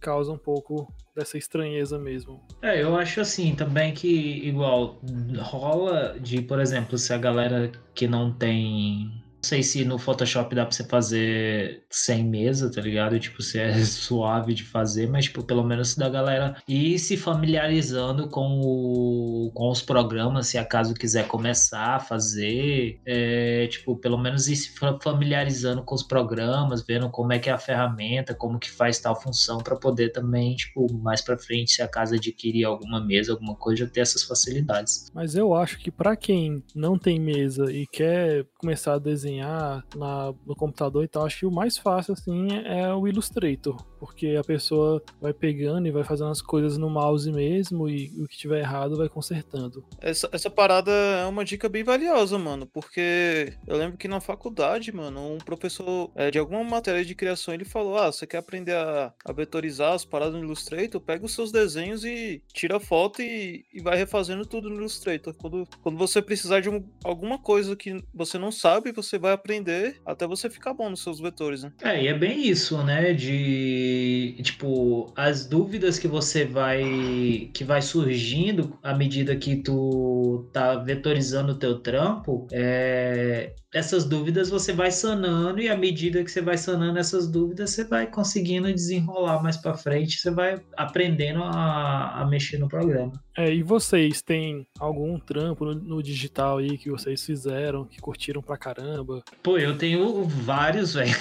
causa 0.00 0.32
um 0.32 0.38
pouco 0.38 0.92
dessa 1.14 1.38
estranheza 1.38 1.98
mesmo. 1.98 2.42
É, 2.60 2.82
eu 2.82 2.96
acho 2.96 3.20
assim 3.20 3.54
também 3.54 3.94
que 3.94 4.08
igual 4.46 5.00
rola 5.38 6.18
de, 6.18 6.42
por 6.42 6.58
exemplo, 6.60 6.98
se 6.98 7.12
a 7.12 7.18
galera 7.18 7.70
que 7.94 8.08
não 8.08 8.32
tem 8.32 9.21
sei 9.44 9.62
se 9.62 9.84
no 9.84 9.98
Photoshop 9.98 10.54
dá 10.54 10.64
pra 10.64 10.74
você 10.74 10.84
fazer 10.84 11.84
sem 11.90 12.24
mesa, 12.24 12.70
tá 12.70 12.80
ligado? 12.80 13.18
Tipo, 13.18 13.42
se 13.42 13.58
é 13.58 13.72
suave 13.84 14.54
de 14.54 14.64
fazer, 14.64 15.08
mas, 15.08 15.24
tipo, 15.24 15.42
pelo 15.42 15.64
menos 15.64 15.96
da 15.96 16.08
galera 16.08 16.56
ir 16.68 16.98
se 16.98 17.16
familiarizando 17.16 18.28
com, 18.28 18.60
o, 18.62 19.50
com 19.52 19.70
os 19.70 19.82
programas, 19.82 20.46
se 20.46 20.58
acaso 20.58 20.94
quiser 20.94 21.26
começar 21.26 21.96
a 21.96 22.00
fazer, 22.00 23.00
é, 23.04 23.66
tipo, 23.66 23.96
pelo 23.96 24.16
menos 24.16 24.48
ir 24.48 24.56
se 24.56 24.72
familiarizando 25.02 25.82
com 25.82 25.94
os 25.94 26.02
programas, 26.02 26.84
vendo 26.86 27.10
como 27.10 27.32
é 27.32 27.38
que 27.38 27.50
é 27.50 27.52
a 27.52 27.58
ferramenta, 27.58 28.34
como 28.34 28.58
que 28.58 28.70
faz 28.70 28.98
tal 29.00 29.20
função, 29.20 29.58
para 29.58 29.76
poder 29.76 30.10
também, 30.10 30.54
tipo, 30.54 30.92
mais 30.94 31.20
pra 31.20 31.36
frente, 31.36 31.72
se 31.72 31.82
acaso 31.82 32.14
adquirir 32.14 32.64
alguma 32.64 33.04
mesa, 33.04 33.32
alguma 33.32 33.56
coisa, 33.56 33.84
já 33.84 33.90
ter 33.90 34.00
essas 34.00 34.22
facilidades. 34.22 35.10
Mas 35.12 35.34
eu 35.34 35.54
acho 35.54 35.78
que 35.78 35.90
para 35.90 36.16
quem 36.16 36.62
não 36.74 36.98
tem 36.98 37.18
mesa 37.18 37.72
e 37.72 37.86
quer 37.86 38.46
começar 38.62 38.94
a 38.94 38.98
desenhar 38.98 39.84
na, 39.96 40.32
no 40.46 40.54
computador 40.54 41.02
e 41.02 41.08
tal, 41.08 41.26
acho 41.26 41.40
que 41.40 41.46
o 41.46 41.50
mais 41.50 41.76
fácil, 41.76 42.14
assim, 42.14 42.46
é 42.64 42.94
o 42.94 43.08
Illustrator, 43.08 43.84
porque 43.98 44.36
a 44.38 44.44
pessoa 44.44 45.02
vai 45.20 45.32
pegando 45.32 45.88
e 45.88 45.90
vai 45.90 46.04
fazendo 46.04 46.30
as 46.30 46.40
coisas 46.40 46.78
no 46.78 46.88
mouse 46.88 47.30
mesmo 47.30 47.88
e 47.88 48.12
o 48.22 48.28
que 48.28 48.38
tiver 48.38 48.60
errado 48.60 48.96
vai 48.96 49.08
consertando. 49.08 49.84
Essa, 50.00 50.28
essa 50.30 50.48
parada 50.48 50.92
é 50.92 51.26
uma 51.26 51.44
dica 51.44 51.68
bem 51.68 51.82
valiosa, 51.82 52.38
mano, 52.38 52.64
porque 52.64 53.52
eu 53.66 53.76
lembro 53.76 53.98
que 53.98 54.06
na 54.06 54.20
faculdade, 54.20 54.92
mano, 54.92 55.34
um 55.34 55.38
professor 55.38 56.12
é, 56.14 56.30
de 56.30 56.38
alguma 56.38 56.62
matéria 56.62 57.04
de 57.04 57.14
criação, 57.16 57.52
ele 57.52 57.64
falou, 57.64 57.98
ah, 57.98 58.12
você 58.12 58.26
quer 58.28 58.38
aprender 58.38 58.76
a, 58.76 59.12
a 59.24 59.32
vetorizar 59.32 59.92
as 59.92 60.04
paradas 60.04 60.34
no 60.34 60.44
Illustrator? 60.44 61.00
Pega 61.00 61.26
os 61.26 61.34
seus 61.34 61.50
desenhos 61.50 62.04
e 62.04 62.40
tira 62.52 62.78
foto 62.78 63.20
e, 63.20 63.64
e 63.74 63.80
vai 63.80 63.96
refazendo 63.96 64.46
tudo 64.46 64.70
no 64.70 64.76
Illustrator. 64.76 65.34
Quando, 65.34 65.66
quando 65.82 65.98
você 65.98 66.22
precisar 66.22 66.60
de 66.60 66.70
um, 66.70 66.84
alguma 67.02 67.38
coisa 67.38 67.74
que 67.74 68.04
você 68.14 68.38
não 68.38 68.51
sabe, 68.52 68.92
você 68.92 69.18
vai 69.18 69.32
aprender 69.32 70.00
até 70.06 70.26
você 70.26 70.48
ficar 70.48 70.74
bom 70.74 70.90
nos 70.90 71.02
seus 71.02 71.18
vetores, 71.18 71.62
né? 71.62 71.72
É, 71.82 72.02
e 72.02 72.06
é 72.08 72.14
bem 72.14 72.46
isso, 72.46 72.82
né? 72.82 73.12
De 73.12 74.38
tipo, 74.42 75.12
as 75.16 75.46
dúvidas 75.46 75.98
que 75.98 76.06
você 76.06 76.44
vai 76.44 77.50
que 77.52 77.64
vai 77.64 77.82
surgindo 77.82 78.78
à 78.82 78.94
medida 78.94 79.34
que 79.36 79.56
tu 79.56 80.48
tá 80.52 80.76
vetorizando 80.76 81.52
o 81.52 81.58
teu 81.58 81.80
trampo, 81.80 82.46
é, 82.52 83.54
essas 83.72 84.04
dúvidas 84.04 84.50
você 84.50 84.72
vai 84.72 84.90
sanando 84.90 85.60
e 85.60 85.68
à 85.68 85.76
medida 85.76 86.22
que 86.22 86.30
você 86.30 86.42
vai 86.42 86.58
sanando 86.58 86.98
essas 86.98 87.26
dúvidas, 87.26 87.70
você 87.70 87.84
vai 87.84 88.06
conseguindo 88.06 88.72
desenrolar 88.72 89.42
mais 89.42 89.56
para 89.56 89.74
frente, 89.74 90.18
você 90.18 90.30
vai 90.30 90.60
aprendendo 90.76 91.42
a, 91.42 92.20
a 92.20 92.26
mexer 92.26 92.58
no 92.58 92.68
programa. 92.68 93.12
É, 93.36 93.52
e 93.52 93.62
vocês 93.62 94.20
têm 94.20 94.66
algum 94.78 95.18
trampo 95.18 95.64
no, 95.64 95.74
no, 95.74 96.02
digital 96.02 96.58
aí 96.58 96.76
que 96.76 96.90
vocês 96.90 97.24
fizeram, 97.24 97.86
que 97.86 97.98
curtiram 97.98 98.41
pra 98.42 98.56
caramba? 98.56 99.22
Pô, 99.42 99.58
eu 99.58 99.76
tenho 99.76 100.24
vários, 100.24 100.94
velho. 100.94 101.14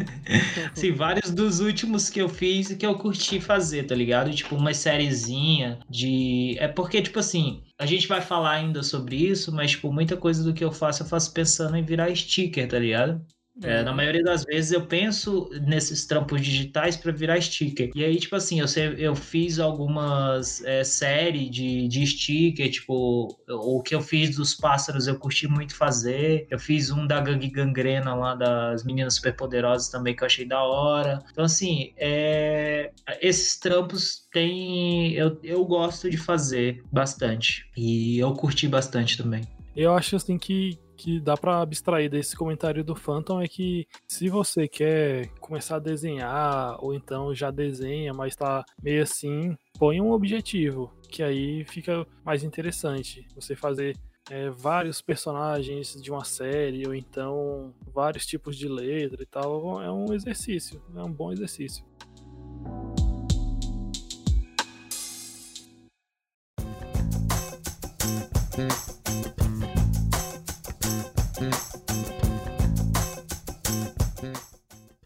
Sim, 0.74 0.92
vários 0.92 1.30
dos 1.30 1.60
últimos 1.60 2.08
que 2.08 2.20
eu 2.20 2.28
fiz 2.28 2.70
e 2.70 2.76
que 2.76 2.86
eu 2.86 2.96
curti 2.98 3.40
fazer, 3.40 3.84
tá 3.84 3.94
ligado? 3.94 4.32
Tipo, 4.32 4.56
uma 4.56 4.72
sériezinha 4.74 5.78
de. 5.88 6.56
É 6.58 6.68
porque, 6.68 7.02
tipo 7.02 7.18
assim, 7.18 7.62
a 7.78 7.86
gente 7.86 8.06
vai 8.06 8.20
falar 8.20 8.52
ainda 8.52 8.82
sobre 8.82 9.16
isso, 9.16 9.52
mas, 9.52 9.72
tipo, 9.72 9.92
muita 9.92 10.16
coisa 10.16 10.42
do 10.42 10.54
que 10.54 10.64
eu 10.64 10.72
faço, 10.72 11.02
eu 11.02 11.06
faço 11.06 11.32
pensando 11.32 11.76
em 11.76 11.84
virar 11.84 12.14
sticker, 12.14 12.68
tá 12.68 12.78
ligado? 12.78 13.24
É, 13.62 13.82
na 13.82 13.90
uhum. 13.90 13.96
maioria 13.96 14.22
das 14.22 14.44
vezes 14.44 14.72
eu 14.72 14.84
penso 14.84 15.48
nesses 15.62 16.06
trampos 16.06 16.40
digitais 16.40 16.96
para 16.96 17.12
virar 17.12 17.40
sticker. 17.40 17.90
E 17.94 18.04
aí, 18.04 18.16
tipo 18.16 18.34
assim, 18.34 18.60
eu, 18.60 18.66
eu 18.98 19.14
fiz 19.14 19.58
algumas 19.58 20.62
é, 20.64 20.82
séries 20.82 21.50
de, 21.50 21.86
de 21.86 22.06
sticker, 22.06 22.68
tipo, 22.70 23.36
o 23.48 23.82
que 23.82 23.94
eu 23.94 24.00
fiz 24.00 24.36
dos 24.36 24.54
pássaros 24.54 25.06
eu 25.06 25.18
curti 25.18 25.46
muito 25.46 25.76
fazer. 25.76 26.46
Eu 26.50 26.58
fiz 26.58 26.90
um 26.90 27.06
da 27.06 27.20
gangue 27.20 27.48
gangrena 27.48 28.14
lá 28.14 28.34
das 28.34 28.84
meninas 28.84 29.14
superpoderosas 29.14 29.88
também 29.88 30.16
que 30.16 30.22
eu 30.22 30.26
achei 30.26 30.44
da 30.44 30.62
hora. 30.62 31.22
Então, 31.30 31.44
assim, 31.44 31.92
é, 31.96 32.90
esses 33.20 33.58
trampos 33.58 34.26
tem. 34.32 35.12
Eu, 35.12 35.38
eu 35.42 35.64
gosto 35.64 36.10
de 36.10 36.16
fazer 36.16 36.82
bastante. 36.90 37.70
E 37.76 38.18
eu 38.18 38.32
curti 38.34 38.66
bastante 38.66 39.16
também. 39.16 39.42
Eu 39.76 39.92
acho 39.92 40.16
assim 40.16 40.38
que 40.38 40.78
que 41.04 41.20
dá 41.20 41.36
para 41.36 41.60
abstrair 41.60 42.08
desse 42.08 42.34
comentário 42.34 42.82
do 42.82 42.96
Phantom 42.96 43.38
é 43.38 43.46
que 43.46 43.86
se 44.08 44.30
você 44.30 44.66
quer 44.66 45.28
começar 45.38 45.76
a 45.76 45.78
desenhar 45.78 46.82
ou 46.82 46.94
então 46.94 47.34
já 47.34 47.50
desenha, 47.50 48.14
mas 48.14 48.34
tá 48.34 48.64
meio 48.82 49.02
assim, 49.02 49.54
põe 49.78 50.00
um 50.00 50.12
objetivo, 50.12 50.90
que 51.10 51.22
aí 51.22 51.62
fica 51.66 52.06
mais 52.24 52.42
interessante. 52.42 53.28
Você 53.34 53.54
fazer 53.54 53.94
é, 54.30 54.48
vários 54.48 55.02
personagens 55.02 55.92
de 56.00 56.10
uma 56.10 56.24
série 56.24 56.86
ou 56.86 56.94
então 56.94 57.74
vários 57.92 58.24
tipos 58.24 58.56
de 58.56 58.66
letra 58.66 59.22
e 59.22 59.26
tal, 59.26 59.82
é 59.82 59.92
um 59.92 60.10
exercício, 60.14 60.82
é 60.96 61.02
um 61.02 61.12
bom 61.12 61.30
exercício. 61.30 61.84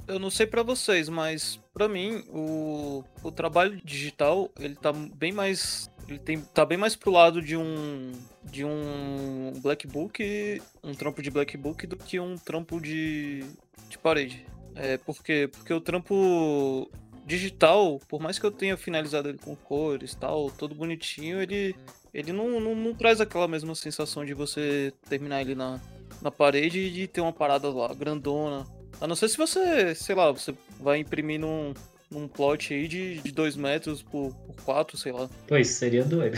Eu 0.09 0.18
não 0.18 0.30
sei 0.30 0.46
para 0.46 0.62
vocês, 0.62 1.09
mas 1.09 1.61
para 1.72 1.86
mim 1.86 2.24
o, 2.30 3.04
o 3.22 3.30
trabalho 3.30 3.80
digital 3.84 4.50
ele 4.59 4.74
tá 4.74 4.92
bem 4.92 5.30
mais 5.30 5.90
ele 6.09 6.18
tem, 6.18 6.40
tá 6.40 6.64
bem 6.64 6.78
mais 6.78 6.96
pro 6.96 7.11
lado 7.11 7.42
de 7.42 7.56
um 7.56 8.12
de 8.44 8.64
um 8.64 9.52
black 9.62 9.86
book, 9.86 10.62
um 10.82 10.94
trampo 10.94 11.22
de 11.22 11.30
black 11.30 11.56
book 11.56 11.86
do 11.86 11.96
que 11.96 12.18
um 12.18 12.36
trampo 12.36 12.80
de, 12.80 13.44
de 13.88 13.98
parede. 13.98 14.46
É 14.74 14.96
porque 14.96 15.48
porque 15.52 15.72
o 15.72 15.80
trampo 15.80 16.90
digital, 17.26 18.00
por 18.09 18.20
mais 18.20 18.38
que 18.38 18.46
eu 18.46 18.50
tenha 18.50 18.76
finalizado 18.76 19.28
ele 19.28 19.38
com 19.38 19.54
cores, 19.54 20.14
tal, 20.14 20.50
todo 20.50 20.74
bonitinho, 20.74 21.42
ele 21.42 21.76
ele 22.14 22.32
não, 22.32 22.59
não, 22.59 22.74
não 22.74 22.94
traz 22.94 23.20
aquela 23.20 23.46
mesma 23.46 23.74
sensação 23.74 24.24
de 24.24 24.32
você 24.32 24.92
terminar 25.11 25.42
ele 25.42 25.54
na, 25.54 25.78
na 26.22 26.30
parede 26.30 26.78
e 26.78 26.90
de 26.90 27.06
ter 27.06 27.20
uma 27.20 27.32
parada 27.32 27.68
lá 27.68 27.92
grandona. 27.92 28.66
A 29.01 29.07
não 29.07 29.14
ser 29.14 29.28
se 29.28 29.36
você, 29.36 29.94
sei 29.94 30.14
lá, 30.14 30.30
você 30.32 30.55
vai 30.80 30.99
imprimir 30.99 31.40
num, 31.40 31.72
num 32.11 32.26
plot 32.26 32.74
aí 32.74 32.88
de 32.88 33.20
2 33.32 33.57
metros 33.57 34.03
por 34.03 34.34
4, 34.64 34.96
sei 34.96 35.12
lá. 35.12 35.28
Pois, 35.46 35.68
seria 35.68 36.05
doido. 36.05 36.36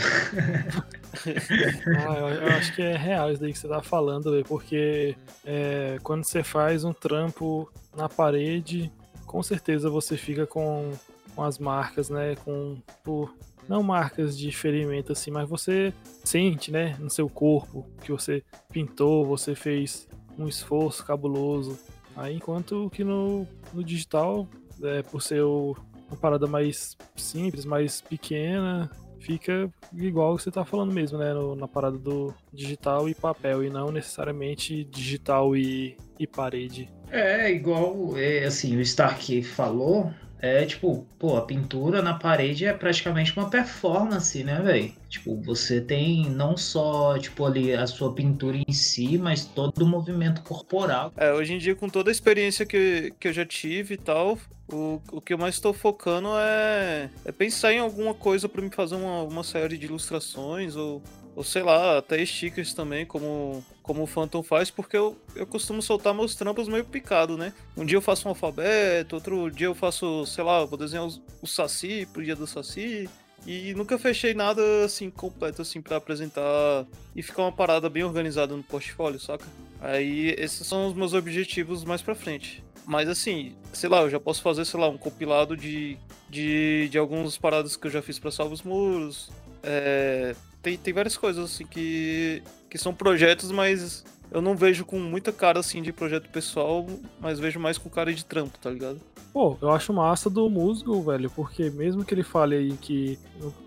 ah, 1.97 2.17
eu, 2.17 2.27
eu, 2.27 2.47
acho 2.49 2.75
que 2.75 2.81
é 2.81 2.95
real 2.95 3.31
isso 3.31 3.41
daí 3.41 3.51
que 3.51 3.59
você 3.59 3.67
tá 3.67 3.81
falando, 3.81 4.31
véio, 4.31 4.45
porque 4.45 5.15
é, 5.45 5.97
quando 6.03 6.23
você 6.23 6.43
faz 6.43 6.83
um 6.83 6.93
trampo 6.93 7.71
na 7.95 8.07
parede, 8.07 8.91
com 9.25 9.41
certeza 9.41 9.89
você 9.89 10.17
fica 10.17 10.45
com, 10.45 10.91
com 11.35 11.43
as 11.43 11.57
marcas, 11.57 12.09
né? 12.09 12.35
Com, 12.43 12.77
por, 13.03 13.33
não 13.67 13.81
marcas 13.81 14.37
de 14.37 14.51
ferimento 14.51 15.13
assim, 15.13 15.31
mas 15.31 15.47
você 15.47 15.93
sente, 16.23 16.71
né, 16.71 16.95
no 16.99 17.09
seu 17.09 17.29
corpo 17.29 17.87
que 18.03 18.11
você 18.11 18.43
pintou, 18.71 19.25
você 19.25 19.55
fez 19.55 20.07
um 20.37 20.47
esforço 20.47 21.05
cabuloso. 21.05 21.79
Aí, 22.15 22.35
enquanto 22.35 22.89
que 22.89 23.03
no, 23.03 23.47
no 23.73 23.83
digital 23.83 24.47
é, 24.83 25.01
por 25.03 25.21
ser 25.21 25.43
uma 25.43 26.17
parada 26.19 26.47
mais 26.47 26.97
simples, 27.15 27.65
mais 27.65 28.01
pequena, 28.01 28.89
fica 29.19 29.69
igual 29.93 30.37
você 30.37 30.51
tá 30.51 30.65
falando 30.65 30.91
mesmo, 30.91 31.17
né? 31.17 31.33
No, 31.33 31.55
na 31.55 31.67
parada 31.67 31.97
do 31.97 32.33
digital 32.51 33.07
e 33.07 33.15
papel, 33.15 33.63
e 33.63 33.69
não 33.69 33.91
necessariamente 33.91 34.83
digital 34.85 35.55
e, 35.55 35.97
e 36.19 36.27
parede. 36.27 36.89
É, 37.09 37.51
igual 37.51 38.17
é, 38.17 38.45
assim, 38.45 38.75
o 38.77 38.81
Stark 38.81 39.41
falou, 39.43 40.11
é 40.41 40.65
tipo, 40.65 41.05
pô, 41.19 41.37
a 41.37 41.41
pintura 41.41 42.01
na 42.01 42.15
parede 42.15 42.65
é 42.65 42.73
praticamente 42.73 43.37
uma 43.37 43.49
performance, 43.49 44.43
né, 44.43 44.59
velho? 44.59 44.91
Tipo, 45.07 45.35
você 45.41 45.79
tem 45.79 46.29
não 46.29 46.57
só, 46.57 47.17
tipo, 47.19 47.45
ali 47.45 47.73
a 47.73 47.85
sua 47.85 48.13
pintura 48.13 48.57
em 48.57 48.73
si, 48.73 49.17
mas 49.17 49.45
todo 49.45 49.83
o 49.83 49.85
movimento 49.85 50.41
corporal. 50.41 51.13
É, 51.15 51.31
hoje 51.31 51.53
em 51.53 51.57
dia, 51.57 51.75
com 51.75 51.87
toda 51.87 52.09
a 52.09 52.11
experiência 52.11 52.65
que, 52.65 53.13
que 53.19 53.27
eu 53.27 53.33
já 53.33 53.45
tive 53.45 53.93
e 53.93 53.97
tal, 53.97 54.37
o, 54.71 54.99
o 55.11 55.21
que 55.21 55.33
eu 55.33 55.37
mais 55.37 55.55
estou 55.55 55.73
focando 55.73 56.29
é, 56.37 57.09
é 57.23 57.31
pensar 57.31 57.73
em 57.73 57.79
alguma 57.79 58.13
coisa 58.13 58.49
para 58.49 58.61
me 58.61 58.69
fazer 58.69 58.95
uma, 58.95 59.23
uma 59.23 59.43
série 59.43 59.77
de 59.77 59.85
ilustrações 59.85 60.75
ou 60.75 61.01
ou 61.35 61.43
sei 61.43 61.63
lá, 61.63 61.97
até 61.97 62.23
stickers 62.25 62.73
também, 62.73 63.05
como, 63.05 63.63
como 63.81 64.03
o 64.03 64.07
Phantom 64.07 64.43
faz, 64.43 64.69
porque 64.69 64.97
eu, 64.97 65.17
eu 65.35 65.47
costumo 65.47 65.81
soltar 65.81 66.13
meus 66.13 66.35
trampos 66.35 66.67
meio 66.67 66.83
picado, 66.83 67.37
né? 67.37 67.53
Um 67.77 67.85
dia 67.85 67.97
eu 67.97 68.01
faço 68.01 68.27
um 68.27 68.31
alfabeto, 68.31 69.15
outro 69.15 69.49
dia 69.49 69.67
eu 69.67 69.75
faço, 69.75 70.25
sei 70.25 70.43
lá, 70.43 70.65
vou 70.65 70.77
desenhar 70.77 71.05
o, 71.05 71.47
Saci 71.47 72.07
pro 72.11 72.23
dia 72.23 72.35
do 72.35 72.45
Saci. 72.45 73.09
E 73.47 73.73
nunca 73.73 73.97
fechei 73.97 74.35
nada 74.35 74.61
assim 74.85 75.09
completo 75.09 75.63
assim 75.63 75.81
para 75.81 75.97
apresentar 75.97 76.85
e 77.15 77.23
ficar 77.23 77.41
uma 77.41 77.51
parada 77.51 77.89
bem 77.89 78.03
organizada 78.03 78.55
no 78.55 78.61
portfólio, 78.61 79.19
saca? 79.19 79.45
Aí 79.79 80.35
esses 80.37 80.67
são 80.67 80.87
os 80.87 80.93
meus 80.93 81.13
objetivos 81.13 81.83
mais 81.83 82.03
para 82.03 82.13
frente. 82.13 82.63
Mas 82.85 83.09
assim, 83.09 83.55
sei 83.73 83.89
lá, 83.89 84.01
eu 84.01 84.09
já 84.11 84.19
posso 84.19 84.43
fazer, 84.43 84.65
sei 84.65 84.79
lá, 84.79 84.89
um 84.89 84.97
compilado 84.97 85.57
de, 85.57 85.97
de, 86.29 86.87
de 86.89 86.97
algumas 86.99 87.35
paradas 87.35 87.75
que 87.75 87.87
eu 87.87 87.91
já 87.91 88.01
fiz 88.01 88.19
para 88.19 88.29
Salvos 88.29 88.61
Muros. 88.61 89.31
É, 89.63 90.35
tem, 90.61 90.77
tem 90.77 90.93
várias 90.93 91.17
coisas 91.17 91.43
assim 91.43 91.65
que, 91.65 92.41
que 92.69 92.77
são 92.77 92.93
projetos, 92.93 93.51
mas 93.51 94.03
eu 94.31 94.41
não 94.41 94.55
vejo 94.55 94.85
com 94.85 94.99
muita 94.99 95.31
cara 95.31 95.59
assim 95.59 95.81
de 95.81 95.91
projeto 95.91 96.29
pessoal, 96.29 96.87
mas 97.19 97.39
vejo 97.39 97.59
mais 97.59 97.77
com 97.77 97.89
cara 97.89 98.13
de 98.13 98.23
trampo, 98.23 98.57
tá 98.57 98.69
ligado? 98.69 98.99
Pô, 99.33 99.57
eu 99.61 99.71
acho 99.71 99.93
massa 99.93 100.29
do 100.29 100.49
músico, 100.49 101.01
velho, 101.01 101.29
porque 101.29 101.69
mesmo 101.69 102.03
que 102.03 102.13
ele 102.13 102.23
fale 102.23 102.55
aí 102.55 102.73
que 102.73 103.17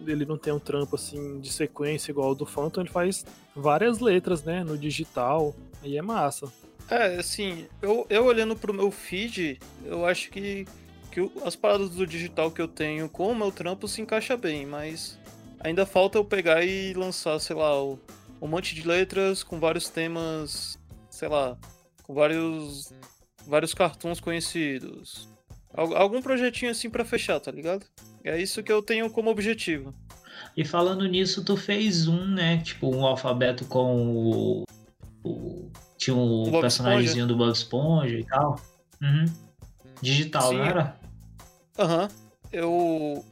ele 0.06 0.26
não 0.26 0.36
tem 0.36 0.52
um 0.52 0.58
trampo 0.58 0.96
assim 0.96 1.40
de 1.40 1.50
sequência 1.50 2.10
igual 2.10 2.32
o 2.32 2.34
do 2.34 2.44
Phantom, 2.46 2.82
ele 2.82 2.90
faz 2.90 3.24
várias 3.56 3.98
letras, 3.98 4.44
né, 4.44 4.62
no 4.62 4.76
digital, 4.76 5.54
aí 5.82 5.96
é 5.96 6.02
massa. 6.02 6.52
É, 6.90 7.16
assim, 7.16 7.66
eu, 7.80 8.06
eu 8.10 8.24
olhando 8.26 8.54
pro 8.54 8.74
meu 8.74 8.90
feed, 8.90 9.58
eu 9.86 10.04
acho 10.04 10.30
que, 10.30 10.66
que 11.10 11.30
as 11.44 11.56
paradas 11.56 11.90
do 11.90 12.06
digital 12.06 12.50
que 12.50 12.60
eu 12.60 12.68
tenho 12.68 13.08
com 13.08 13.28
o 13.28 13.34
meu 13.34 13.50
trampo 13.50 13.88
se 13.88 14.02
encaixa 14.02 14.36
bem, 14.36 14.66
mas 14.66 15.18
Ainda 15.64 15.86
falta 15.86 16.18
eu 16.18 16.24
pegar 16.24 16.62
e 16.62 16.92
lançar, 16.92 17.38
sei 17.40 17.56
lá, 17.56 17.82
um 17.82 18.46
monte 18.46 18.74
de 18.74 18.86
letras 18.86 19.42
com 19.42 19.58
vários 19.58 19.88
temas, 19.88 20.78
sei 21.08 21.26
lá, 21.26 21.56
com 22.02 22.12
vários 22.12 22.92
vários 23.46 23.72
cartões 23.72 24.20
conhecidos. 24.20 25.26
Algum 25.72 26.20
projetinho 26.20 26.70
assim 26.70 26.90
para 26.90 27.04
fechar, 27.04 27.40
tá 27.40 27.50
ligado? 27.50 27.86
É 28.22 28.40
isso 28.40 28.62
que 28.62 28.70
eu 28.70 28.82
tenho 28.82 29.08
como 29.10 29.30
objetivo. 29.30 29.94
E 30.54 30.64
falando 30.66 31.08
nisso, 31.08 31.42
tu 31.42 31.56
fez 31.56 32.06
um, 32.06 32.26
né? 32.26 32.58
Tipo, 32.58 32.94
um 32.94 33.06
alfabeto 33.06 33.64
com 33.64 34.06
o. 34.06 34.64
o 35.24 35.70
tinha 35.96 36.14
um 36.14 36.42
o 36.42 36.60
personagemzinho 36.60 37.26
do 37.26 37.36
Bob 37.36 37.50
Esponja 37.50 38.18
e 38.18 38.24
tal. 38.24 38.60
Uhum. 39.00 39.24
Digital, 40.02 40.50
Sim. 40.50 40.58
não 40.58 40.64
era? 40.64 40.96
Aham. 41.78 42.02
Uhum. 42.02 42.08
Eu 42.52 43.24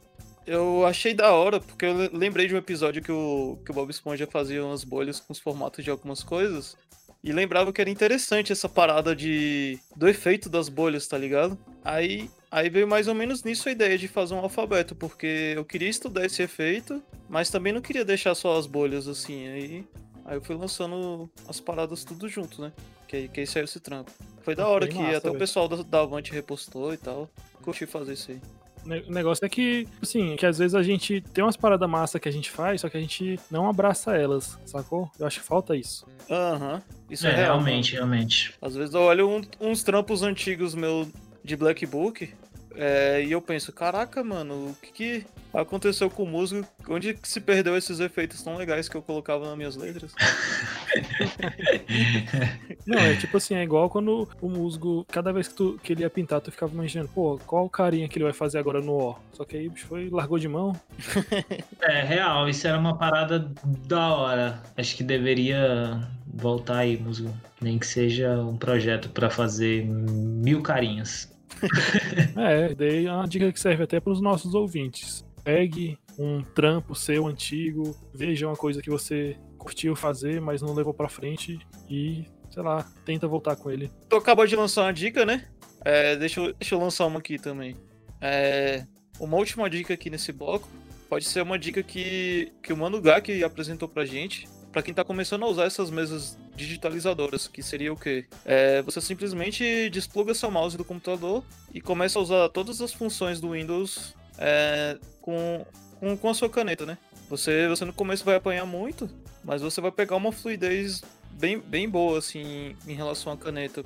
eu 0.45 0.85
achei 0.85 1.13
da 1.13 1.31
hora, 1.31 1.59
porque 1.59 1.85
eu 1.85 2.09
lembrei 2.11 2.47
de 2.47 2.55
um 2.55 2.57
episódio 2.57 3.01
que 3.01 3.11
o, 3.11 3.57
que 3.63 3.71
o 3.71 3.73
Bob 3.73 3.89
Esponja 3.89 4.27
fazia 4.27 4.63
umas 4.63 4.83
bolhas 4.83 5.19
com 5.19 5.31
os 5.31 5.39
formatos 5.39 5.83
de 5.83 5.89
algumas 5.89 6.23
coisas. 6.23 6.75
E 7.23 7.31
lembrava 7.31 7.71
que 7.71 7.79
era 7.79 7.89
interessante 7.89 8.51
essa 8.51 8.67
parada 8.67 9.15
de 9.15 9.79
do 9.95 10.09
efeito 10.09 10.49
das 10.49 10.67
bolhas, 10.67 11.07
tá 11.07 11.17
ligado? 11.17 11.57
Aí, 11.83 12.29
aí 12.51 12.69
veio 12.69 12.85
mais 12.85 13.07
ou 13.07 13.15
menos 13.15 13.43
nisso 13.43 13.69
a 13.69 13.71
ideia 13.71 13.97
de 13.97 14.09
fazer 14.09 14.33
um 14.33 14.39
alfabeto, 14.39 14.93
porque 14.93 15.53
eu 15.55 15.63
queria 15.63 15.87
estudar 15.87 16.25
esse 16.25 16.43
efeito, 16.43 17.01
mas 17.29 17.49
também 17.49 17.71
não 17.71 17.81
queria 17.81 18.03
deixar 18.03 18.35
só 18.35 18.57
as 18.57 18.67
bolhas 18.67 19.07
assim. 19.07 19.47
Aí, 19.47 19.85
aí 20.25 20.35
eu 20.35 20.41
fui 20.41 20.55
lançando 20.55 21.29
as 21.47 21.61
paradas 21.61 22.03
tudo 22.03 22.27
junto, 22.27 22.61
né? 22.61 22.73
Que 23.07 23.15
aí, 23.15 23.27
que 23.29 23.39
aí 23.39 23.47
saiu 23.47 23.63
esse 23.63 23.79
trampo. 23.79 24.11
Foi 24.41 24.53
da 24.53 24.67
hora 24.67 24.85
que 24.85 24.95
massa, 24.95 25.17
até 25.17 25.29
véio. 25.29 25.35
o 25.35 25.39
pessoal 25.39 25.69
da, 25.69 25.81
da 25.81 26.01
Avante 26.01 26.33
repostou 26.33 26.93
e 26.93 26.97
tal. 26.97 27.29
Curti 27.61 27.85
fazer 27.85 28.13
isso 28.13 28.31
aí. 28.31 28.41
O 28.85 29.11
negócio 29.11 29.45
é 29.45 29.49
que, 29.49 29.87
assim, 30.01 30.35
que 30.35 30.45
às 30.45 30.57
vezes 30.57 30.75
a 30.75 30.83
gente 30.83 31.21
tem 31.33 31.43
umas 31.43 31.55
paradas 31.55 31.89
massa 31.89 32.19
que 32.19 32.27
a 32.27 32.31
gente 32.31 32.51
faz, 32.51 32.81
só 32.81 32.89
que 32.89 32.97
a 32.97 32.99
gente 32.99 33.39
não 33.49 33.69
abraça 33.69 34.15
elas, 34.15 34.59
sacou? 34.65 35.09
Eu 35.17 35.25
acho 35.25 35.39
que 35.39 35.45
falta 35.45 35.75
isso. 35.75 36.05
Aham. 36.29 36.73
Uhum. 36.73 36.81
Isso 37.09 37.27
é, 37.27 37.31
é 37.31 37.35
real, 37.35 37.55
realmente, 37.55 37.93
mano. 37.93 38.07
realmente. 38.07 38.53
Às 38.61 38.75
vezes 38.75 38.93
eu 38.93 39.01
olho 39.01 39.29
um, 39.29 39.41
uns 39.61 39.83
trampos 39.83 40.23
antigos 40.23 40.73
meu 40.73 41.07
de 41.43 41.55
Black 41.55 41.85
Book 41.85 42.33
é, 42.75 43.23
e 43.23 43.31
eu 43.31 43.41
penso, 43.41 43.71
caraca, 43.71 44.23
mano, 44.23 44.69
o 44.69 44.75
que, 44.81 44.91
que 44.91 45.25
aconteceu 45.53 46.09
com 46.09 46.23
o 46.23 46.27
músico? 46.27 46.67
Onde 46.89 47.17
se 47.23 47.39
perdeu 47.39 47.77
esses 47.77 47.99
efeitos 47.99 48.41
tão 48.41 48.57
legais 48.57 48.89
que 48.89 48.95
eu 48.95 49.01
colocava 49.01 49.47
nas 49.47 49.57
minhas 49.57 49.75
letras? 49.75 50.13
Não, 52.85 52.97
é 52.97 53.15
tipo 53.15 53.37
assim, 53.37 53.55
é 53.55 53.63
igual 53.63 53.89
quando 53.89 54.27
o 54.41 54.49
musgo, 54.49 55.05
cada 55.09 55.31
vez 55.31 55.47
que, 55.47 55.55
tu, 55.55 55.79
que 55.83 55.93
ele 55.93 56.01
ia 56.01 56.09
pintar, 56.09 56.41
tu 56.41 56.51
ficava 56.51 56.73
imaginando, 56.73 57.09
pô, 57.13 57.39
qual 57.45 57.69
carinha 57.69 58.07
que 58.07 58.17
ele 58.17 58.25
vai 58.25 58.33
fazer 58.33 58.57
agora 58.57 58.81
no 58.81 58.97
ó? 58.97 59.15
Só 59.31 59.45
que 59.45 59.57
aí 59.57 59.67
o 59.67 59.71
bicho 59.71 59.87
foi, 59.87 60.09
largou 60.09 60.39
de 60.39 60.47
mão. 60.47 60.73
É, 61.81 62.01
real, 62.01 62.47
isso 62.47 62.65
era 62.65 62.79
uma 62.79 62.97
parada 62.97 63.51
da 63.87 64.13
hora. 64.13 64.63
Acho 64.77 64.95
que 64.95 65.03
deveria 65.03 66.07
voltar 66.25 66.77
aí, 66.77 66.97
musgo. 66.97 67.33
Nem 67.61 67.77
que 67.77 67.85
seja 67.85 68.39
um 68.39 68.55
projeto 68.55 69.09
para 69.09 69.29
fazer 69.29 69.85
mil 69.85 70.61
carinhas. 70.61 71.32
é, 72.37 72.73
daí 72.73 73.05
é 73.05 73.11
uma 73.11 73.27
dica 73.27 73.51
que 73.51 73.59
serve 73.59 73.83
até 73.83 73.99
para 73.99 74.13
os 74.13 74.21
nossos 74.21 74.53
ouvintes. 74.53 75.25
Pegue 75.43 75.97
um 76.17 76.41
trampo 76.41 76.95
seu 76.95 77.27
antigo, 77.27 77.95
veja 78.13 78.47
uma 78.47 78.55
coisa 78.55 78.81
que 78.81 78.89
você 78.89 79.37
curtiu 79.57 79.95
fazer, 79.95 80.41
mas 80.41 80.61
não 80.61 80.73
levou 80.73 80.93
para 80.93 81.09
frente 81.09 81.59
e, 81.89 82.25
sei 82.49 82.63
lá, 82.63 82.85
tenta 83.05 83.27
voltar 83.27 83.55
com 83.55 83.71
ele. 83.71 83.89
Tu 84.09 84.15
acabou 84.15 84.45
de 84.45 84.55
lançar 84.55 84.83
uma 84.83 84.93
dica, 84.93 85.25
né? 85.25 85.47
É, 85.83 86.15
deixa, 86.15 86.39
eu, 86.39 86.53
deixa 86.53 86.75
eu 86.75 86.79
lançar 86.79 87.05
uma 87.05 87.19
aqui 87.19 87.37
também. 87.37 87.75
É, 88.21 88.85
uma 89.19 89.37
última 89.37 89.69
dica 89.69 89.93
aqui 89.93 90.09
nesse 90.09 90.31
bloco 90.31 90.67
pode 91.09 91.25
ser 91.25 91.41
uma 91.41 91.59
dica 91.59 91.83
que, 91.83 92.51
que 92.61 92.73
o 92.73 92.77
Mano 92.77 93.01
Gak 93.01 93.43
apresentou 93.43 93.87
pra 93.87 94.05
gente, 94.05 94.47
para 94.71 94.81
quem 94.81 94.93
tá 94.93 95.03
começando 95.03 95.43
a 95.43 95.47
usar 95.47 95.65
essas 95.65 95.89
mesas 95.89 96.37
digitalizadoras, 96.55 97.47
que 97.47 97.63
seria 97.63 97.91
o 97.91 97.97
quê? 97.97 98.25
É, 98.45 98.81
você 98.81 99.01
simplesmente 99.01 99.89
despluga 99.89 100.33
seu 100.33 100.51
mouse 100.51 100.77
do 100.77 100.85
computador 100.85 101.43
e 101.73 101.81
começa 101.81 102.19
a 102.19 102.21
usar 102.21 102.49
todas 102.49 102.81
as 102.81 102.93
funções 102.93 103.39
do 103.39 103.51
Windows 103.51 104.15
é, 104.37 104.97
com, 105.21 105.65
com, 105.99 106.17
com 106.17 106.29
a 106.29 106.33
sua 106.33 106.49
caneta, 106.49 106.85
né? 106.85 106.97
Você, 107.29 107.67
você 107.67 107.85
no 107.85 107.93
começo 107.93 108.23
vai 108.23 108.35
apanhar 108.35 108.65
muito, 108.65 109.09
mas 109.43 109.61
você 109.61 109.81
vai 109.81 109.91
pegar 109.91 110.15
uma 110.15 110.31
fluidez 110.31 111.01
bem, 111.31 111.59
bem 111.59 111.89
boa, 111.89 112.19
assim, 112.19 112.75
em 112.87 112.93
relação 112.93 113.33
à 113.33 113.37
caneta. 113.37 113.83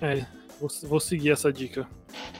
É, 0.00 0.26
vou, 0.60 0.68
vou 0.82 1.00
seguir 1.00 1.30
essa 1.30 1.52
dica. 1.52 1.88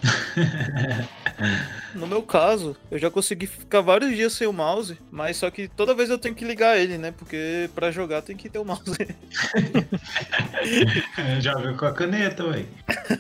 No 1.95 2.07
meu 2.07 2.22
caso, 2.22 2.76
eu 2.91 2.99
já 2.99 3.11
consegui 3.11 3.47
ficar 3.47 3.83
vários 3.83 4.16
dias 4.16 4.33
sem 4.33 4.47
o 4.47 4.53
mouse, 4.53 4.99
mas 5.11 5.37
só 5.37 5.51
que 5.51 5.68
toda 5.68 5.95
vez 5.95 6.09
eu 6.09 6.18
tenho 6.18 6.35
que 6.35 6.45
ligar 6.45 6.78
ele, 6.78 6.97
né? 6.97 7.12
Porque 7.12 7.68
pra 7.74 7.91
jogar 7.91 8.22
tem 8.22 8.37
que 8.37 8.49
ter 8.49 8.59
o 8.59 8.64
mouse. 8.64 8.97
já 11.41 11.55
viu 11.57 11.76
com 11.76 11.85
a 11.85 11.93
caneta, 11.93 12.47
ué. 12.47 12.64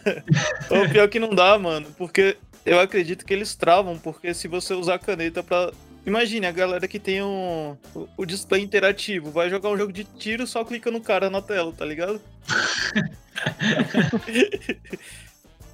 o 0.70 0.88
pior 0.90 1.08
que 1.08 1.20
não 1.20 1.34
dá, 1.34 1.58
mano, 1.58 1.86
porque 1.98 2.36
eu 2.64 2.80
acredito 2.80 3.24
que 3.26 3.34
eles 3.34 3.54
travam, 3.54 3.98
porque 3.98 4.32
se 4.32 4.48
você 4.48 4.72
usar 4.74 4.94
a 4.94 4.98
caneta 4.98 5.42
pra. 5.42 5.70
Imagine 6.04 6.46
a 6.46 6.52
galera 6.52 6.88
que 6.88 6.98
tem 6.98 7.22
um, 7.22 7.76
o, 7.94 8.08
o 8.16 8.26
display 8.26 8.60
interativo, 8.60 9.30
vai 9.30 9.48
jogar 9.48 9.68
um 9.68 9.76
jogo 9.76 9.92
de 9.92 10.02
tiro 10.02 10.48
só 10.48 10.64
clica 10.64 10.90
no 10.90 11.00
cara 11.00 11.30
na 11.30 11.40
tela, 11.40 11.72
tá 11.72 11.84
ligado? 11.84 12.20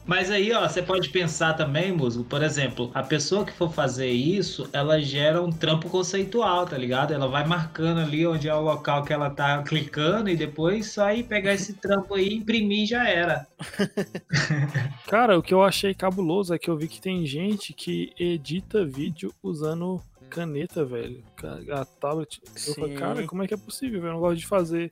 Mas 0.08 0.30
aí, 0.30 0.50
ó, 0.54 0.66
você 0.66 0.80
pode 0.80 1.10
pensar 1.10 1.52
também, 1.52 1.92
Musgo, 1.92 2.24
por 2.24 2.42
exemplo, 2.42 2.90
a 2.94 3.02
pessoa 3.02 3.44
que 3.44 3.52
for 3.52 3.70
fazer 3.70 4.08
isso, 4.08 4.66
ela 4.72 4.98
gera 5.02 5.42
um 5.42 5.52
trampo 5.52 5.90
conceitual, 5.90 6.64
tá 6.64 6.78
ligado? 6.78 7.12
Ela 7.12 7.28
vai 7.28 7.46
marcando 7.46 8.00
ali 8.00 8.26
onde 8.26 8.48
é 8.48 8.54
o 8.54 8.62
local 8.62 9.04
que 9.04 9.12
ela 9.12 9.28
tá 9.28 9.62
clicando 9.62 10.30
e 10.30 10.34
depois 10.34 10.90
só 10.90 11.12
ir 11.12 11.24
pegar 11.24 11.52
esse 11.52 11.74
trampo 11.74 12.14
aí, 12.14 12.32
imprimir 12.32 12.84
e 12.84 12.86
já 12.86 13.06
era. 13.06 13.46
Cara, 15.06 15.38
o 15.38 15.42
que 15.42 15.52
eu 15.52 15.62
achei 15.62 15.92
cabuloso 15.92 16.54
é 16.54 16.58
que 16.58 16.70
eu 16.70 16.76
vi 16.78 16.88
que 16.88 17.02
tem 17.02 17.26
gente 17.26 17.74
que 17.74 18.14
edita 18.18 18.86
vídeo 18.86 19.30
usando 19.42 20.00
caneta, 20.30 20.86
velho. 20.86 21.22
A 21.70 21.84
tablet. 21.84 22.40
Eu 22.66 22.74
falei, 22.74 22.94
cara, 22.94 23.26
como 23.26 23.42
é 23.42 23.46
que 23.46 23.52
é 23.52 23.58
possível? 23.58 24.02
Eu 24.02 24.12
não 24.12 24.20
gosto 24.20 24.38
de 24.38 24.46
fazer 24.46 24.90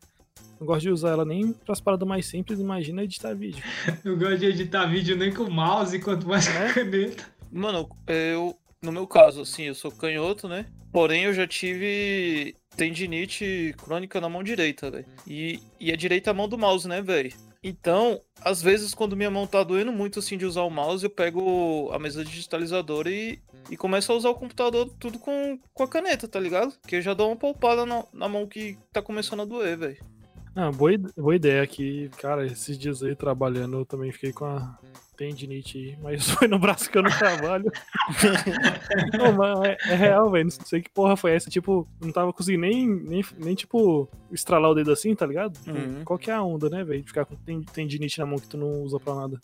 não 0.59 0.67
gosto 0.67 0.83
de 0.83 0.91
usar 0.91 1.11
ela 1.11 1.25
nem 1.25 1.53
para 1.53 1.73
as 1.73 1.81
paradas 1.81 2.09
mais 2.09 2.27
simples, 2.27 2.59
imagina 2.59 3.05
editar 3.05 3.35
vídeo. 3.35 3.63
Não 4.05 4.17
gosto 4.17 4.39
de 4.39 4.47
editar 4.47 4.87
vídeo 4.87 5.17
nem 5.17 5.33
com 5.33 5.51
mouse, 5.51 5.99
quanto 6.01 6.27
mais 6.27 6.49
com 6.49 6.59
é? 6.59 6.73
caneta. 6.73 7.25
Mano, 7.53 7.89
eu, 8.07 8.57
no 8.83 8.91
meu 8.91 9.07
caso, 9.07 9.43
assim, 9.43 9.65
eu 9.65 9.75
sou 9.75 9.91
canhoto, 9.91 10.49
né? 10.49 10.67
Porém, 10.93 11.25
eu 11.25 11.35
já 11.35 11.47
tive 11.47 12.57
tendinite 12.77 13.75
crônica 13.79 14.21
na 14.21 14.29
mão 14.29 14.43
direita, 14.43 14.91
velho. 14.91 15.07
E, 15.27 15.61
e 15.79 15.93
a 15.93 15.97
direita 15.97 16.31
é 16.31 16.33
a 16.33 16.35
mão 16.35 16.49
do 16.49 16.59
mouse, 16.59 16.89
né, 16.89 17.03
velho? 17.03 17.33
Então, 17.63 18.21
às 18.41 18.63
vezes, 18.63 18.95
quando 18.95 19.17
minha 19.17 19.31
mão 19.31 19.47
tá 19.47 19.63
doendo 19.65 19.93
muito, 19.93 20.21
assim, 20.21 20.39
de 20.39 20.47
usar 20.47 20.63
o 20.63 20.71
mouse, 20.71 21.05
eu 21.05 21.11
pego 21.11 21.91
a 21.93 21.99
mesa 21.99 22.25
digitalizadora 22.25 23.11
e, 23.11 23.41
e 23.71 23.77
começo 23.77 24.13
a 24.13 24.15
usar 24.15 24.31
o 24.31 24.35
computador 24.35 24.89
tudo 25.01 25.19
com, 25.19 25.59
com 25.75 25.83
a 25.83 25.89
caneta, 25.89 26.29
tá 26.29 26.39
ligado? 26.39 26.73
Que 26.87 26.97
eu 26.97 27.03
já 27.03 27.13
dou 27.13 27.29
uma 27.29 27.37
poupada 27.37 27.85
na, 27.85 28.05
na 28.13 28.29
mão 28.29 28.47
que 28.47 28.79
tá 28.93 29.03
começando 29.03 29.43
a 29.43 29.45
doer, 29.45 29.77
velho. 29.77 30.16
Ah, 30.57 30.73
boa, 30.73 30.93
boa 31.15 31.37
ideia 31.37 31.63
aqui. 31.63 32.11
Cara, 32.17 32.47
esses 32.47 32.79
dias 32.79 33.03
aí 33.03 33.15
trabalhando, 33.15 33.77
eu 33.77 33.85
também 33.85 34.11
fiquei 34.11 34.33
com 34.33 34.47
a 34.47 34.79
tendinite 35.15 35.77
aí, 35.77 35.99
mas 36.03 36.29
foi 36.31 36.49
no 36.49 36.59
braço 36.59 36.91
que 36.91 36.97
eu 36.97 37.03
não 37.03 37.11
trabalho. 37.11 37.71
não, 39.19 39.33
mas 39.35 39.61
é, 39.69 39.77
é 39.91 39.95
real, 39.95 40.31
velho. 40.31 40.45
Não 40.45 40.51
sei 40.51 40.81
que 40.81 40.89
porra 40.89 41.15
foi 41.15 41.33
essa. 41.33 41.51
Tipo, 41.51 41.87
não 42.01 42.11
tava 42.11 42.33
conseguindo 42.33 42.63
nem, 42.63 42.87
nem, 42.87 43.23
nem 43.37 43.55
tipo, 43.55 44.09
estralar 44.33 44.71
o 44.71 44.75
dedo 44.75 44.91
assim, 44.91 45.15
tá 45.15 45.27
ligado? 45.27 45.59
Uhum. 45.67 46.03
Qual 46.07 46.19
que 46.19 46.31
é 46.31 46.35
a 46.35 46.43
onda, 46.43 46.71
né, 46.71 46.83
velho? 46.83 47.05
Ficar 47.05 47.27
com 47.27 47.37
tendinite 47.37 48.19
na 48.19 48.25
mão 48.25 48.39
que 48.39 48.49
tu 48.49 48.57
não 48.57 48.83
usa 48.83 48.99
pra 48.99 49.15
nada. 49.15 49.39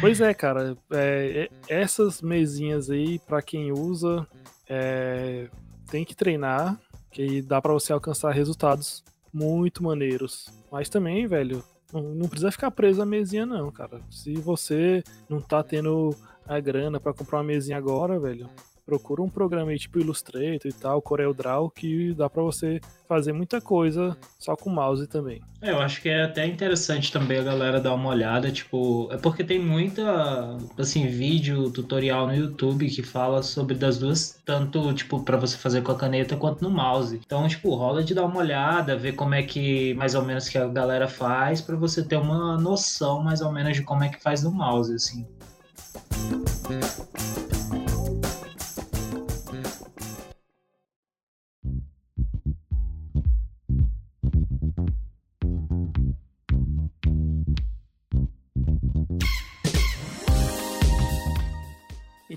pois 0.00 0.20
é, 0.20 0.32
cara. 0.32 0.76
É, 0.92 1.48
é, 1.68 1.80
essas 1.80 2.22
mesinhas 2.22 2.88
aí, 2.88 3.18
pra 3.18 3.42
quem 3.42 3.72
usa, 3.72 4.24
é, 4.68 5.48
tem 5.90 6.04
que 6.04 6.14
treinar, 6.14 6.78
que 7.10 7.42
dá 7.42 7.60
pra 7.60 7.72
você 7.72 7.92
alcançar 7.92 8.30
resultados 8.30 9.02
muito 9.32 9.82
maneiros. 9.82 10.48
Mas 10.70 10.88
também, 10.88 11.26
velho, 11.26 11.62
não, 11.92 12.28
precisa 12.28 12.52
ficar 12.52 12.70
preso 12.70 13.02
à 13.02 13.06
mesinha, 13.06 13.44
não, 13.44 13.70
cara. 13.70 14.00
Se 14.10 14.34
você 14.34 15.02
não 15.28 15.40
tá 15.40 15.62
tendo 15.62 16.14
a 16.46 16.58
grana 16.60 17.00
para 17.00 17.12
comprar 17.12 17.38
uma 17.38 17.44
mesinha 17.44 17.76
agora, 17.76 18.18
velho, 18.18 18.48
procura 18.90 19.22
um 19.22 19.28
programa 19.28 19.70
aí 19.70 19.78
tipo 19.78 20.00
Illustrator 20.00 20.66
e 20.66 20.72
tal, 20.72 21.00
CorelDRAW, 21.00 21.70
que 21.70 22.12
dá 22.12 22.28
para 22.28 22.42
você 22.42 22.80
fazer 23.08 23.32
muita 23.32 23.60
coisa 23.60 24.16
só 24.36 24.56
com 24.56 24.68
mouse 24.68 25.06
também. 25.06 25.40
É, 25.62 25.70
eu 25.70 25.78
acho 25.78 26.02
que 26.02 26.08
é 26.08 26.24
até 26.24 26.44
interessante 26.44 27.12
também 27.12 27.38
a 27.38 27.42
galera 27.42 27.80
dar 27.80 27.94
uma 27.94 28.08
olhada, 28.08 28.50
tipo, 28.50 29.08
é 29.12 29.16
porque 29.16 29.44
tem 29.44 29.60
muita, 29.60 30.56
assim, 30.76 31.06
vídeo, 31.06 31.70
tutorial 31.70 32.26
no 32.26 32.34
YouTube 32.34 32.88
que 32.88 33.02
fala 33.02 33.44
sobre 33.44 33.76
das 33.76 33.98
duas, 33.98 34.40
tanto, 34.44 34.92
tipo, 34.92 35.22
para 35.22 35.36
você 35.36 35.56
fazer 35.56 35.82
com 35.82 35.92
a 35.92 35.96
caneta 35.96 36.36
quanto 36.36 36.64
no 36.64 36.70
mouse. 36.70 37.14
Então, 37.14 37.46
tipo, 37.46 37.72
rola 37.76 38.02
de 38.02 38.12
dar 38.12 38.24
uma 38.24 38.38
olhada, 38.40 38.96
ver 38.96 39.12
como 39.12 39.34
é 39.34 39.42
que, 39.42 39.94
mais 39.94 40.16
ou 40.16 40.24
menos, 40.24 40.48
que 40.48 40.58
a 40.58 40.66
galera 40.66 41.06
faz, 41.06 41.60
para 41.60 41.76
você 41.76 42.02
ter 42.02 42.16
uma 42.16 42.58
noção, 42.58 43.22
mais 43.22 43.40
ou 43.40 43.52
menos, 43.52 43.76
de 43.76 43.82
como 43.82 44.02
é 44.02 44.08
que 44.08 44.20
faz 44.20 44.42
no 44.42 44.50
mouse, 44.50 44.92
assim. 44.92 45.24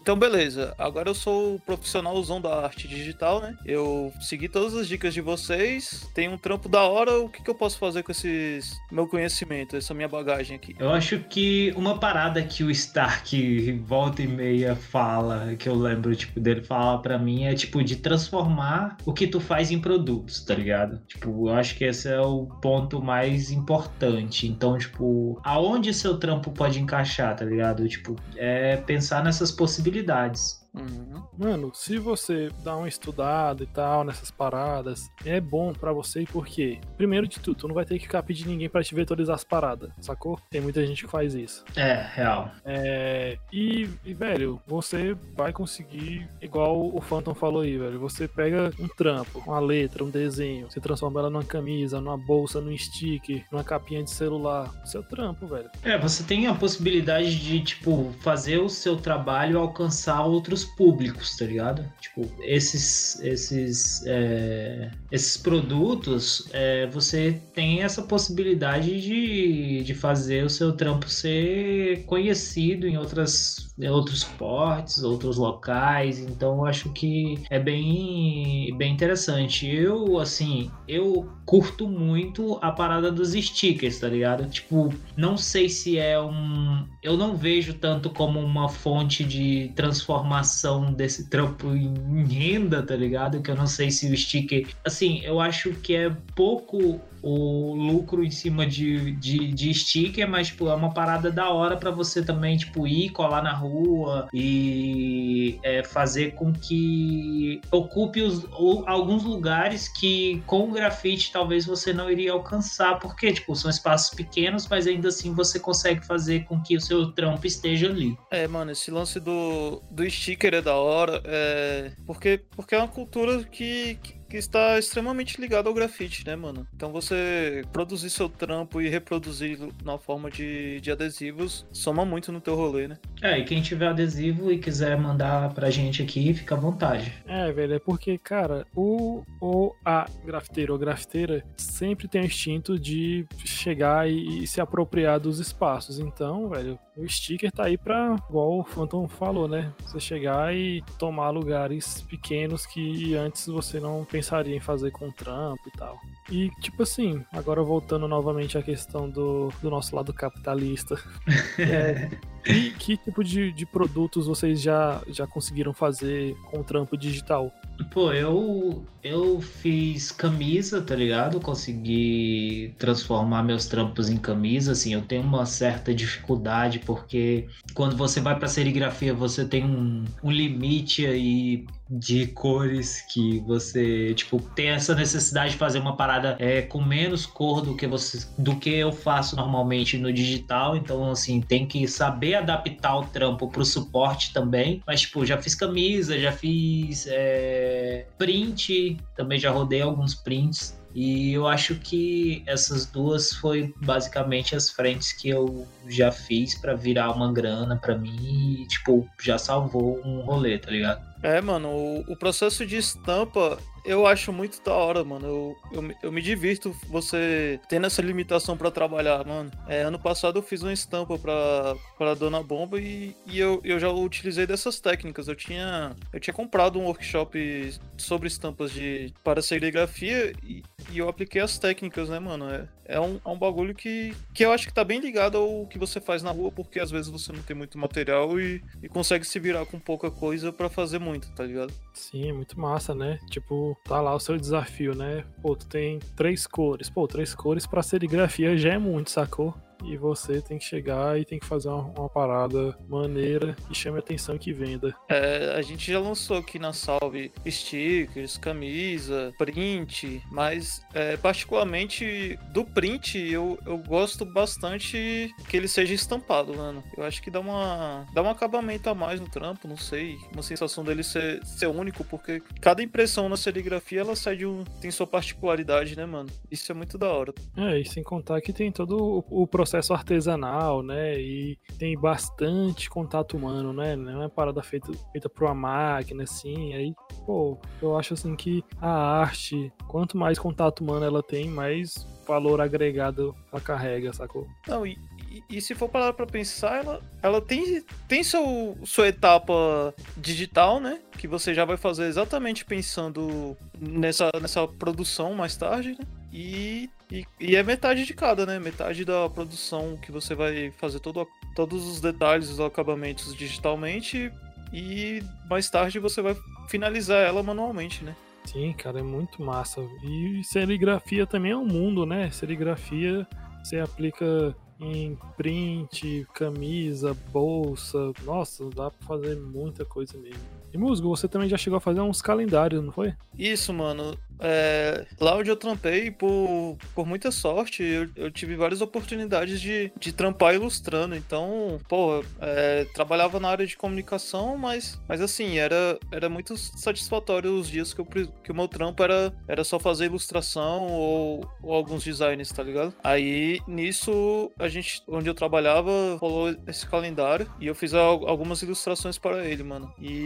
Então, 0.03 0.17
beleza. 0.17 0.75
Agora 0.77 1.09
eu 1.09 1.15
sou 1.15 1.55
o 1.55 1.59
profissionalzão 1.61 2.41
da 2.41 2.65
arte 2.65 2.89
digital, 2.89 3.39
né? 3.39 3.55
Eu 3.65 4.11
segui 4.19 4.49
todas 4.49 4.75
as 4.75 4.85
dicas 4.85 5.13
de 5.13 5.21
vocês. 5.21 6.05
Tem 6.13 6.27
um 6.27 6.37
trampo 6.37 6.67
da 6.67 6.83
hora. 6.83 7.19
O 7.19 7.29
que, 7.29 7.41
que 7.41 7.49
eu 7.49 7.55
posso 7.55 7.77
fazer 7.77 8.03
com 8.03 8.11
esses 8.11 8.77
meu 8.91 9.07
conhecimento, 9.07 9.77
essa 9.77 9.93
minha 9.93 10.09
bagagem 10.09 10.57
aqui? 10.57 10.75
Eu 10.77 10.89
acho 10.91 11.19
que 11.29 11.73
uma 11.77 11.99
parada 11.99 12.43
que 12.43 12.65
o 12.65 12.69
Stark 12.69 13.71
volta 13.85 14.21
e 14.21 14.27
meia 14.27 14.75
fala, 14.75 15.55
que 15.55 15.69
eu 15.69 15.73
lembro, 15.73 16.13
tipo, 16.13 16.37
dele 16.37 16.61
falar 16.61 16.97
para 16.97 17.17
mim, 17.17 17.45
é 17.45 17.55
tipo 17.55 17.81
de 17.81 17.95
transformar 17.95 18.97
o 19.05 19.13
que 19.13 19.25
tu 19.25 19.39
faz 19.39 19.71
em 19.71 19.79
produtos, 19.79 20.43
tá 20.43 20.53
ligado? 20.53 20.99
Tipo, 21.07 21.47
eu 21.47 21.55
acho 21.55 21.77
que 21.77 21.85
esse 21.85 22.09
é 22.09 22.19
o 22.19 22.47
ponto 22.61 23.01
mais 23.01 23.51
importante. 23.51 24.49
Então, 24.49 24.77
tipo, 24.77 25.39
aonde 25.45 25.93
seu 25.93 26.17
trampo 26.17 26.51
pode 26.51 26.77
encaixar, 26.81 27.37
tá 27.37 27.45
ligado? 27.45 27.87
Tipo, 27.87 28.17
é 28.35 28.75
pensar 28.75 29.23
nessas 29.23 29.49
possibilidades 29.49 29.92
possibilidades. 29.93 30.62
Uhum. 30.73 31.23
Mano, 31.37 31.71
se 31.73 31.97
você 31.97 32.49
dá 32.63 32.75
uma 32.75 32.87
estudada 32.87 33.63
e 33.63 33.67
tal 33.67 34.03
nessas 34.03 34.31
paradas, 34.31 35.09
é 35.25 35.39
bom 35.39 35.71
para 35.73 35.93
você 35.93 36.25
porque, 36.31 36.79
primeiro 36.97 37.27
de 37.27 37.39
tudo, 37.39 37.59
tu 37.59 37.67
não 37.67 37.75
vai 37.75 37.85
ter 37.85 37.97
que 37.97 38.05
ficar 38.05 38.23
pedindo 38.23 38.49
ninguém 38.49 38.69
para 38.69 38.83
te 38.83 38.95
vetorizar 38.95 39.35
as 39.35 39.43
paradas, 39.43 39.91
sacou? 40.01 40.39
Tem 40.49 40.61
muita 40.61 40.85
gente 40.85 41.03
que 41.03 41.11
faz 41.11 41.35
isso. 41.35 41.63
É, 41.75 42.05
real. 42.13 42.51
É, 42.65 43.37
e, 43.51 43.89
e, 44.03 44.13
velho, 44.13 44.59
você 44.65 45.15
vai 45.35 45.53
conseguir, 45.53 46.27
igual 46.41 46.95
o 46.95 47.01
Phantom 47.01 47.33
falou 47.33 47.61
aí, 47.61 47.77
velho, 47.77 47.99
você 47.99 48.27
pega 48.27 48.71
um 48.79 48.87
trampo, 48.87 49.43
uma 49.45 49.59
letra, 49.59 50.03
um 50.03 50.09
desenho, 50.09 50.69
você 50.69 50.79
transforma 50.79 51.19
ela 51.19 51.29
numa 51.29 51.43
camisa, 51.43 52.01
numa 52.01 52.17
bolsa, 52.17 52.59
num 52.59 52.75
sticker, 52.77 53.45
numa 53.51 53.63
capinha 53.63 54.03
de 54.03 54.09
celular. 54.09 54.71
Seu 54.85 55.03
trampo, 55.03 55.45
velho. 55.47 55.69
É, 55.83 55.97
você 55.97 56.23
tem 56.23 56.47
a 56.47 56.53
possibilidade 56.53 57.39
de, 57.39 57.61
tipo, 57.61 58.13
fazer 58.21 58.57
o 58.57 58.69
seu 58.69 58.97
trabalho 58.97 59.59
alcançar 59.59 60.23
outros 60.25 60.62
públicos, 60.63 61.35
tá 61.37 61.45
ligado? 61.45 61.91
Tipo, 61.99 62.29
esses, 62.41 63.19
esses, 63.21 64.03
é, 64.05 64.91
esses 65.11 65.37
produtos, 65.37 66.47
é, 66.51 66.87
você 66.87 67.41
tem 67.53 67.81
essa 67.81 68.01
possibilidade 68.03 69.01
de, 69.01 69.83
de 69.83 69.93
fazer 69.93 70.43
o 70.43 70.49
seu 70.49 70.73
trampo 70.73 71.09
ser 71.09 72.03
conhecido 72.05 72.87
em 72.87 72.97
outras 72.97 73.73
outros 73.89 74.23
portes, 74.23 75.03
outros 75.03 75.37
locais, 75.37 76.19
então 76.19 76.57
eu 76.57 76.65
acho 76.65 76.91
que 76.91 77.43
é 77.49 77.59
bem, 77.59 78.75
bem 78.77 78.93
interessante. 78.93 79.67
Eu, 79.67 80.19
assim, 80.19 80.69
eu 80.87 81.27
curto 81.45 81.87
muito 81.87 82.59
a 82.61 82.71
parada 82.71 83.11
dos 83.11 83.33
stickers, 83.33 83.99
tá 83.99 84.07
ligado? 84.07 84.47
Tipo, 84.49 84.93
não 85.17 85.37
sei 85.37 85.69
se 85.69 85.97
é 85.97 86.19
um. 86.19 86.87
Eu 87.03 87.17
não 87.17 87.35
vejo 87.35 87.73
tanto 87.73 88.09
como 88.09 88.39
uma 88.39 88.69
fonte 88.69 89.25
de 89.25 89.73
transformação 89.75 90.93
desse 90.93 91.29
trampo 91.29 91.75
em 91.75 92.25
renda, 92.25 92.81
tá 92.81 92.95
ligado? 92.95 93.41
Que 93.41 93.51
eu 93.51 93.55
não 93.55 93.67
sei 93.67 93.91
se 93.91 94.09
o 94.09 94.17
sticker. 94.17 94.69
Assim, 94.85 95.19
eu 95.25 95.41
acho 95.41 95.71
que 95.73 95.93
é 95.93 96.09
pouco 96.33 97.01
o 97.23 97.73
lucro 97.73 98.23
em 98.23 98.29
cima 98.29 98.67
de, 98.67 99.13
de, 99.13 99.47
de 99.47 99.73
sticker, 99.73 100.29
mas 100.29 100.47
tipo, 100.47 100.67
é 100.67 100.75
uma 100.75 100.93
parada 100.93 101.31
da 101.31 101.49
hora 101.49 101.77
para 101.77 101.89
você 101.89 102.21
também 102.21 102.57
tipo, 102.57 102.85
ir, 102.85 103.09
colar 103.11 103.41
na 103.41 103.53
rua 103.53 104.27
e 104.33 105.57
é, 105.63 105.81
fazer 105.83 106.33
com 106.33 106.51
que 106.51 107.61
ocupe 107.71 108.21
os, 108.21 108.45
alguns 108.85 109.23
lugares 109.23 109.87
que 109.87 110.43
com 110.45 110.69
o 110.69 110.71
grafite 110.71 111.31
talvez 111.31 111.65
você 111.65 111.93
não 111.93 112.11
iria 112.11 112.33
alcançar, 112.33 112.99
porque 112.99 113.31
tipo, 113.31 113.55
são 113.55 113.71
espaços 113.71 114.13
pequenos, 114.13 114.67
mas 114.67 114.85
ainda 114.85 115.07
assim 115.07 115.33
você 115.33 115.59
consegue 115.59 116.05
fazer 116.05 116.43
com 116.43 116.61
que 116.61 116.75
o 116.75 116.81
seu 116.81 117.11
trampo 117.13 117.47
esteja 117.47 117.87
ali. 117.87 118.17
É, 118.29 118.47
mano, 118.47 118.71
esse 118.71 118.91
lance 118.91 119.19
do, 119.19 119.81
do 119.89 120.09
sticker 120.09 120.53
é 120.55 120.61
da 120.61 120.75
hora, 120.75 121.21
é... 121.23 121.91
porque, 122.05 122.41
porque 122.51 122.75
é 122.75 122.79
uma 122.79 122.87
cultura 122.87 123.43
que, 123.45 123.97
que 124.03 124.22
que 124.33 124.37
está 124.37 124.79
extremamente 124.79 125.39
ligado 125.39 125.67
ao 125.67 125.75
grafite, 125.75 126.25
né, 126.25 126.35
mano? 126.35 126.65
Então 126.75 126.91
você 126.91 127.61
produzir 127.71 128.09
seu 128.09 128.27
trampo 128.27 128.81
e 128.81 128.89
reproduzir 128.89 129.59
na 129.85 129.99
forma 129.99 130.31
de, 130.31 130.81
de 130.81 130.91
adesivos 130.91 131.67
soma 131.71 132.03
muito 132.03 132.31
no 132.31 132.41
teu 132.41 132.55
rolê, 132.55 132.87
né? 132.87 132.97
É, 133.21 133.37
e 133.37 133.43
quem 133.43 133.61
tiver 133.61 133.89
adesivo 133.89 134.51
e 134.51 134.57
quiser 134.57 134.97
mandar 134.97 135.53
pra 135.53 135.69
gente 135.69 136.01
aqui, 136.01 136.33
fica 136.33 136.55
à 136.55 136.57
vontade. 136.57 137.13
É, 137.27 137.51
velho, 137.51 137.75
é 137.75 137.79
porque, 137.79 138.17
cara, 138.17 138.65
o 138.75 139.23
ou 139.39 139.75
a 139.85 140.07
grafiteiro 140.25 140.73
ou 140.73 140.79
grafiteira 140.79 141.45
sempre 141.55 142.07
tem 142.07 142.21
o 142.23 142.25
instinto 142.25 142.79
de 142.79 143.27
chegar 143.45 144.09
e, 144.09 144.43
e 144.43 144.47
se 144.47 144.59
apropriar 144.59 145.19
dos 145.19 145.39
espaços. 145.39 145.99
Então, 145.99 146.49
velho, 146.49 146.79
o 146.97 147.07
sticker 147.07 147.51
tá 147.51 147.65
aí 147.65 147.77
pra, 147.77 148.15
igual 148.29 148.59
o 148.59 148.63
Phantom 148.63 149.07
falou, 149.07 149.47
né? 149.47 149.73
Você 149.81 149.99
chegar 149.99 150.55
e 150.55 150.83
tomar 150.97 151.29
lugares 151.29 152.01
pequenos 152.09 152.65
que 152.65 153.15
antes 153.15 153.47
você 153.47 153.79
não 153.79 154.03
pensaria 154.23 154.55
em 154.55 154.59
fazer 154.61 154.91
com 154.91 155.11
trampo 155.11 155.67
e 155.67 155.71
tal. 155.77 155.99
E, 156.31 156.49
tipo 156.61 156.81
assim, 156.81 157.23
agora 157.33 157.61
voltando 157.61 158.07
novamente 158.07 158.57
à 158.57 158.63
questão 158.63 159.09
do, 159.09 159.51
do 159.61 159.69
nosso 159.69 159.93
lado 159.93 160.13
capitalista. 160.13 160.95
é, 161.59 162.09
que, 162.41 162.71
que, 162.71 162.97
tipo 162.97 163.21
de, 163.21 163.51
de 163.51 163.65
produtos 163.65 164.25
vocês 164.25 164.61
já, 164.61 165.01
já 165.09 165.27
conseguiram 165.27 165.73
fazer 165.73 166.35
com 166.49 166.63
trampo 166.63 166.97
digital? 166.97 167.51
Pô, 167.91 168.13
eu, 168.13 168.85
eu 169.03 169.41
fiz 169.41 170.11
camisa, 170.11 170.81
tá 170.81 170.95
ligado? 170.95 171.39
Consegui 171.41 172.73
transformar 172.77 173.43
meus 173.43 173.65
trampos 173.65 174.09
em 174.09 174.17
camisa, 174.17 174.71
assim, 174.71 174.93
eu 174.93 175.01
tenho 175.01 175.23
uma 175.23 175.45
certa 175.45 175.93
dificuldade, 175.93 176.79
porque 176.79 177.47
quando 177.73 177.97
você 177.97 178.21
vai 178.21 178.37
pra 178.37 178.47
serigrafia, 178.47 179.13
você 179.13 179.43
tem 179.43 179.65
um, 179.65 180.05
um 180.23 180.31
limite 180.31 181.05
aí 181.05 181.65
de 181.95 182.25
cores 182.27 183.01
que 183.01 183.39
você, 183.41 184.15
tipo, 184.15 184.39
tem 184.39 184.69
essa 184.69 184.95
necessidade 184.95 185.51
de 185.51 185.57
fazer 185.57 185.77
uma 185.77 185.95
parada 185.95 186.35
é, 186.39 186.63
com 186.63 186.81
menos 186.81 187.25
cor 187.25 187.61
do 187.61 187.75
que 187.75 187.85
você 187.85 188.25
do 188.37 188.55
que 188.55 188.71
eu 188.71 188.91
faço 188.91 189.35
normalmente 189.35 189.97
no 189.97 190.11
digital, 190.11 190.75
então 190.75 191.11
assim, 191.11 191.39
tem 191.39 191.67
que 191.67 191.87
saber 191.87 192.35
adaptar 192.35 192.97
o 192.97 193.05
trampo 193.05 193.47
pro 193.47 193.63
suporte 193.63 194.33
também. 194.33 194.81
Mas 194.87 195.01
tipo, 195.01 195.23
já 195.23 195.37
fiz 195.39 195.53
camisa, 195.53 196.17
já 196.17 196.31
fiz 196.31 197.05
é, 197.07 198.07
print, 198.17 198.97
também 199.15 199.37
já 199.37 199.51
rodei 199.51 199.81
alguns 199.81 200.15
prints. 200.15 200.75
E 200.93 201.33
eu 201.33 201.47
acho 201.47 201.75
que 201.75 202.43
essas 202.45 202.85
duas 202.85 203.33
foi 203.33 203.73
basicamente 203.77 204.55
as 204.55 204.69
frentes 204.69 205.11
que 205.11 205.29
eu 205.29 205.67
já 205.87 206.11
fiz 206.11 206.55
para 206.55 206.75
virar 206.75 207.11
uma 207.11 207.33
grana 207.33 207.75
para 207.77 207.97
mim 207.97 208.61
e, 208.61 208.67
tipo, 208.67 209.07
já 209.19 209.37
salvou 209.37 209.99
um 210.05 210.21
rolê, 210.21 210.57
tá 210.59 210.69
ligado? 210.69 211.01
É, 211.23 211.41
mano, 211.41 211.69
o, 211.69 211.99
o 212.11 212.15
processo 212.15 212.65
de 212.65 212.77
estampa 212.77 213.57
eu 213.85 214.07
acho 214.07 214.31
muito 214.31 214.61
da 214.63 214.73
hora, 214.73 215.03
mano. 215.03 215.27
Eu, 215.27 215.57
eu, 215.71 215.95
eu 216.03 216.11
me 216.11 216.21
divirto 216.21 216.75
você 216.87 217.59
tendo 217.67 217.85
essa 217.87 218.01
limitação 218.01 218.55
para 218.57 218.71
trabalhar, 218.71 219.25
mano. 219.25 219.51
É, 219.67 219.81
ano 219.81 219.99
passado 219.99 220.39
eu 220.39 220.43
fiz 220.43 220.61
uma 220.61 220.73
estampa 220.73 221.17
pra, 221.17 221.75
pra 221.97 222.13
Dona 222.13 222.41
Bomba 222.41 222.79
e, 222.79 223.15
e 223.25 223.39
eu, 223.39 223.61
eu 223.63 223.79
já 223.79 223.89
utilizei 223.89 224.47
dessas 224.47 224.79
técnicas. 224.79 225.27
Eu 225.27 225.35
tinha, 225.35 225.95
eu 226.11 226.19
tinha 226.19 226.33
comprado 226.33 226.79
um 226.79 226.85
workshop 226.85 227.73
sobre 227.97 228.27
estampas 228.27 228.71
de, 228.71 229.13
para 229.23 229.41
serigrafia 229.41 230.33
e, 230.43 230.63
e 230.91 230.97
eu 230.97 231.09
apliquei 231.09 231.41
as 231.41 231.57
técnicas, 231.57 232.09
né, 232.09 232.19
mano? 232.19 232.49
É, 232.49 232.67
é, 232.85 232.99
um, 232.99 233.19
é 233.23 233.29
um 233.29 233.37
bagulho 233.37 233.73
que, 233.73 234.13
que 234.33 234.45
eu 234.45 234.51
acho 234.51 234.67
que 234.67 234.73
tá 234.73 234.83
bem 234.83 234.99
ligado 234.99 235.37
ao 235.37 235.65
que 235.67 235.79
você 235.79 235.99
faz 236.01 236.21
na 236.21 236.31
rua, 236.31 236.51
porque 236.51 236.79
às 236.79 236.91
vezes 236.91 237.09
você 237.09 237.31
não 237.31 237.41
tem 237.41 237.55
muito 237.55 237.77
material 237.77 238.39
e, 238.39 238.61
e 238.81 238.89
consegue 238.89 239.25
se 239.25 239.39
virar 239.39 239.65
com 239.65 239.79
pouca 239.79 240.11
coisa 240.11 240.51
para 240.51 240.69
fazer 240.69 240.99
muito, 240.99 241.31
tá 241.33 241.43
ligado? 241.43 241.73
Sim, 241.93 242.29
é 242.29 242.33
muito 242.33 242.59
massa, 242.59 242.93
né? 242.93 243.19
Tipo, 243.29 243.72
tá 243.75 244.01
lá 244.01 244.13
o 244.13 244.19
seu 244.19 244.37
desafio, 244.37 244.95
né? 244.95 245.23
Pô, 245.41 245.55
tu 245.55 245.67
tem 245.67 245.99
três 246.15 246.45
cores. 246.47 246.89
Pô, 246.89 247.07
três 247.07 247.33
cores 247.33 247.65
pra 247.65 247.81
serigrafia 247.83 248.57
já 248.57 248.73
é 248.73 248.77
muito, 248.77 249.09
sacou? 249.11 249.53
E 249.83 249.97
você 249.97 250.41
tem 250.41 250.57
que 250.57 250.65
chegar 250.65 251.19
e 251.19 251.25
tem 251.25 251.39
que 251.39 251.45
fazer 251.45 251.69
uma, 251.69 251.83
uma 251.97 252.09
parada 252.09 252.77
maneira 252.87 253.55
que 253.67 253.75
chame 253.75 253.99
atenção 253.99 254.35
e 254.35 254.39
que 254.39 254.53
venda. 254.53 254.95
É, 255.09 255.53
a 255.55 255.61
gente 255.61 255.91
já 255.91 255.99
lançou 255.99 256.37
aqui 256.37 256.57
na 256.57 256.73
Salve 256.73 257.31
stickers, 257.47 258.37
camisa, 258.37 259.33
print, 259.37 260.21
mas 260.31 260.81
é, 260.93 261.17
particularmente 261.17 262.37
do 262.51 262.63
print 262.65 263.17
eu, 263.17 263.59
eu 263.65 263.77
gosto 263.77 264.25
bastante 264.25 265.33
que 265.47 265.57
ele 265.57 265.67
seja 265.67 265.93
estampado, 265.93 266.55
mano. 266.55 266.83
Eu 266.97 267.03
acho 267.03 267.21
que 267.21 267.29
dá 267.29 267.39
uma 267.39 268.05
dá 268.13 268.21
um 268.21 268.29
acabamento 268.29 268.89
a 268.89 268.95
mais 268.95 269.19
no 269.19 269.29
trampo, 269.29 269.67
não 269.67 269.77
sei, 269.77 270.17
uma 270.31 270.43
sensação 270.43 270.83
dele 270.83 271.03
ser, 271.03 271.43
ser 271.45 271.67
único, 271.67 272.03
porque 272.03 272.41
cada 272.61 272.81
impressão 272.81 273.27
na 273.29 273.37
serigrafia 273.37 274.01
ela 274.01 274.15
sai 274.15 274.37
de 274.37 274.45
um 274.45 274.63
tem 274.81 274.91
sua 274.91 275.07
particularidade, 275.07 275.95
né, 275.95 276.05
mano? 276.05 276.29
Isso 276.49 276.71
é 276.71 276.75
muito 276.75 276.97
da 276.97 277.07
hora. 277.07 277.33
É, 277.57 277.79
e 277.79 277.85
sem 277.85 278.03
contar 278.03 278.41
que 278.41 278.53
tem 278.53 278.71
todo 278.71 279.23
o, 279.29 279.43
o 279.43 279.47
processo 279.47 279.72
processo 279.73 279.93
artesanal, 279.93 280.83
né? 280.83 281.19
E 281.19 281.57
tem 281.79 281.97
bastante 281.97 282.89
contato 282.89 283.35
humano, 283.35 283.73
né? 283.73 283.95
Não 283.95 284.21
é 284.21 284.29
parada 284.29 284.61
feita, 284.61 284.91
feita 285.11 285.27
por 285.27 285.45
uma 285.45 285.55
máquina, 285.55 286.23
assim. 286.23 286.73
Aí, 286.73 286.93
pô, 287.25 287.57
eu 287.81 287.97
acho 287.97 288.13
assim 288.13 288.35
que 288.35 288.63
a 288.79 288.89
arte, 288.89 289.73
quanto 289.87 290.15
mais 290.15 290.37
contato 290.37 290.81
humano 290.81 291.05
ela 291.05 291.23
tem, 291.23 291.49
mais 291.49 292.07
valor 292.27 292.61
agregado 292.61 293.35
ela 293.51 293.61
carrega, 293.61 294.13
sacou? 294.13 294.47
Não, 294.67 294.85
e, 294.85 294.95
e, 295.29 295.57
e, 295.57 295.61
se 295.61 295.73
for 295.73 295.89
parar 295.89 296.13
pra 296.13 296.27
pensar, 296.27 296.83
ela, 296.83 297.01
ela 297.21 297.41
tem, 297.41 297.83
tem 298.07 298.23
seu, 298.23 298.77
sua 298.85 299.07
etapa 299.07 299.93
digital, 300.15 300.79
né? 300.79 300.99
Que 301.17 301.27
você 301.27 301.53
já 301.53 301.65
vai 301.65 301.77
fazer 301.77 302.05
exatamente 302.05 302.63
pensando 302.63 303.57
nessa, 303.79 304.29
nessa 304.39 304.67
produção 304.67 305.33
mais 305.33 305.57
tarde, 305.57 305.97
né? 305.99 306.05
E, 306.31 306.89
e, 307.13 307.27
e, 307.39 307.55
é 307.55 307.61
metade 307.61 308.05
de 308.05 308.13
cada, 308.15 308.43
né? 308.43 308.57
Metade 308.59 309.05
da 309.05 309.29
produção 309.29 309.95
que 310.01 310.11
você 310.11 310.33
vai 310.33 310.71
fazer 310.71 310.99
todo, 310.99 311.27
todos 311.55 311.87
os 311.87 312.01
detalhes, 312.01 312.49
os 312.49 312.59
acabamentos 312.59 313.35
digitalmente 313.35 314.31
e 314.73 315.21
mais 315.47 315.69
tarde 315.69 315.99
você 315.99 316.23
vai 316.23 316.35
finalizar 316.67 317.23
ela 317.23 317.43
manualmente, 317.43 318.03
né? 318.03 318.15
Sim, 318.45 318.73
cara, 318.73 318.99
é 318.99 319.03
muito 319.03 319.43
massa. 319.43 319.79
E 320.03 320.43
serigrafia 320.43 321.27
também 321.27 321.51
é 321.51 321.55
um 321.55 321.67
mundo, 321.67 322.03
né? 322.03 322.31
Serigrafia 322.31 323.27
você 323.63 323.79
aplica 323.79 324.55
em 324.79 325.15
print, 325.37 326.27
camisa, 326.33 327.15
bolsa. 327.31 328.11
Nossa, 328.23 328.67
dá 328.71 328.89
pra 328.89 329.07
fazer 329.07 329.35
muita 329.37 329.85
coisa 329.85 330.17
mesmo. 330.17 330.41
E 330.73 330.77
Musgo, 330.77 331.15
você 331.15 331.27
também 331.27 331.47
já 331.47 331.57
chegou 331.57 331.77
a 331.77 331.81
fazer 331.81 332.01
uns 332.01 332.21
calendários, 332.21 332.83
não 332.83 332.91
foi? 332.91 333.13
Isso, 333.37 333.71
mano. 333.71 334.17
É, 334.43 335.05
lá 335.19 335.37
onde 335.37 335.49
eu 335.49 335.55
trampei, 335.55 336.11
por, 336.11 336.77
por 336.93 337.05
muita 337.05 337.31
sorte, 337.31 337.81
eu, 337.81 338.09
eu 338.15 338.29
tive 338.29 338.55
várias 338.55 338.81
oportunidades 338.81 339.59
de, 339.59 339.91
de 339.97 340.11
trampar 340.11 340.53
ilustrando. 340.53 341.15
Então, 341.15 341.79
pô, 341.87 342.23
é, 342.41 342.85
trabalhava 342.93 343.39
na 343.39 343.49
área 343.49 343.65
de 343.65 343.77
comunicação, 343.77 344.57
mas, 344.57 345.01
mas 345.07 345.21
assim, 345.21 345.57
era, 345.57 345.97
era 346.11 346.29
muito 346.29 346.57
satisfatório 346.57 347.51
os 347.57 347.69
dias 347.69 347.93
que, 347.93 348.01
eu, 348.01 348.05
que 348.05 348.51
o 348.51 348.55
meu 348.55 348.67
trampo 348.67 349.01
era, 349.01 349.33
era 349.47 349.63
só 349.63 349.79
fazer 349.79 350.05
ilustração 350.05 350.87
ou, 350.87 351.49
ou 351.61 351.73
alguns 351.73 352.03
designs, 352.03 352.49
tá 352.49 352.61
ligado? 352.61 352.93
Aí, 353.03 353.59
nisso, 353.67 354.51
a 354.59 354.67
gente, 354.67 355.01
onde 355.07 355.29
eu 355.29 355.33
trabalhava, 355.33 356.17
rolou 356.19 356.55
esse 356.67 356.85
calendário 356.85 357.49
e 357.59 357.67
eu 357.67 357.75
fiz 357.75 357.93
algumas 357.93 358.61
ilustrações 358.61 359.17
para 359.17 359.45
ele, 359.45 359.63
mano. 359.63 359.93
E. 359.99 360.25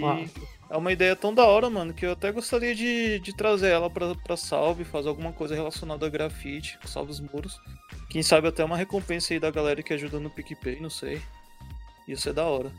É 0.70 0.76
uma 0.76 0.92
ideia 0.92 1.16
tão 1.16 1.34
da 1.34 1.46
hora, 1.46 1.70
mano, 1.70 1.94
que 1.94 2.06
eu 2.06 2.12
até 2.12 2.32
gostaria 2.32 2.76
de, 2.76 3.20
de 3.20 3.36
trazer 3.36 3.70
ela 3.70 3.90
pra, 3.90 4.14
pra 4.16 4.36
Salve, 4.36 4.84
fazer 4.84 5.08
alguma 5.08 5.32
coisa 5.32 5.56
relacionada 5.56 6.06
a 6.06 6.10
grafite, 6.10 6.78
Salve 6.86 7.12
os 7.12 7.20
Muros. 7.20 7.60
Quem 8.10 8.22
sabe 8.22 8.48
até 8.48 8.64
uma 8.64 8.76
recompensa 8.76 9.34
aí 9.34 9.40
da 9.40 9.50
galera 9.50 9.82
que 9.82 9.94
ajuda 9.94 10.20
no 10.20 10.30
PicPay, 10.30 10.80
não 10.80 10.90
sei. 10.90 11.22
Ia 12.08 12.18
ser 12.18 12.34
da 12.34 12.44
hora. 12.46 12.72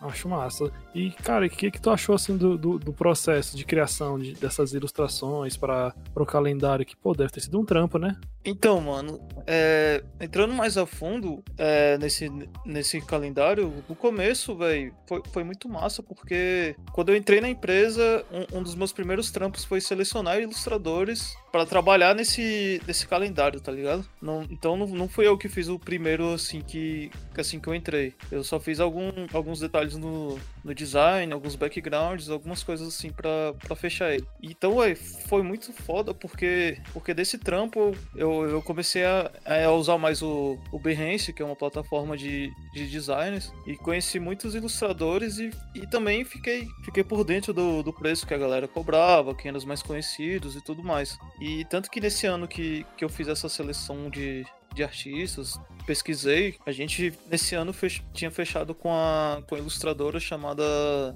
Acho 0.00 0.28
massa. 0.28 0.70
E, 0.94 1.10
cara, 1.10 1.46
o 1.46 1.50
que, 1.50 1.70
que 1.70 1.80
tu 1.80 1.90
achou 1.90 2.14
assim 2.14 2.36
do, 2.36 2.58
do, 2.58 2.78
do 2.78 2.92
processo 2.92 3.56
de 3.56 3.64
criação 3.64 4.18
de, 4.18 4.34
dessas 4.34 4.74
ilustrações 4.74 5.56
para 5.56 5.94
o 6.14 6.26
calendário? 6.26 6.84
Que, 6.84 6.94
pô, 6.94 7.14
deve 7.14 7.32
ter 7.32 7.40
sido 7.40 7.58
um 7.58 7.64
trampo, 7.64 7.98
né? 7.98 8.14
Então, 8.46 8.80
mano, 8.80 9.20
é, 9.44 10.04
entrando 10.20 10.54
mais 10.54 10.78
a 10.78 10.86
fundo 10.86 11.42
é, 11.58 11.98
nesse, 11.98 12.30
nesse 12.64 13.00
calendário, 13.00 13.84
no 13.88 13.96
começo, 13.96 14.54
velho, 14.54 14.94
foi, 15.06 15.20
foi 15.32 15.42
muito 15.42 15.68
massa, 15.68 16.00
porque 16.00 16.76
quando 16.92 17.08
eu 17.08 17.16
entrei 17.16 17.40
na 17.40 17.48
empresa, 17.48 18.24
um, 18.30 18.58
um 18.58 18.62
dos 18.62 18.76
meus 18.76 18.92
primeiros 18.92 19.32
trampos 19.32 19.64
foi 19.64 19.80
selecionar 19.80 20.40
ilustradores 20.40 21.36
para 21.50 21.66
trabalhar 21.66 22.14
nesse, 22.14 22.80
nesse 22.86 23.06
calendário, 23.06 23.60
tá 23.60 23.72
ligado? 23.72 24.06
Não, 24.22 24.42
então 24.50 24.76
não, 24.76 24.86
não 24.86 25.08
fui 25.08 25.26
eu 25.26 25.38
que 25.38 25.48
fiz 25.48 25.68
o 25.68 25.78
primeiro 25.78 26.34
assim 26.34 26.60
que, 26.60 27.10
assim 27.36 27.58
que 27.58 27.68
eu 27.68 27.74
entrei. 27.74 28.14
Eu 28.30 28.44
só 28.44 28.60
fiz 28.60 28.78
algum, 28.78 29.10
alguns 29.32 29.58
detalhes 29.58 29.96
no, 29.96 30.38
no 30.62 30.74
design, 30.74 31.32
alguns 31.32 31.56
backgrounds, 31.56 32.28
algumas 32.28 32.62
coisas 32.62 32.86
assim 32.88 33.10
para 33.10 33.74
fechar 33.74 34.12
ele. 34.12 34.26
Então, 34.42 34.76
ué, 34.76 34.94
foi 34.94 35.42
muito 35.42 35.72
foda 35.72 36.12
porque 36.12 36.78
porque 36.92 37.14
desse 37.14 37.38
trampo 37.38 37.96
eu 38.14 38.35
eu, 38.44 38.62
comecei 38.62 39.04
a, 39.04 39.30
a 39.64 39.72
usar 39.72 39.98
mais 39.98 40.22
o, 40.22 40.58
o 40.70 40.78
Behance, 40.78 41.32
que 41.32 41.42
é 41.42 41.44
uma 41.44 41.56
plataforma 41.56 42.16
de, 42.16 42.52
de 42.72 42.86
designers, 42.86 43.52
e 43.66 43.76
conheci 43.76 44.18
muitos 44.18 44.54
ilustradores 44.54 45.38
e, 45.38 45.50
e 45.74 45.86
também 45.86 46.24
fiquei, 46.24 46.66
fiquei 46.84 47.04
por 47.04 47.24
dentro 47.24 47.52
do, 47.52 47.82
do 47.82 47.92
preço 47.92 48.26
que 48.26 48.34
a 48.34 48.38
galera 48.38 48.66
cobrava, 48.66 49.34
quem 49.34 49.48
eram 49.48 49.58
os 49.58 49.64
mais 49.64 49.82
conhecidos 49.82 50.56
e 50.56 50.60
tudo 50.60 50.82
mais. 50.82 51.18
E 51.40 51.64
tanto 51.66 51.90
que 51.90 52.00
nesse 52.00 52.26
ano 52.26 52.46
que, 52.46 52.84
que 52.96 53.04
eu 53.04 53.08
fiz 53.08 53.28
essa 53.28 53.48
seleção 53.48 54.10
de, 54.10 54.44
de 54.74 54.82
artistas, 54.84 55.58
pesquisei, 55.86 56.56
a 56.66 56.72
gente 56.72 57.14
nesse 57.30 57.54
ano 57.54 57.72
fech 57.72 58.02
tinha 58.12 58.30
fechado 58.30 58.74
com 58.74 58.92
a, 58.92 59.40
com 59.48 59.54
a 59.54 59.58
ilustradora 59.58 60.18
chamada 60.18 60.62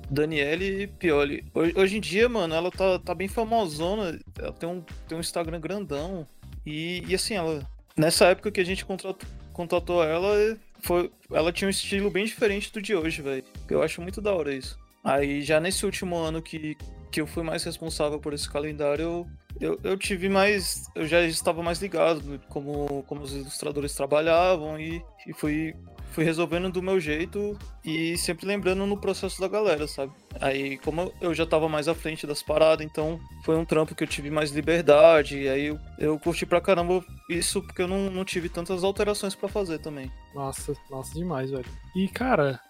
Daniele 0.08 0.86
Pioli. 0.86 1.44
Hoje, 1.52 1.74
hoje, 1.76 1.96
em 1.98 2.00
dia, 2.00 2.28
mano, 2.28 2.54
ela 2.54 2.70
tá, 2.70 2.98
tá 2.98 3.14
bem 3.14 3.28
famosona, 3.28 4.18
ela 4.38 4.52
tem 4.52 4.68
um, 4.68 4.80
tem 5.06 5.18
um 5.18 5.20
Instagram 5.20 5.60
grandão. 5.60 6.26
E, 6.64 7.04
e 7.06 7.14
assim, 7.14 7.34
ela. 7.34 7.66
Nessa 7.96 8.26
época 8.26 8.50
que 8.50 8.60
a 8.60 8.64
gente 8.64 8.84
contratou, 8.84 9.28
contratou 9.52 10.02
ela, 10.02 10.56
foi, 10.80 11.10
ela 11.30 11.52
tinha 11.52 11.66
um 11.68 11.70
estilo 11.70 12.10
bem 12.10 12.24
diferente 12.24 12.72
do 12.72 12.80
de 12.80 12.94
hoje, 12.94 13.22
velho. 13.22 13.44
Eu 13.68 13.82
acho 13.82 14.00
muito 14.00 14.20
da 14.20 14.32
hora 14.32 14.54
isso. 14.54 14.78
Aí 15.02 15.42
já 15.42 15.60
nesse 15.60 15.84
último 15.84 16.16
ano 16.16 16.42
que, 16.42 16.76
que 17.10 17.20
eu 17.20 17.26
fui 17.26 17.42
mais 17.42 17.64
responsável 17.64 18.18
por 18.18 18.32
esse 18.32 18.48
calendário, 18.48 19.26
eu, 19.60 19.78
eu 19.82 19.96
tive 19.96 20.28
mais. 20.28 20.90
Eu 20.94 21.06
já 21.06 21.22
estava 21.22 21.62
mais 21.62 21.80
ligado 21.80 22.40
como, 22.48 23.02
como 23.04 23.22
os 23.22 23.34
ilustradores 23.34 23.94
trabalhavam 23.94 24.78
e, 24.78 25.02
e 25.26 25.32
fui, 25.32 25.74
fui 26.10 26.24
resolvendo 26.24 26.70
do 26.70 26.82
meu 26.82 27.00
jeito 27.00 27.58
e 27.84 28.16
sempre 28.18 28.46
lembrando 28.46 28.84
no 28.86 28.96
processo 28.96 29.40
da 29.40 29.48
galera, 29.48 29.86
sabe? 29.86 30.12
Aí, 30.40 30.78
como 30.78 31.12
eu 31.20 31.34
já 31.34 31.44
estava 31.44 31.68
mais 31.68 31.88
à 31.88 31.94
frente 31.94 32.26
das 32.26 32.42
paradas, 32.42 32.84
então 32.84 33.18
foi 33.44 33.56
um 33.56 33.64
trampo 33.64 33.94
que 33.94 34.04
eu 34.04 34.08
tive 34.08 34.30
mais 34.30 34.50
liberdade. 34.50 35.38
E 35.38 35.48
aí 35.48 35.66
eu, 35.66 35.78
eu 35.98 36.18
curti 36.18 36.44
pra 36.44 36.60
caramba 36.60 37.04
isso 37.28 37.62
porque 37.62 37.82
eu 37.82 37.88
não, 37.88 38.10
não 38.10 38.24
tive 38.24 38.48
tantas 38.48 38.84
alterações 38.84 39.34
para 39.34 39.48
fazer 39.48 39.78
também. 39.78 40.10
Nossa, 40.34 40.74
nossa, 40.90 41.14
demais, 41.14 41.50
velho. 41.50 41.66
E, 41.94 42.08
cara, 42.08 42.60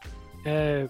é, 0.44 0.88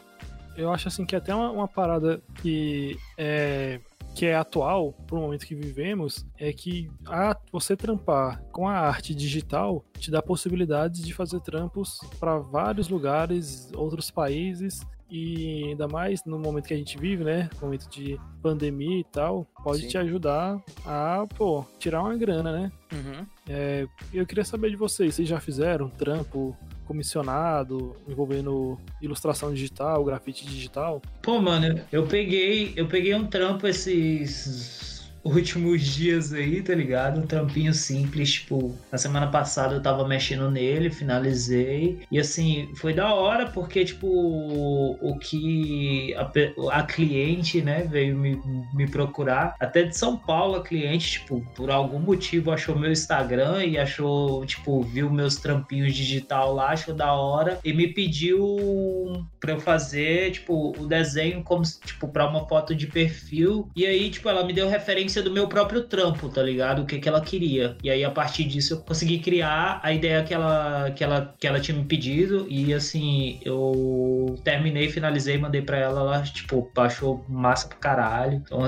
eu 0.56 0.72
acho 0.72 0.88
assim 0.88 1.04
que 1.04 1.16
até 1.16 1.34
uma, 1.34 1.50
uma 1.50 1.68
parada 1.68 2.22
que 2.42 2.96
é 3.16 3.80
que 4.14 4.26
é 4.26 4.34
atual 4.34 4.92
para 5.06 5.16
o 5.16 5.20
momento 5.20 5.46
que 5.46 5.54
vivemos 5.54 6.26
é 6.38 6.52
que 6.52 6.90
a, 7.06 7.36
você 7.52 7.76
trampar 7.76 8.42
com 8.52 8.68
a 8.68 8.74
arte 8.74 9.14
digital 9.14 9.84
te 9.98 10.10
dá 10.10 10.20
possibilidades 10.22 11.02
de 11.02 11.14
fazer 11.14 11.40
trampos 11.40 12.00
para 12.18 12.38
vários 12.38 12.88
lugares, 12.88 13.70
outros 13.74 14.10
países 14.10 14.80
e 15.10 15.64
ainda 15.68 15.88
mais 15.88 16.24
no 16.24 16.38
momento 16.38 16.68
que 16.68 16.74
a 16.74 16.76
gente 16.76 16.96
vive, 16.96 17.24
né? 17.24 17.50
Momento 17.60 17.88
de 17.90 18.18
pandemia 18.40 19.00
e 19.00 19.04
tal, 19.04 19.44
pode 19.62 19.82
Sim. 19.82 19.88
te 19.88 19.98
ajudar 19.98 20.62
a, 20.86 21.26
pô, 21.36 21.64
tirar 21.78 22.02
uma 22.02 22.16
grana, 22.16 22.52
né? 22.52 22.72
Uhum. 22.92 23.26
É, 23.48 23.86
eu 24.14 24.24
queria 24.24 24.44
saber 24.44 24.70
de 24.70 24.76
vocês, 24.76 25.16
vocês 25.16 25.28
já 25.28 25.40
fizeram 25.40 25.86
um 25.86 25.90
trampo 25.90 26.56
comissionado 26.90 27.94
envolvendo 28.08 28.76
ilustração 29.00 29.54
digital, 29.54 30.04
grafite 30.04 30.44
digital? 30.44 31.00
Pô, 31.22 31.40
mano, 31.40 31.80
eu 31.92 32.04
peguei, 32.08 32.72
eu 32.74 32.88
peguei 32.88 33.14
um 33.14 33.24
trampo 33.28 33.68
esses 33.68 34.89
últimos 35.40 35.82
dias 35.82 36.32
aí, 36.32 36.62
tá 36.62 36.74
ligado? 36.74 37.20
Um 37.20 37.26
trampinho 37.26 37.72
simples, 37.72 38.32
tipo, 38.32 38.76
na 38.90 38.98
semana 38.98 39.26
passada 39.28 39.74
eu 39.74 39.82
tava 39.82 40.06
mexendo 40.06 40.50
nele, 40.50 40.90
finalizei. 40.90 42.00
E 42.10 42.18
assim, 42.18 42.70
foi 42.76 42.92
da 42.92 43.12
hora 43.14 43.46
porque, 43.46 43.84
tipo, 43.84 44.06
o 45.00 45.18
que 45.18 46.14
a, 46.14 46.78
a 46.78 46.82
cliente, 46.82 47.60
né, 47.60 47.82
veio 47.82 48.16
me, 48.16 48.40
me 48.74 48.86
procurar, 48.88 49.54
até 49.60 49.82
de 49.82 49.96
São 49.96 50.16
Paulo, 50.16 50.56
a 50.56 50.62
cliente, 50.62 51.20
tipo, 51.20 51.44
por 51.54 51.70
algum 51.70 51.98
motivo 51.98 52.50
achou 52.50 52.78
meu 52.78 52.90
Instagram 52.90 53.64
e 53.64 53.78
achou, 53.78 54.44
tipo, 54.46 54.82
viu 54.82 55.10
meus 55.10 55.36
trampinhos 55.36 55.94
digital 55.94 56.54
lá, 56.54 56.70
achou 56.70 56.94
da 56.94 57.12
hora 57.12 57.58
e 57.64 57.72
me 57.72 57.88
pediu 57.88 58.56
pra 59.38 59.52
eu 59.52 59.60
fazer, 59.60 60.32
tipo, 60.32 60.74
o 60.78 60.86
desenho 60.86 61.42
como, 61.42 61.62
tipo, 61.84 62.08
pra 62.08 62.28
uma 62.28 62.46
foto 62.46 62.74
de 62.74 62.86
perfil. 62.86 63.68
E 63.74 63.86
aí, 63.86 64.10
tipo, 64.10 64.28
ela 64.28 64.44
me 64.44 64.52
deu 64.52 64.68
referência 64.68 65.09
do 65.22 65.30
meu 65.30 65.48
próprio 65.48 65.82
trampo, 65.82 66.28
tá 66.28 66.42
ligado? 66.42 66.82
O 66.82 66.86
que, 66.86 66.98
que 66.98 67.08
ela 67.08 67.20
queria. 67.20 67.76
E 67.82 67.90
aí, 67.90 68.04
a 68.04 68.10
partir 68.10 68.44
disso, 68.44 68.74
eu 68.74 68.80
consegui 68.80 69.18
criar 69.18 69.80
a 69.82 69.92
ideia 69.92 70.22
que 70.22 70.32
ela, 70.32 70.90
que 70.90 71.02
ela, 71.02 71.34
que 71.38 71.46
ela 71.46 71.60
tinha 71.60 71.76
me 71.76 71.84
pedido. 71.84 72.46
E 72.48 72.72
assim, 72.72 73.40
eu 73.44 74.38
terminei, 74.44 74.88
finalizei, 74.88 75.38
mandei 75.38 75.62
pra 75.62 75.78
ela, 75.78 76.00
ela, 76.00 76.22
tipo, 76.22 76.70
achou 76.76 77.24
massa 77.28 77.68
pra 77.68 77.78
caralho. 77.78 78.42
Então, 78.44 78.66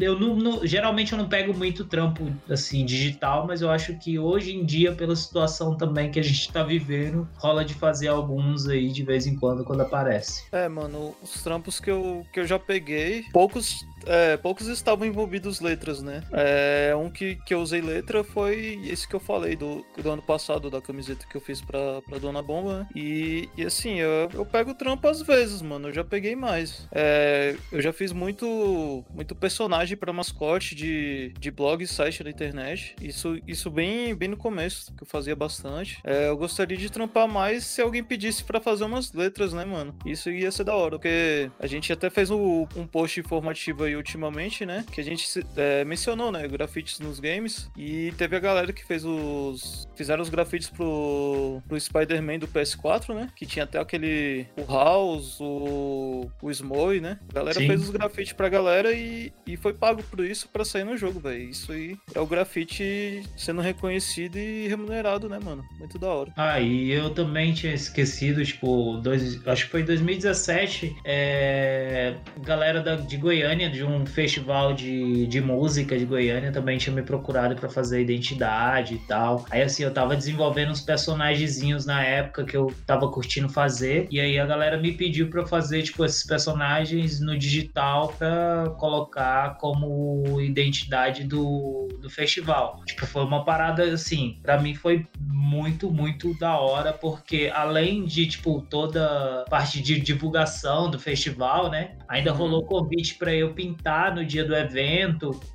eu 0.00 0.18
não, 0.18 0.36
não, 0.36 0.66
geralmente 0.66 1.12
eu 1.12 1.18
não 1.18 1.28
pego 1.28 1.54
muito 1.54 1.84
trampo, 1.84 2.30
assim, 2.48 2.84
digital, 2.84 3.46
mas 3.46 3.62
eu 3.62 3.70
acho 3.70 3.98
que 3.98 4.18
hoje 4.18 4.54
em 4.54 4.64
dia, 4.64 4.92
pela 4.92 5.16
situação 5.16 5.76
também 5.76 6.10
que 6.10 6.20
a 6.20 6.22
gente 6.22 6.52
tá 6.52 6.62
vivendo, 6.62 7.28
rola 7.36 7.64
de 7.64 7.74
fazer 7.74 8.08
alguns 8.08 8.68
aí 8.68 8.88
de 8.88 9.02
vez 9.02 9.26
em 9.26 9.36
quando, 9.36 9.64
quando 9.64 9.80
aparece. 9.80 10.44
É, 10.52 10.68
mano, 10.68 11.14
os 11.22 11.42
trampos 11.42 11.80
que 11.80 11.90
eu, 11.90 12.24
que 12.32 12.40
eu 12.40 12.46
já 12.46 12.58
peguei, 12.58 13.24
poucos 13.32 13.84
é, 14.06 14.36
poucos 14.36 14.66
estavam 14.66 15.06
envolvidos 15.06 15.31
letras, 15.60 16.02
né? 16.02 16.22
É, 16.32 16.94
um 16.96 17.10
que, 17.10 17.36
que 17.36 17.54
eu 17.54 17.60
usei 17.60 17.80
letra 17.80 18.24
foi 18.24 18.80
esse 18.84 19.06
que 19.06 19.14
eu 19.14 19.20
falei 19.20 19.56
do, 19.56 19.84
do 19.96 20.10
ano 20.10 20.22
passado, 20.22 20.70
da 20.70 20.80
camiseta 20.80 21.26
que 21.26 21.36
eu 21.36 21.40
fiz 21.40 21.60
pra, 21.60 22.02
pra 22.02 22.18
Dona 22.18 22.42
Bomba, 22.42 22.80
né? 22.80 22.88
E, 22.94 23.48
e 23.56 23.64
assim, 23.64 23.98
eu, 23.98 24.28
eu 24.32 24.44
pego 24.44 24.74
trampo 24.74 25.06
às 25.08 25.22
vezes, 25.22 25.62
mano. 25.62 25.88
Eu 25.88 25.92
já 25.92 26.04
peguei 26.04 26.36
mais. 26.36 26.88
É, 26.92 27.56
eu 27.70 27.80
já 27.80 27.92
fiz 27.92 28.12
muito, 28.12 29.04
muito 29.10 29.34
personagem 29.34 29.96
pra 29.96 30.12
mascote 30.12 30.74
de, 30.74 31.32
de 31.38 31.50
blog 31.50 31.82
e 31.82 31.86
site 31.86 32.22
da 32.22 32.30
internet. 32.30 32.94
Isso, 33.00 33.38
isso 33.46 33.70
bem, 33.70 34.14
bem 34.14 34.28
no 34.28 34.36
começo, 34.36 34.92
que 34.94 35.02
eu 35.02 35.06
fazia 35.06 35.34
bastante. 35.36 35.98
É, 36.04 36.28
eu 36.28 36.36
gostaria 36.36 36.76
de 36.76 36.90
trampar 36.90 37.28
mais 37.28 37.64
se 37.64 37.80
alguém 37.80 38.02
pedisse 38.02 38.44
pra 38.44 38.60
fazer 38.60 38.84
umas 38.84 39.12
letras, 39.12 39.52
né, 39.52 39.64
mano? 39.64 39.94
Isso 40.04 40.30
ia 40.30 40.50
ser 40.50 40.64
da 40.64 40.74
hora, 40.74 40.96
porque 40.96 41.50
a 41.58 41.66
gente 41.66 41.92
até 41.92 42.10
fez 42.10 42.30
um, 42.30 42.66
um 42.76 42.86
post 42.86 43.20
informativo 43.20 43.84
aí 43.84 43.96
ultimamente, 43.96 44.64
né? 44.66 44.84
Que 44.92 45.00
a 45.00 45.04
gente 45.04 45.21
é, 45.56 45.84
mencionou, 45.84 46.30
né? 46.30 46.46
Grafites 46.48 46.98
nos 46.98 47.20
games. 47.20 47.70
E 47.76 48.12
teve 48.16 48.36
a 48.36 48.40
galera 48.40 48.72
que 48.72 48.84
fez 48.84 49.04
os. 49.04 49.88
Fizeram 49.94 50.22
os 50.22 50.28
grafites 50.28 50.68
pro, 50.68 51.62
pro 51.68 51.80
Spider-Man 51.80 52.38
do 52.38 52.48
PS4, 52.48 53.14
né? 53.14 53.28
Que 53.34 53.46
tinha 53.46 53.64
até 53.64 53.78
aquele. 53.78 54.46
O 54.56 54.70
House, 54.72 55.38
o. 55.40 56.30
O 56.40 56.50
Smoy, 56.50 57.00
né? 57.00 57.18
A 57.30 57.34
galera 57.34 57.58
Sim. 57.58 57.66
fez 57.66 57.82
os 57.82 57.90
grafites 57.90 58.32
pra 58.32 58.48
galera 58.48 58.92
e, 58.92 59.32
e 59.46 59.56
foi 59.56 59.72
pago 59.72 60.02
por 60.02 60.24
isso 60.24 60.48
pra 60.48 60.64
sair 60.64 60.84
no 60.84 60.96
jogo, 60.96 61.20
velho. 61.20 61.50
Isso 61.50 61.72
aí 61.72 61.96
é 62.14 62.20
o 62.20 62.26
grafite 62.26 63.22
sendo 63.36 63.60
reconhecido 63.60 64.36
e 64.36 64.68
remunerado, 64.68 65.28
né, 65.28 65.38
mano? 65.42 65.64
Muito 65.78 65.98
da 65.98 66.08
hora. 66.08 66.32
Ah, 66.36 66.60
e 66.60 66.90
eu 66.90 67.10
também 67.10 67.52
tinha 67.52 67.74
esquecido, 67.74 68.44
tipo, 68.44 68.98
dois, 68.98 69.46
acho 69.46 69.64
que 69.66 69.70
foi 69.70 69.82
2017, 69.82 70.94
é, 71.04 72.14
galera 72.42 72.80
da, 72.80 72.96
de 72.96 73.16
Goiânia, 73.16 73.70
de 73.70 73.84
um 73.84 74.04
festival 74.06 74.74
de, 74.74 74.92
de 75.26 75.40
música 75.40 75.98
de 75.98 76.04
Goiânia 76.04 76.52
também 76.52 76.78
tinha 76.78 76.94
me 76.94 77.02
procurado 77.02 77.54
para 77.54 77.68
fazer 77.68 78.02
identidade 78.02 78.94
e 78.94 78.98
tal. 78.98 79.44
Aí 79.50 79.62
assim, 79.62 79.82
eu 79.82 79.92
tava 79.92 80.16
desenvolvendo 80.16 80.70
uns 80.70 80.80
personagenzinhos 80.80 81.86
na 81.86 82.02
época 82.02 82.44
que 82.44 82.56
eu 82.56 82.72
tava 82.86 83.08
curtindo 83.10 83.48
fazer. 83.48 84.06
E 84.10 84.20
aí 84.20 84.38
a 84.38 84.46
galera 84.46 84.76
me 84.76 84.92
pediu 84.92 85.28
para 85.28 85.46
fazer, 85.46 85.82
tipo, 85.82 86.04
esses 86.04 86.24
personagens 86.24 87.20
no 87.20 87.36
digital 87.38 88.08
para 88.18 88.74
colocar 88.78 89.56
como 89.58 90.40
identidade 90.40 91.24
do, 91.24 91.88
do 92.00 92.10
festival. 92.10 92.82
Tipo, 92.86 93.06
foi 93.06 93.24
uma 93.24 93.44
parada 93.44 93.84
assim, 93.84 94.38
para 94.42 94.60
mim 94.60 94.74
foi 94.74 95.06
muito, 95.20 95.90
muito 95.90 96.36
da 96.38 96.58
hora, 96.58 96.92
porque 96.92 97.50
além 97.54 98.04
de, 98.04 98.26
tipo, 98.26 98.62
toda 98.62 99.44
parte 99.48 99.82
de 99.82 100.00
divulgação 100.00 100.90
do 100.90 100.98
festival, 100.98 101.70
né? 101.70 101.96
Ainda 102.08 102.32
uhum. 102.32 102.38
rolou 102.38 102.64
convite 102.64 103.14
para 103.14 103.34
eu 103.34 103.52
pintar 103.52 104.14
no 104.14 104.24
dia 104.24 104.44
do 104.44 104.54
evento. 104.54 105.01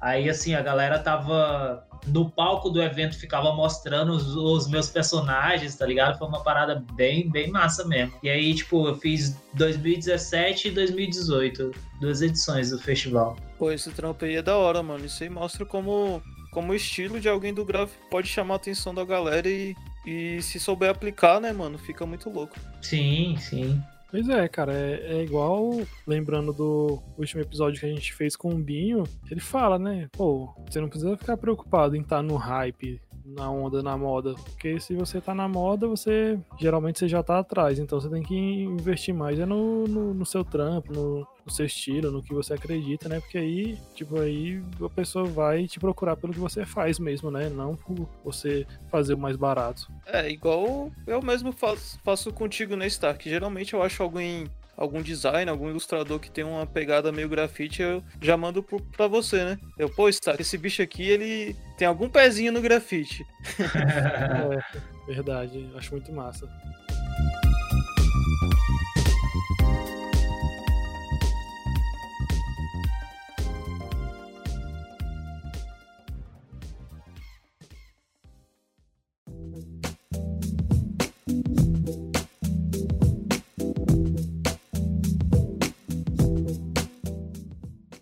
Aí, 0.01 0.29
assim, 0.29 0.53
a 0.55 0.61
galera 0.61 0.99
tava 0.99 1.87
no 2.05 2.29
palco 2.29 2.69
do 2.69 2.81
evento 2.81 3.17
ficava 3.17 3.53
mostrando 3.53 4.11
os, 4.11 4.35
os, 4.35 4.67
meus 4.69 4.89
personagens, 4.89 5.75
tá 5.75 5.85
ligado? 5.85 6.17
Foi 6.17 6.27
uma 6.27 6.43
parada 6.43 6.83
bem, 6.93 7.29
bem 7.29 7.49
massa 7.49 7.85
mesmo. 7.85 8.13
E 8.23 8.29
aí, 8.29 8.53
tipo, 8.53 8.87
eu 8.87 8.95
fiz 8.95 9.35
2017 9.53 10.69
e 10.69 10.71
2018, 10.71 11.71
duas 11.99 12.21
edições 12.21 12.71
do 12.71 12.79
festival. 12.79 13.37
Pô, 13.57 13.71
esse 13.71 13.89
trampo 13.91 14.25
aí 14.25 14.35
é 14.35 14.41
da 14.41 14.55
hora, 14.55 14.81
mano. 14.83 15.05
Isso 15.05 15.23
aí 15.23 15.29
mostra 15.29 15.65
como, 15.65 16.21
como 16.51 16.71
o 16.71 16.75
estilo 16.75 17.19
de 17.19 17.27
alguém 17.27 17.53
do 17.53 17.65
gráfico 17.65 18.01
pode 18.09 18.27
chamar 18.27 18.55
a 18.55 18.57
atenção 18.57 18.93
da 18.93 19.03
galera 19.03 19.47
e, 19.49 19.75
e 20.05 20.41
se 20.41 20.59
souber 20.59 20.89
aplicar, 20.89 21.41
né, 21.41 21.51
mano, 21.51 21.77
fica 21.77 22.05
muito 22.05 22.29
louco. 22.29 22.55
Sim, 22.81 23.35
sim. 23.39 23.81
Pois 24.09 24.29
é, 24.29 24.47
cara, 24.47 24.73
é, 24.73 25.17
é, 25.17 25.23
igual, 25.23 25.81
lembrando 26.05 26.53
do 26.53 27.03
último 27.17 27.41
episódio 27.41 27.79
que 27.79 27.85
a 27.85 27.89
gente 27.89 28.13
fez 28.13 28.37
com 28.37 28.53
o 28.53 28.57
Binho, 28.57 29.03
ele 29.29 29.41
fala, 29.41 29.77
né? 29.77 30.07
Pô, 30.13 30.53
você 30.65 30.79
não 30.79 30.87
precisa 30.87 31.17
ficar 31.17 31.35
preocupado 31.35 31.95
em 31.95 32.01
estar 32.01 32.17
tá 32.17 32.23
no 32.23 32.37
hype 32.37 33.01
na 33.27 33.49
onda, 33.49 33.83
na 33.83 33.97
moda. 33.97 34.33
Porque 34.35 34.79
se 34.79 34.93
você 34.95 35.19
tá 35.19 35.33
na 35.33 35.47
moda, 35.47 35.87
você 35.87 36.39
geralmente 36.59 36.99
você 36.99 37.07
já 37.07 37.21
tá 37.21 37.39
atrás. 37.39 37.79
Então 37.79 37.99
você 37.99 38.09
tem 38.09 38.23
que 38.23 38.35
investir 38.35 39.13
mais 39.13 39.39
é 39.39 39.45
no, 39.45 39.87
no, 39.87 40.13
no 40.13 40.25
seu 40.25 40.43
trampo, 40.43 40.93
no, 40.93 41.27
no 41.45 41.51
seu 41.51 41.65
estilo, 41.65 42.11
no 42.11 42.23
que 42.23 42.33
você 42.33 42.53
acredita, 42.53 43.09
né? 43.09 43.19
Porque 43.19 43.37
aí, 43.37 43.77
tipo, 43.93 44.19
aí 44.19 44.61
a 44.83 44.89
pessoa 44.89 45.25
vai 45.25 45.67
te 45.67 45.79
procurar 45.79 46.15
pelo 46.15 46.33
que 46.33 46.39
você 46.39 46.65
faz 46.65 46.99
mesmo, 46.99 47.29
né? 47.29 47.49
Não 47.49 47.75
por 47.75 48.07
você 48.23 48.65
fazer 48.89 49.13
o 49.13 49.17
mais 49.17 49.35
barato. 49.35 49.91
É, 50.05 50.29
igual 50.29 50.91
eu 51.05 51.21
mesmo 51.21 51.51
faço, 51.51 51.99
faço 52.03 52.31
contigo 52.31 52.75
na 52.75 52.87
Stark. 52.87 53.29
Geralmente 53.29 53.73
eu 53.73 53.83
acho 53.83 54.01
alguém 54.01 54.45
algum 54.77 55.01
design, 55.01 55.49
algum 55.49 55.69
ilustrador 55.69 56.19
que 56.19 56.29
tem 56.29 56.43
uma 56.43 56.67
pegada 56.67 57.11
meio 57.11 57.27
grafite, 57.27 57.81
eu 57.81 58.03
já 58.21 58.37
mando 58.37 58.61
pro, 58.61 58.79
pra 58.79 59.07
você, 59.07 59.43
né? 59.43 59.59
Eu, 59.77 59.89
pô, 59.89 60.07
Stark, 60.07 60.39
esse 60.39 60.57
bicho 60.57 60.81
aqui, 60.83 61.03
ele 61.03 61.55
tem 61.77 61.87
algum 61.87 62.07
pezinho 62.07 62.51
no 62.51 62.61
grafite. 62.61 63.25
é, 65.09 65.11
verdade, 65.11 65.67
acho 65.75 65.91
muito 65.91 66.13
massa. 66.13 66.47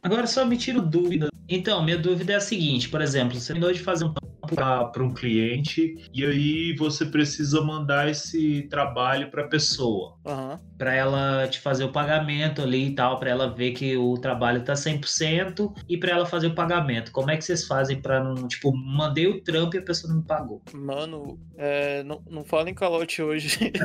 Agora 0.05 0.27
só 0.27 0.45
me 0.45 0.55
tiro 0.55 0.83
dúvida. 0.83 1.29
Então, 1.49 1.83
minha 1.83 1.97
dúvida 1.97 2.33
é 2.33 2.35
a 2.35 2.39
seguinte, 2.39 2.87
por 2.87 3.01
exemplo, 3.01 3.39
você 3.39 3.47
terminou 3.47 3.73
de 3.73 3.79
fazer 3.79 4.05
um 4.05 4.13
para 4.45 5.03
um 5.03 5.13
cliente 5.13 5.97
e 6.13 6.25
aí 6.25 6.75
você 6.75 7.05
precisa 7.05 7.61
mandar 7.61 8.09
esse 8.09 8.63
trabalho 8.69 9.29
para 9.29 9.43
a 9.43 9.47
pessoa. 9.47 10.15
Uhum. 10.25 10.57
Para 10.77 10.93
ela 10.93 11.47
te 11.47 11.59
fazer 11.59 11.83
o 11.83 11.91
pagamento 11.91 12.61
ali 12.61 12.87
e 12.87 12.95
tal, 12.95 13.19
para 13.19 13.29
ela 13.29 13.53
ver 13.53 13.71
que 13.71 13.95
o 13.95 14.15
trabalho 14.15 14.63
tá 14.63 14.73
100% 14.73 15.73
e 15.87 15.97
para 15.97 16.11
ela 16.11 16.25
fazer 16.25 16.47
o 16.47 16.55
pagamento. 16.55 17.11
Como 17.11 17.31
é 17.31 17.37
que 17.37 17.43
vocês 17.43 17.65
fazem 17.65 18.01
para 18.01 18.23
não, 18.23 18.47
tipo, 18.47 18.75
mandei 18.75 19.27
o 19.27 19.41
trampo 19.41 19.75
e 19.75 19.79
a 19.79 19.83
pessoa 19.83 20.11
não 20.11 20.21
me 20.21 20.25
pagou? 20.27 20.61
Mano, 20.73 21.39
é, 21.57 22.03
não, 22.03 22.21
não 22.29 22.43
fala 22.43 22.69
em 22.69 22.73
calote 22.73 23.21
hoje. 23.21 23.57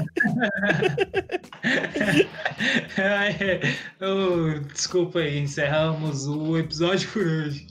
desculpa 4.73 5.21
aí, 5.21 5.39
encerramos 5.39 6.27
o 6.27 6.59
episódio 6.59 7.09
por 7.11 7.23
hoje. 7.27 7.67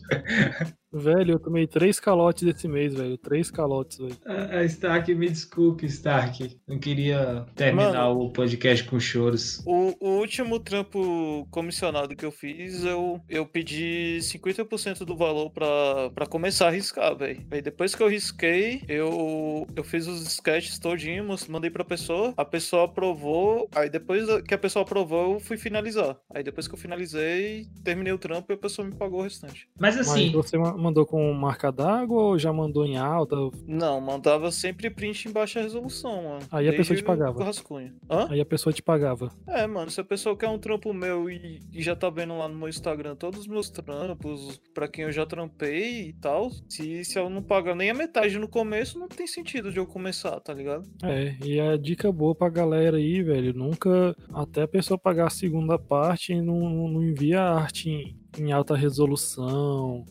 Velho, 0.92 1.34
eu 1.34 1.40
tomei 1.40 1.68
três 1.68 2.00
calotes 2.00 2.44
esse 2.44 2.68
mês, 2.68 2.94
velho. 2.94 3.18
Três 3.18 3.52
calotes, 3.52 3.98
velho. 3.98 4.18
Ah, 4.26 4.64
Stark, 4.64 5.14
me 5.14 5.30
desculpe, 5.30 5.86
Stark. 5.86 6.60
Não 6.68 6.80
queria 6.80 7.46
terminar 7.56 8.08
Mano, 8.08 8.22
o 8.22 8.34
podcast 8.34 8.84
com 8.86 9.00
choros. 9.00 9.62
O, 9.66 9.96
o, 10.00 10.20
último 10.20 10.60
trampo 10.60 11.48
comissionado 11.52 12.16
que 12.16 12.26
eu 12.26 12.32
fiz, 12.32 12.84
eu, 12.84 13.22
eu 13.30 13.46
pedi 13.46 14.18
50% 14.22 15.06
do 15.06 15.16
valor 15.16 15.52
pra, 15.52 16.10
pra 16.14 16.26
começar 16.26 16.68
a 16.68 16.72
riscar, 16.72 17.16
velho. 17.16 17.46
Aí 17.52 17.62
depois 17.62 17.94
que 17.94 18.02
eu 18.02 18.10
risquei, 18.10 18.82
eu, 18.88 19.68
eu 19.76 19.84
fiz 19.84 20.08
os 20.08 20.26
sketches 20.26 20.80
todinhos, 20.80 21.48
mandei 21.48 21.70
pra 21.70 21.84
pessoa. 21.84 22.34
A 22.36 22.46
pessoa 22.46 22.86
aprovou. 22.86 23.70
Aí 23.76 23.90
depois 23.90 24.26
que 24.42 24.54
a 24.56 24.58
pessoa 24.58 24.84
aprovou, 24.84 25.34
eu 25.34 25.40
fui 25.40 25.58
finalizar. 25.58 26.18
Aí 26.34 26.44
depois 26.44 26.68
que 26.68 26.74
eu 26.74 26.80
finalizei, 26.80 27.68
terminei 27.84 28.12
o 28.12 28.18
trampo 28.18 28.52
e 28.52 28.56
a 28.56 28.58
pessoa 28.58 28.88
me 28.88 28.96
pagou 28.96 29.20
o 29.20 29.24
restante. 29.24 29.70
Mas 29.80 29.96
assim. 29.96 30.32
Mas 30.32 30.34
você 30.34 30.58
mandou 30.80 31.06
com 31.06 31.32
marca 31.34 31.72
d'água 31.72 32.22
ou 32.22 32.40
já 32.40 32.52
mandou 32.52 32.86
em 32.86 32.98
alta? 32.98 33.36
Não, 33.68 34.00
mandava 34.00 34.52
sempre 34.52 34.90
print 34.90 35.28
em 35.28 35.32
baixa 35.32 35.62
resolução, 35.62 36.24
mano. 36.24 36.40
Aí 36.52 36.68
a 36.68 36.74
pessoa 36.74 36.98
te 36.98 37.04
pagava. 37.04 37.44
Rascunho. 37.44 37.94
Hã? 38.10 38.28
Aí 38.30 38.40
a 38.40 38.46
pessoa 38.46 38.74
te 38.74 38.82
pagava. 38.82 39.30
É, 39.48 39.68
mano, 39.68 39.92
se 39.92 40.00
a 40.00 40.04
pessoa 40.04 40.38
quer 40.38 40.48
um 40.48 40.58
trampo 40.58 40.94
meu 40.94 41.30
e, 41.30 41.60
e, 41.72 41.82
já 41.82 41.96
tá 41.96 42.10
vendo 42.10 42.38
lá 42.38 42.48
no 42.48 42.56
meu 42.56 42.70
Instagram 42.70 43.16
todos 43.16 43.42
os 43.42 43.48
meus 43.48 43.70
trampos, 43.70 44.60
pra 44.74 44.88
quem 44.88 45.06
eu 45.06 45.12
já 45.12 45.26
trampei 45.26 46.10
e 46.10 46.14
tal, 46.14 46.50
se, 46.68 47.04
se 47.04 47.18
ela 47.18 47.30
não 47.30 47.44
paga 47.44 47.76
nem 47.76 47.90
a 47.90 47.94
metade 47.94 48.38
no 48.40 48.48
começo, 48.48 48.98
não 48.98 49.08
tem 49.08 49.28
sentido 49.28 49.72
de 49.72 49.78
eu 49.78 49.86
começar, 49.86 50.40
tá 50.40 50.54
ligado? 50.54 50.90
É, 51.04 51.36
e 51.44 51.60
a 51.60 51.78
dica 51.78 52.12
boa 52.12 52.34
pra 52.34 52.50
galera 52.50 52.98
aí, 52.98 53.22
velho, 53.22 53.54
nunca, 53.54 54.16
até 54.34 54.64
a 54.64 54.68
pessoa 54.68 54.98
pagar 54.98 55.28
a 55.28 55.32
segunda 55.32 55.78
parte, 55.78 56.40
não, 56.42 56.90
não 56.90 57.04
envia 57.04 57.42
arte 57.42 57.90
em, 57.90 58.16
em 58.38 58.52
alta 58.52 58.76
resolução, 58.76 60.06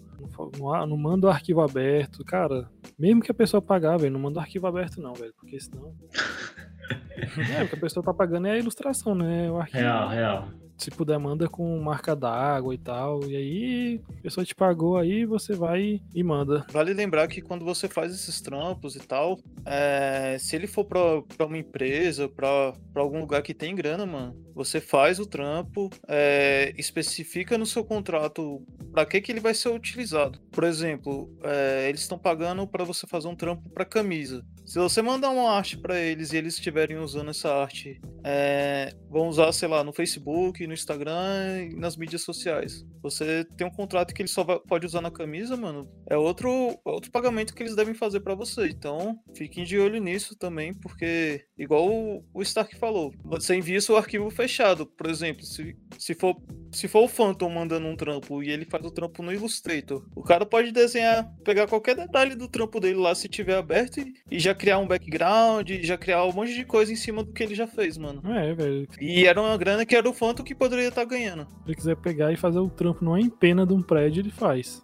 não, 0.58 0.86
não 0.86 0.96
manda 0.96 1.26
o 1.26 1.30
arquivo 1.30 1.60
aberto. 1.60 2.24
Cara, 2.24 2.68
mesmo 2.98 3.22
que 3.22 3.30
a 3.30 3.34
pessoa 3.34 3.62
pagar, 3.62 3.96
velho, 3.98 4.12
não 4.12 4.20
manda 4.20 4.38
o 4.38 4.42
arquivo 4.42 4.66
aberto, 4.66 5.00
não, 5.00 5.14
velho. 5.14 5.34
Porque 5.38 5.60
senão. 5.60 5.94
é, 7.56 7.64
o 7.64 7.68
que 7.68 7.74
a 7.74 7.80
pessoa 7.80 8.04
tá 8.04 8.12
pagando 8.12 8.46
é 8.46 8.52
a 8.52 8.58
ilustração, 8.58 9.14
né? 9.14 9.50
O 9.50 9.58
arquivo. 9.58 9.78
Real, 9.78 10.08
real 10.08 10.48
se 10.78 10.90
puder, 10.90 11.18
manda 11.18 11.48
com 11.48 11.78
marca 11.80 12.14
d'água 12.14 12.74
e 12.74 12.78
tal. 12.78 13.24
E 13.28 13.36
aí, 13.36 14.00
a 14.18 14.22
pessoa 14.22 14.44
te 14.44 14.54
pagou 14.54 14.96
aí, 14.96 15.24
você 15.24 15.54
vai 15.54 16.00
e 16.14 16.22
manda. 16.22 16.66
Vale 16.70 16.92
lembrar 16.92 17.26
que 17.28 17.40
quando 17.40 17.64
você 17.64 17.88
faz 17.88 18.12
esses 18.12 18.40
trampos 18.40 18.96
e 18.96 19.00
tal, 19.00 19.38
é, 19.64 20.36
se 20.38 20.56
ele 20.56 20.66
for 20.66 20.84
pra, 20.84 21.22
pra 21.36 21.46
uma 21.46 21.58
empresa, 21.58 22.28
pra, 22.28 22.72
pra 22.92 23.02
algum 23.02 23.20
lugar 23.20 23.42
que 23.42 23.54
tem 23.54 23.74
grana, 23.74 24.06
mano, 24.06 24.36
você 24.54 24.80
faz 24.80 25.18
o 25.18 25.26
trampo, 25.26 25.90
é, 26.08 26.72
especifica 26.76 27.56
no 27.56 27.66
seu 27.66 27.84
contrato 27.84 28.62
para 28.92 29.06
que, 29.06 29.20
que 29.20 29.30
ele 29.30 29.40
vai 29.40 29.54
ser 29.54 29.68
utilizado. 29.68 30.40
Por 30.50 30.64
exemplo, 30.64 31.32
é, 31.44 31.88
eles 31.88 32.00
estão 32.00 32.18
pagando 32.18 32.66
para 32.66 32.84
você 32.84 33.06
fazer 33.06 33.28
um 33.28 33.36
trampo 33.36 33.68
para 33.70 33.84
camisa. 33.84 34.44
Se 34.66 34.78
você 34.78 35.00
mandar 35.00 35.30
uma 35.30 35.50
arte 35.50 35.78
para 35.78 35.98
eles 35.98 36.32
e 36.32 36.36
eles 36.36 36.54
estiverem 36.54 36.98
usando 36.98 37.30
essa 37.30 37.54
arte, 37.54 38.00
é, 38.22 38.92
vão 39.08 39.28
usar, 39.28 39.50
sei 39.52 39.68
lá, 39.68 39.82
no 39.82 39.92
Facebook, 39.92 40.66
no 40.68 40.74
Instagram 40.74 41.68
e 41.70 41.76
nas 41.76 41.96
mídias 41.96 42.22
sociais. 42.22 42.86
Você 43.02 43.44
tem 43.56 43.66
um 43.66 43.70
contrato 43.70 44.14
que 44.14 44.22
ele 44.22 44.28
só 44.28 44.44
vai, 44.44 44.58
pode 44.60 44.86
usar 44.86 45.00
na 45.00 45.10
camisa, 45.10 45.56
mano. 45.56 45.88
É 46.08 46.16
outro, 46.16 46.78
outro 46.84 47.10
pagamento 47.10 47.54
que 47.54 47.62
eles 47.62 47.74
devem 47.74 47.94
fazer 47.94 48.20
para 48.20 48.34
você. 48.34 48.68
Então, 48.68 49.18
fiquem 49.34 49.64
de 49.64 49.78
olho 49.78 50.00
nisso 50.00 50.36
também, 50.36 50.74
porque, 50.74 51.44
igual 51.56 51.88
o, 51.88 52.24
o 52.32 52.42
Stark 52.42 52.76
falou, 52.76 53.12
você 53.24 53.56
envia 53.56 53.80
seu 53.80 53.96
arquivo 53.96 54.30
fechado. 54.30 54.86
Por 54.86 55.08
exemplo, 55.08 55.44
se, 55.44 55.76
se, 55.98 56.14
for, 56.14 56.36
se 56.72 56.86
for 56.86 57.04
o 57.04 57.08
Phantom 57.08 57.48
mandando 57.48 57.86
um 57.86 57.96
trampo 57.96 58.42
e 58.42 58.50
ele 58.50 58.64
faz 58.64 58.84
o 58.84 58.90
trampo 58.90 59.22
no 59.22 59.32
Illustrator, 59.32 60.06
o 60.14 60.22
cara 60.22 60.44
pode 60.44 60.72
desenhar, 60.72 61.32
pegar 61.44 61.66
qualquer 61.66 61.96
detalhe 61.96 62.34
do 62.34 62.48
trampo 62.48 62.78
dele 62.78 62.98
lá 62.98 63.14
se 63.14 63.28
tiver 63.28 63.56
aberto 63.56 64.00
e, 64.00 64.12
e 64.30 64.38
já 64.38 64.54
criar 64.54 64.78
um 64.78 64.86
background, 64.86 65.70
já 65.82 65.96
criar 65.96 66.24
um 66.24 66.32
monte 66.32 66.54
de 66.54 66.64
coisa 66.64 66.92
em 66.92 66.96
cima 66.96 67.24
do 67.24 67.32
que 67.32 67.42
ele 67.42 67.54
já 67.54 67.66
fez, 67.66 67.96
mano. 67.96 68.22
É, 68.30 68.54
velho. 68.54 68.88
E 69.00 69.24
era 69.26 69.40
uma 69.40 69.56
grana 69.56 69.86
que 69.86 69.96
era 69.96 70.08
o 70.08 70.12
Phantom 70.12 70.42
que 70.42 70.54
poderia 70.58 70.88
estar 70.88 71.02
tá 71.02 71.08
ganhando. 71.08 71.46
Se 71.46 71.56
ele 71.66 71.76
quiser 71.76 71.96
pegar 71.96 72.32
e 72.32 72.36
fazer 72.36 72.58
o 72.58 72.68
trampo 72.68 73.04
numa 73.04 73.20
empena 73.20 73.66
de 73.66 73.72
um 73.72 73.82
prédio, 73.82 74.20
ele 74.20 74.30
faz. 74.30 74.82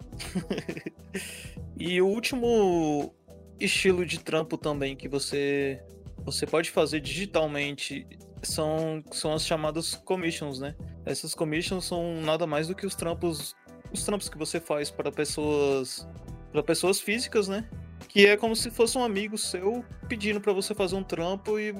e 1.77 2.01
o 2.01 2.07
último 2.07 3.13
estilo 3.59 4.05
de 4.05 4.19
trampo 4.19 4.57
também 4.57 4.95
que 4.95 5.07
você 5.07 5.81
você 6.23 6.45
pode 6.45 6.71
fazer 6.71 6.99
digitalmente 6.99 8.07
são, 8.41 9.03
são 9.11 9.33
as 9.33 9.45
chamadas 9.45 9.95
commissions, 9.95 10.59
né? 10.59 10.75
Essas 11.05 11.35
commissions 11.35 11.85
são 11.85 12.21
nada 12.21 12.47
mais 12.47 12.67
do 12.67 12.75
que 12.75 12.85
os 12.85 12.95
trampos 12.95 13.55
os 13.93 14.03
trampos 14.03 14.27
que 14.27 14.37
você 14.37 14.59
faz 14.59 14.89
para 14.89 15.11
pessoas 15.11 16.07
para 16.51 16.63
pessoas 16.63 16.99
físicas, 16.99 17.47
né? 17.47 17.69
Que 18.07 18.27
é 18.27 18.37
como 18.37 18.55
se 18.55 18.71
fosse 18.71 18.97
um 18.97 19.03
amigo 19.03 19.37
seu 19.37 19.83
pedindo 20.07 20.39
para 20.39 20.53
você 20.53 20.73
fazer 20.73 20.95
um 20.95 21.03
trampo 21.03 21.59
e 21.59 21.73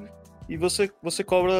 e 0.47 0.57
você, 0.57 0.91
você 1.01 1.23
cobra 1.23 1.53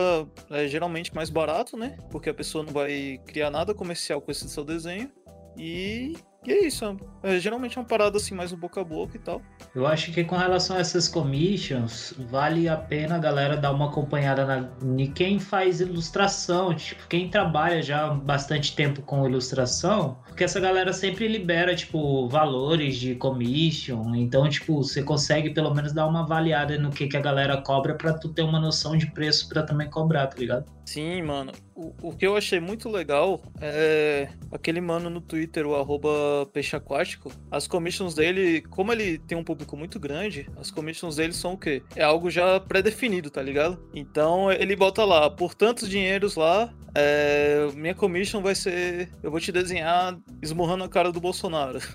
é, 0.51 0.67
geralmente 0.67 1.13
mais 1.13 1.29
barato, 1.29 1.75
né? 1.75 1.97
Porque 2.11 2.29
a 2.29 2.33
pessoa 2.33 2.63
não 2.63 2.71
vai 2.71 3.19
criar 3.25 3.49
nada 3.49 3.73
comercial 3.73 4.21
com 4.21 4.31
esse 4.31 4.47
seu 4.47 4.63
desenho. 4.63 5.11
E 5.57 6.13
e 6.47 6.51
é 6.51 6.65
isso, 6.65 6.97
é, 7.23 7.39
geralmente 7.39 7.77
é 7.77 7.81
uma 7.81 7.87
parada 7.87 8.17
assim, 8.17 8.35
mais 8.35 8.51
um 8.53 8.57
boca 8.57 8.81
a 8.81 8.83
boca 8.83 9.17
e 9.17 9.19
tal. 9.19 9.41
Eu 9.73 9.87
acho 9.87 10.11
que 10.11 10.23
com 10.23 10.35
relação 10.35 10.77
a 10.77 10.79
essas 10.79 11.07
commissions, 11.07 12.13
vale 12.29 12.69
a 12.69 12.77
pena 12.77 13.15
a 13.15 13.17
galera 13.17 13.57
dar 13.57 13.71
uma 13.71 13.87
acompanhada 13.87 14.45
na, 14.45 14.69
em 15.01 15.11
quem 15.11 15.39
faz 15.39 15.81
ilustração, 15.81 16.73
tipo, 16.75 17.07
quem 17.07 17.29
trabalha 17.29 17.81
já 17.81 18.09
bastante 18.09 18.75
tempo 18.75 19.01
com 19.01 19.25
ilustração, 19.25 20.17
porque 20.27 20.43
essa 20.43 20.59
galera 20.59 20.93
sempre 20.93 21.27
libera, 21.27 21.75
tipo, 21.75 22.27
valores 22.29 22.97
de 22.97 23.15
commission, 23.15 24.13
então, 24.15 24.47
tipo, 24.49 24.83
você 24.83 25.01
consegue 25.01 25.49
pelo 25.49 25.73
menos 25.73 25.93
dar 25.93 26.07
uma 26.07 26.21
avaliada 26.21 26.77
no 26.77 26.89
que, 26.89 27.07
que 27.07 27.17
a 27.17 27.21
galera 27.21 27.61
cobra 27.61 27.95
para 27.95 28.13
tu 28.13 28.29
ter 28.29 28.43
uma 28.43 28.59
noção 28.59 28.97
de 28.97 29.07
preço 29.11 29.49
para 29.49 29.63
também 29.63 29.89
cobrar, 29.89 30.27
tá 30.27 30.37
ligado? 30.37 30.74
Sim, 30.85 31.23
mano. 31.23 31.51
O, 31.73 31.93
o 32.09 32.15
que 32.15 32.25
eu 32.25 32.37
achei 32.37 32.59
muito 32.59 32.87
legal 32.89 33.41
é 33.59 34.29
aquele 34.51 34.79
mano 34.79 35.09
no 35.09 35.19
Twitter, 35.19 35.65
o 35.65 35.75
arroba 35.75 36.45
peixe 36.53 36.75
aquático. 36.75 37.31
As 37.49 37.67
commissions 37.67 38.13
dele, 38.13 38.61
como 38.69 38.93
ele 38.93 39.17
tem 39.17 39.37
um 39.37 39.43
público 39.43 39.75
muito 39.75 39.99
grande, 39.99 40.47
as 40.57 40.69
commissions 40.69 41.15
dele 41.15 41.33
são 41.33 41.53
o 41.53 41.57
quê? 41.57 41.81
É 41.95 42.03
algo 42.03 42.29
já 42.29 42.59
pré-definido, 42.59 43.29
tá 43.29 43.41
ligado? 43.41 43.83
Então 43.93 44.51
ele 44.51 44.75
bota 44.75 45.03
lá, 45.03 45.29
por 45.29 45.55
tantos 45.55 45.89
dinheiros 45.89 46.35
lá, 46.35 46.71
é, 46.97 47.67
minha 47.75 47.93
commission 47.93 48.41
vai 48.41 48.55
ser. 48.55 49.09
Eu 49.21 49.29
vou 49.29 49.39
te 49.39 49.51
desenhar 49.51 50.17
esmurrando 50.41 50.85
a 50.85 50.89
cara 50.89 51.11
do 51.11 51.19
Bolsonaro. 51.19 51.79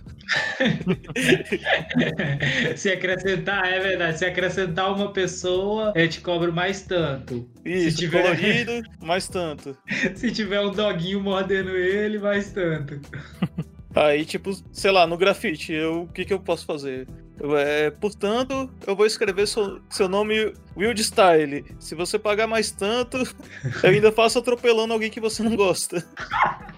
se 2.76 2.90
acrescentar, 2.90 3.72
é 3.72 3.80
verdade, 3.80 4.18
se 4.18 4.26
acrescentar 4.26 4.94
uma 4.94 5.10
pessoa, 5.10 5.94
eu 5.96 6.06
te 6.06 6.20
cobro 6.20 6.52
mais 6.52 6.82
tanto. 6.82 7.48
Isso, 7.64 7.92
se 7.92 7.96
tiver 7.96 8.22
colorido, 8.22 8.82
mais 9.00 9.26
tanto. 9.26 9.74
se 10.14 10.30
tiver 10.30 10.60
um 10.60 10.70
doguinho 10.70 11.20
mordendo 11.20 11.70
ele, 11.70 12.18
mais 12.18 12.52
tanto. 12.52 13.00
Aí, 13.94 14.26
tipo, 14.26 14.52
sei 14.70 14.90
lá, 14.90 15.06
no 15.06 15.16
grafite, 15.16 15.72
eu, 15.72 16.02
o 16.02 16.08
que, 16.08 16.26
que 16.26 16.32
eu 16.32 16.38
posso 16.38 16.66
fazer? 16.66 17.08
É, 17.42 17.90
portanto, 17.90 18.70
eu 18.86 18.94
vou 18.94 19.06
escrever 19.06 19.48
seu, 19.48 19.80
seu 19.88 20.06
nome 20.08 20.52
Wild 20.76 21.02
Style. 21.02 21.64
Se 21.78 21.94
você 21.94 22.18
pagar 22.18 22.46
mais 22.46 22.70
tanto, 22.70 23.16
eu 23.82 23.90
ainda 23.90 24.12
faço 24.12 24.38
atropelando 24.38 24.92
alguém 24.92 25.10
que 25.10 25.20
você 25.20 25.42
não 25.42 25.56
gosta. 25.56 26.04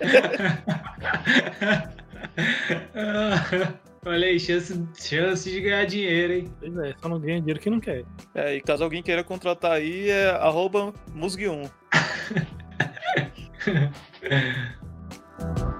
Olha 4.04 4.26
aí, 4.26 4.38
chance, 4.38 4.84
chance 4.98 5.48
de 5.48 5.60
ganhar 5.60 5.84
dinheiro, 5.84 6.32
hein? 6.32 6.52
Pois 6.58 6.76
é, 6.78 6.94
só 7.00 7.08
não 7.08 7.20
ganha 7.20 7.38
dinheiro 7.38 7.60
que 7.60 7.70
não 7.70 7.78
quer. 7.78 8.04
É, 8.34 8.56
e 8.56 8.60
caso 8.60 8.82
alguém 8.82 9.02
queira 9.02 9.22
contratar 9.22 9.72
aí, 9.72 10.10
é 10.10 10.30
arroba 10.30 10.92
musgue1. 11.14 11.70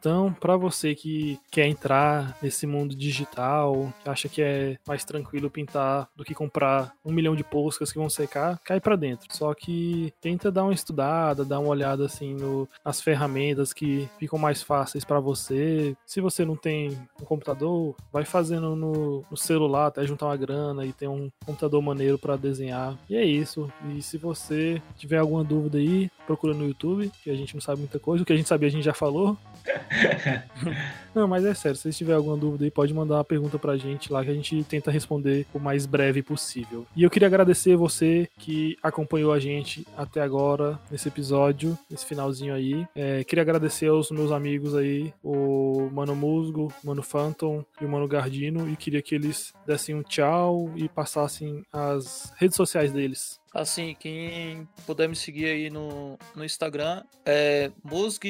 Então, 0.00 0.32
para 0.32 0.56
você 0.56 0.94
que 0.94 1.38
quer 1.50 1.66
entrar 1.66 2.34
nesse 2.40 2.66
mundo 2.66 2.96
digital, 2.96 3.92
que 4.02 4.08
acha 4.08 4.30
que 4.30 4.40
é 4.40 4.78
mais 4.88 5.04
tranquilo 5.04 5.50
pintar 5.50 6.08
do 6.16 6.24
que 6.24 6.34
comprar 6.34 6.94
um 7.04 7.12
milhão 7.12 7.36
de 7.36 7.44
poscas 7.44 7.92
que 7.92 7.98
vão 7.98 8.08
secar, 8.08 8.58
cai 8.64 8.80
para 8.80 8.96
dentro. 8.96 9.28
Só 9.30 9.52
que 9.52 10.10
tenta 10.18 10.50
dar 10.50 10.64
uma 10.64 10.72
estudada, 10.72 11.44
dar 11.44 11.58
uma 11.58 11.68
olhada 11.68 12.06
assim 12.06 12.32
no, 12.32 12.66
nas 12.82 13.02
ferramentas 13.02 13.74
que 13.74 14.08
ficam 14.18 14.38
mais 14.38 14.62
fáceis 14.62 15.04
para 15.04 15.20
você. 15.20 15.94
Se 16.06 16.18
você 16.22 16.46
não 16.46 16.56
tem 16.56 16.98
um 17.20 17.26
computador, 17.26 17.94
vai 18.10 18.24
fazendo 18.24 18.74
no, 18.74 19.22
no 19.30 19.36
celular 19.36 19.88
até 19.88 20.06
juntar 20.06 20.26
uma 20.26 20.36
grana 20.36 20.86
e 20.86 20.94
ter 20.94 21.08
um 21.08 21.30
computador 21.44 21.82
maneiro 21.82 22.18
para 22.18 22.36
desenhar. 22.36 22.96
E 23.06 23.16
é 23.16 23.24
isso. 23.24 23.70
E 23.90 24.00
se 24.00 24.16
você 24.16 24.80
tiver 24.96 25.18
alguma 25.18 25.44
dúvida 25.44 25.76
aí, 25.76 26.10
procura 26.26 26.54
no 26.54 26.66
YouTube, 26.66 27.12
que 27.22 27.30
a 27.30 27.34
gente 27.34 27.52
não 27.52 27.60
sabe 27.60 27.80
muita 27.80 27.98
coisa. 27.98 28.22
O 28.22 28.26
que 28.26 28.32
a 28.32 28.36
gente 28.36 28.48
sabia 28.48 28.68
a 28.68 28.72
gente 28.72 28.84
já 28.84 28.94
falou. 28.94 29.36
Não, 31.14 31.26
mas 31.26 31.44
é 31.44 31.52
sério, 31.54 31.76
se 31.76 31.82
vocês 31.82 31.98
tiverem 31.98 32.18
alguma 32.18 32.36
dúvida 32.36 32.64
aí, 32.64 32.70
pode 32.70 32.94
mandar 32.94 33.16
uma 33.16 33.24
pergunta 33.24 33.58
pra 33.58 33.76
gente 33.76 34.12
lá 34.12 34.24
que 34.24 34.30
a 34.30 34.34
gente 34.34 34.62
tenta 34.64 34.90
responder 34.90 35.46
o 35.52 35.58
mais 35.58 35.84
breve 35.86 36.22
possível. 36.22 36.86
E 36.94 37.02
eu 37.02 37.10
queria 37.10 37.26
agradecer 37.26 37.76
você 37.76 38.28
que 38.38 38.78
acompanhou 38.82 39.32
a 39.32 39.40
gente 39.40 39.86
até 39.96 40.20
agora 40.20 40.78
nesse 40.90 41.08
episódio, 41.08 41.76
nesse 41.90 42.06
finalzinho 42.06 42.54
aí. 42.54 42.86
É, 42.94 43.24
queria 43.24 43.42
agradecer 43.42 43.88
aos 43.88 44.10
meus 44.10 44.30
amigos 44.30 44.76
aí, 44.76 45.12
o 45.22 45.90
Mano 45.92 46.14
Musgo, 46.14 46.72
Mano 46.84 47.02
Phantom 47.02 47.64
e 47.80 47.84
o 47.84 47.88
Mano 47.88 48.06
Gardino, 48.06 48.70
e 48.70 48.76
queria 48.76 49.02
que 49.02 49.14
eles 49.14 49.52
dessem 49.66 49.94
um 49.94 50.02
tchau 50.02 50.70
e 50.76 50.88
passassem 50.88 51.64
as 51.72 52.32
redes 52.36 52.56
sociais 52.56 52.92
deles. 52.92 53.40
Assim, 53.52 53.96
quem 53.98 54.68
puder 54.86 55.08
me 55.08 55.16
seguir 55.16 55.46
aí 55.46 55.70
no, 55.70 56.16
no 56.36 56.44
Instagram 56.44 57.02
é 57.26 57.72
Musg 57.82 58.24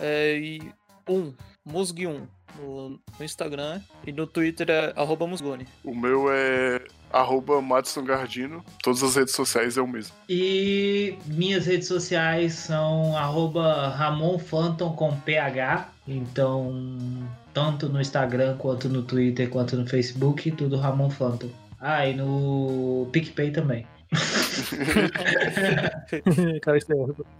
é, 0.00 0.36
e 0.36 0.60
1, 1.08 1.32
Musg1 1.68 2.22
no, 2.58 2.90
no, 2.90 3.24
Instagram 3.24 3.80
e 4.06 4.12
no 4.12 4.26
Twitter 4.26 4.70
é 4.70 4.92
arroba 4.96 5.26
Musgoni. 5.26 5.66
O 5.82 5.94
meu 5.94 6.30
é 6.30 6.84
arroba 7.12 7.60
Madison 7.60 8.04
Gardino, 8.04 8.64
todas 8.82 9.02
as 9.02 9.16
redes 9.16 9.34
sociais 9.34 9.76
é 9.76 9.82
o 9.82 9.86
mesmo. 9.86 10.14
E 10.28 11.16
minhas 11.26 11.66
redes 11.66 11.88
sociais 11.88 12.54
são 12.54 13.16
arroba 13.16 13.88
Ramon 13.88 14.38
Phantom 14.38 14.92
com 14.94 15.16
PH, 15.20 15.88
então 16.06 16.72
tanto 17.52 17.88
no 17.88 18.00
Instagram 18.00 18.56
quanto 18.56 18.88
no 18.88 19.02
Twitter 19.02 19.48
quanto 19.48 19.76
no 19.76 19.86
Facebook, 19.86 20.50
tudo 20.52 20.76
Ramon 20.76 21.10
Phantom. 21.10 21.48
Ah, 21.80 22.06
e 22.06 22.14
no 22.14 23.08
PicPay 23.12 23.50
também. 23.50 23.86
Cara, 26.62 26.78
isso 26.78 26.92
é 26.92 26.96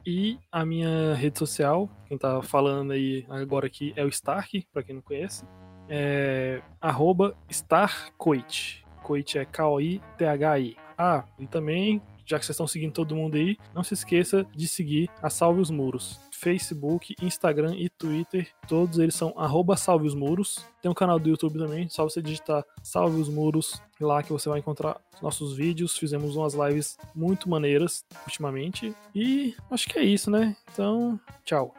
E 0.07 0.39
a 0.51 0.65
minha 0.65 1.15
rede 1.15 1.39
social, 1.39 1.89
quem 2.07 2.19
tá 2.19 2.43
falando 2.43 2.93
aí 2.93 3.27
agora 3.29 3.67
aqui 3.67 3.93
é 3.97 4.05
o 4.05 4.09
Stark, 4.09 4.67
pra 4.73 4.83
quem 4.83 4.95
não 4.97 5.03
conhece. 5.03 5.45
É 5.89 6.63
arroba 6.81 7.37
StarCoit. 7.49 8.85
Coit 9.03 9.39
é 9.39 9.45
K-O-I-T-H-I. 9.45 10.77
Ah, 10.97 11.25
e 11.39 11.47
também, 11.47 12.01
já 12.25 12.39
que 12.39 12.45
vocês 12.45 12.55
estão 12.55 12.67
seguindo 12.67 12.93
todo 12.93 13.15
mundo 13.15 13.37
aí, 13.37 13.57
não 13.75 13.85
se 13.85 13.95
esqueça 13.95 14.47
de 14.55 14.67
seguir 14.67 15.11
a 15.23 15.29
Salve 15.29 15.61
os 15.61 15.71
Muros. 15.71 16.19
Facebook, 16.45 17.17
Instagram 17.23 17.75
e 17.75 17.89
Twitter. 17.89 18.47
Todos 18.69 18.99
eles 18.99 19.15
são 19.15 19.33
arroba 19.35 19.79
Salve 19.79 20.07
os 20.07 20.15
Muros. 20.15 20.63
Tem 20.83 20.91
um 20.91 20.95
canal 20.95 21.19
do 21.19 21.31
YouTube 21.31 21.59
também, 21.59 21.89
só 21.89 22.05
você 22.05 22.21
digitar 22.21 22.63
Salve 22.83 23.19
os 23.19 23.31
Muros 23.31 23.81
lá 23.99 24.23
que 24.23 24.31
você 24.31 24.51
vai 24.51 24.59
encontrar 24.59 25.01
nossos 25.23 25.57
vídeos. 25.57 25.97
Fizemos 25.97 26.37
umas 26.37 26.53
lives 26.53 26.99
muito 27.15 27.49
maneiras 27.49 28.05
ultimamente. 28.27 28.95
E 29.15 29.57
acho 29.71 29.89
que 29.89 29.99
é 29.99 30.05
isso, 30.05 30.31
né? 30.31 30.55
Então, 30.71 31.19
tchau. 31.47 31.75